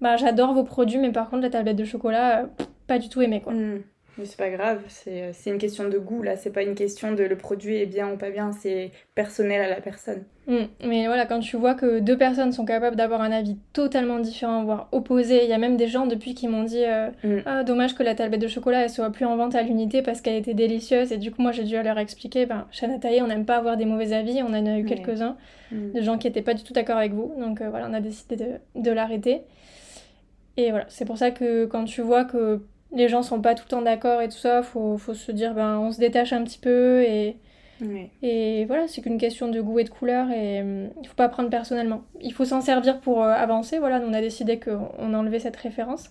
Bah, 0.00 0.16
j'adore 0.16 0.54
vos 0.54 0.64
produits, 0.64 0.98
mais 0.98 1.12
par 1.12 1.28
contre, 1.30 1.42
la 1.42 1.50
tablette 1.50 1.76
de 1.76 1.84
chocolat, 1.84 2.40
euh, 2.42 2.46
pas 2.86 2.98
du 2.98 3.08
tout 3.08 3.20
aimé, 3.22 3.40
quoi. 3.42 3.52
Mm. 3.52 3.82
Mais 4.18 4.24
c'est 4.26 4.36
pas 4.36 4.50
grave, 4.50 4.80
c'est 4.88 5.32
c'est 5.32 5.50
une 5.50 5.56
question 5.58 5.88
de 5.88 5.96
goût 5.96 6.22
là, 6.22 6.36
c'est 6.36 6.50
pas 6.50 6.62
une 6.62 6.74
question 6.74 7.12
de 7.12 7.22
le 7.22 7.36
produit 7.36 7.76
est 7.76 7.86
bien 7.86 8.10
ou 8.12 8.16
pas 8.18 8.28
bien, 8.30 8.50
c'est 8.52 8.90
personnel 9.14 9.62
à 9.62 9.68
la 9.68 9.80
personne. 9.80 10.24
Mm. 10.48 10.56
Mais 10.84 11.06
voilà, 11.06 11.26
quand 11.26 11.38
tu 11.38 11.56
vois 11.56 11.74
que 11.74 12.00
deux 12.00 12.18
personnes 12.18 12.52
sont 12.52 12.64
capables 12.66 12.96
d'avoir 12.96 13.22
un 13.22 13.30
avis 13.30 13.56
totalement 13.72 14.18
différent, 14.18 14.64
voire 14.64 14.88
opposé, 14.92 15.44
il 15.44 15.48
y 15.48 15.52
a 15.54 15.58
même 15.58 15.76
des 15.76 15.86
gens 15.86 16.06
depuis 16.06 16.34
qui 16.34 16.48
m'ont 16.48 16.64
dit 16.64 16.84
euh, 16.84 17.08
Mm. 17.22 17.38
Ah, 17.46 17.62
dommage 17.62 17.94
que 17.94 18.02
la 18.02 18.14
tablette 18.16 18.40
de 18.42 18.48
chocolat 18.48 18.82
elle 18.82 18.90
soit 18.90 19.10
plus 19.10 19.24
en 19.24 19.36
vente 19.36 19.54
à 19.54 19.62
l'unité 19.62 20.02
parce 20.02 20.20
qu'elle 20.20 20.36
était 20.36 20.54
délicieuse. 20.54 21.12
Et 21.12 21.16
du 21.16 21.30
coup, 21.30 21.40
moi 21.40 21.52
j'ai 21.52 21.64
dû 21.64 21.80
leur 21.80 21.96
expliquer 21.98 22.46
ben, 22.46 22.66
chez 22.72 22.88
Nathalie, 22.88 23.22
on 23.22 23.28
n'aime 23.28 23.46
pas 23.46 23.56
avoir 23.56 23.76
des 23.76 23.86
mauvais 23.86 24.12
avis, 24.12 24.42
on 24.42 24.48
en 24.52 24.66
a 24.66 24.76
eu 24.78 24.84
quelques-uns 24.84 25.36
Mm. 25.70 25.92
de 25.92 26.00
gens 26.02 26.18
qui 26.18 26.26
n'étaient 26.26 26.42
pas 26.42 26.54
du 26.54 26.64
tout 26.64 26.72
d'accord 26.72 26.96
avec 26.96 27.12
vous. 27.12 27.32
Donc 27.38 27.60
euh, 27.60 27.70
voilà, 27.70 27.86
on 27.88 27.94
a 27.94 28.00
décidé 28.00 28.34
de, 28.36 28.46
de 28.74 28.90
l'arrêter. 28.90 29.42
Et 30.60 30.70
voilà, 30.70 30.86
c'est 30.88 31.04
pour 31.04 31.18
ça 31.18 31.30
que 31.30 31.66
quand 31.66 31.84
tu 31.84 32.02
vois 32.02 32.24
que 32.24 32.60
les 32.92 33.08
gens 33.08 33.22
sont 33.22 33.40
pas 33.40 33.54
tout 33.54 33.64
le 33.66 33.70
temps 33.70 33.82
d'accord 33.82 34.20
et 34.20 34.28
tout 34.28 34.36
ça, 34.36 34.62
faut, 34.62 34.98
faut 34.98 35.14
se 35.14 35.32
dire 35.32 35.54
ben 35.54 35.78
on 35.78 35.92
se 35.92 35.98
détache 36.00 36.32
un 36.32 36.44
petit 36.44 36.58
peu 36.58 37.02
et. 37.02 37.36
Voilà, 38.66 38.86
c'est 38.88 39.00
qu'une 39.00 39.16
question 39.18 39.48
de 39.48 39.60
goût 39.60 39.78
et 39.78 39.84
de 39.84 39.88
couleur 39.88 40.30
et 40.30 40.60
hum, 40.60 40.90
il 41.02 41.08
faut 41.08 41.14
pas 41.14 41.28
prendre 41.28 41.48
personnellement. 41.50 42.02
Il 42.20 42.32
faut 42.32 42.44
s'en 42.44 42.60
servir 42.60 43.00
pour 43.00 43.22
euh, 43.22 43.32
avancer. 43.32 43.78
Voilà, 43.78 44.00
on 44.06 44.12
a 44.12 44.20
décidé 44.20 44.60
qu'on 44.60 45.14
enlevait 45.14 45.38
cette 45.38 45.56
référence. 45.56 46.10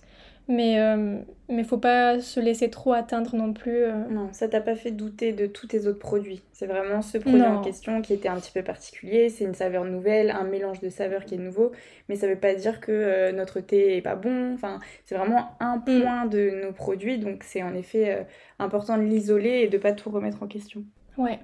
Mais 0.52 0.80
euh, 0.80 1.20
mais 1.48 1.62
faut 1.62 1.78
pas 1.78 2.18
se 2.20 2.40
laisser 2.40 2.70
trop 2.70 2.92
atteindre 2.92 3.36
non 3.36 3.52
plus. 3.52 3.84
euh. 3.84 4.08
Non, 4.08 4.32
ça 4.32 4.48
t'a 4.48 4.60
pas 4.60 4.74
fait 4.74 4.90
douter 4.90 5.32
de 5.32 5.46
tous 5.46 5.68
tes 5.68 5.86
autres 5.86 6.00
produits. 6.00 6.42
C'est 6.52 6.66
vraiment 6.66 7.02
ce 7.02 7.18
produit 7.18 7.38
Non. 7.38 7.58
en 7.58 7.60
question 7.60 8.02
qui 8.02 8.12
était 8.14 8.28
un 8.28 8.34
petit 8.40 8.50
peu 8.52 8.64
particulier. 8.64 9.28
C'est 9.28 9.44
une 9.44 9.54
saveur 9.54 9.84
nouvelle, 9.84 10.30
un 10.30 10.42
mélange 10.42 10.80
de 10.80 10.88
saveurs 10.88 11.24
qui 11.24 11.36
est 11.36 11.38
nouveau. 11.38 11.70
Mais 12.08 12.16
ça 12.16 12.26
veut 12.26 12.38
pas 12.38 12.54
dire 12.54 12.80
que 12.80 12.90
euh, 12.90 13.32
notre 13.32 13.60
thé 13.60 13.96
est 13.96 14.02
pas 14.02 14.16
bon. 14.16 14.52
Enfin, 14.54 14.80
c'est 15.04 15.14
vraiment 15.14 15.56
un 15.60 15.78
Mm. 15.86 16.00
point 16.00 16.26
de 16.26 16.50
nos 16.64 16.72
produits. 16.72 17.18
Donc 17.18 17.44
c'est 17.44 17.62
en 17.62 17.74
effet 17.74 18.12
euh, 18.20 18.24
important 18.58 18.98
de 18.98 19.02
l'isoler 19.04 19.60
et 19.62 19.68
de 19.68 19.78
pas 19.78 19.92
tout 19.92 20.10
remettre 20.10 20.42
en 20.42 20.48
question. 20.48 20.84
Ouais, 21.16 21.38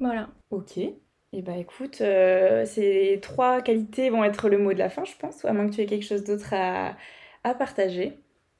voilà. 0.00 0.30
Ok. 0.50 0.78
Et 0.78 1.42
bah 1.42 1.56
écoute, 1.58 2.00
euh, 2.00 2.64
ces 2.64 3.18
trois 3.22 3.60
qualités 3.62 4.08
vont 4.10 4.24
être 4.24 4.48
le 4.48 4.58
mot 4.58 4.72
de 4.72 4.78
la 4.78 4.88
fin, 4.90 5.04
je 5.04 5.14
pense, 5.16 5.44
à 5.44 5.52
moins 5.52 5.68
que 5.68 5.74
tu 5.74 5.80
aies 5.82 5.86
quelque 5.86 6.04
chose 6.06 6.24
d'autre 6.24 6.54
à, 6.54 6.96
à 7.44 7.54
partager. 7.54 8.18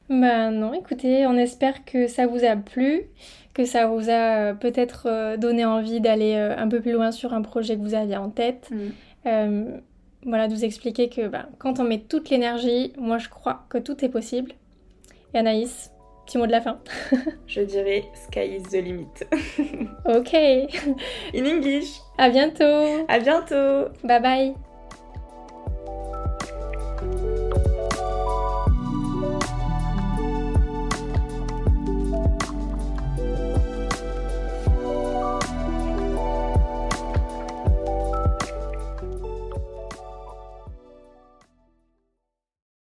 Ben 0.09 0.51
non, 0.51 0.73
écoutez, 0.73 1.27
on 1.27 1.37
espère 1.37 1.85
que 1.85 2.07
ça 2.07 2.27
vous 2.27 2.45
a 2.45 2.57
plu, 2.57 3.03
que 3.55 3.65
ça 3.65 3.87
vous 3.87 4.09
a 4.09 4.13
euh, 4.51 4.55
peut-être 4.55 5.07
euh, 5.07 5.37
donné 5.37 5.65
envie 5.65 6.01
d'aller 6.01 6.35
euh, 6.35 6.57
un 6.57 6.69
peu 6.69 6.81
plus 6.81 6.93
loin 6.93 7.13
sur 7.13 7.35
un 7.35 7.43
projet 7.43 7.77
que 7.77 7.83
vous 7.83 7.95
aviez 7.95 8.17
en 8.17 8.31
tête. 8.31 8.71
Euh, 9.27 9.77
voilà, 10.25 10.49
de 10.49 10.55
vous 10.55 10.65
expliquer 10.65 11.09
que 11.11 11.29
ben, 11.29 11.47
quand 11.59 11.79
on 11.79 11.85
met 11.85 11.99
toute 12.01 12.31
l'énergie, 12.31 12.93
moi 12.99 13.19
je 13.19 13.29
crois 13.29 13.65
que 13.69 13.79
tout 13.79 14.03
est 14.05 14.09
possible. 14.09 14.53
Et 15.35 15.39
Anaïs, 15.39 15.93
petit 16.27 16.39
mot 16.39 16.47
de 16.47 16.53
la 16.53 16.63
fin. 16.63 16.79
Je 17.47 17.61
dirais 17.61 18.05
sky 18.15 18.57
is 18.57 18.63
the 18.63 18.83
limit. 18.83 19.07
Ok, 20.07 20.35
In 21.35 21.45
English. 21.45 22.01
à 22.17 22.31
bientôt. 22.31 23.05
À 23.09 23.19
bientôt. 23.19 23.91
Bye 24.05 24.23
bye. 24.23 24.68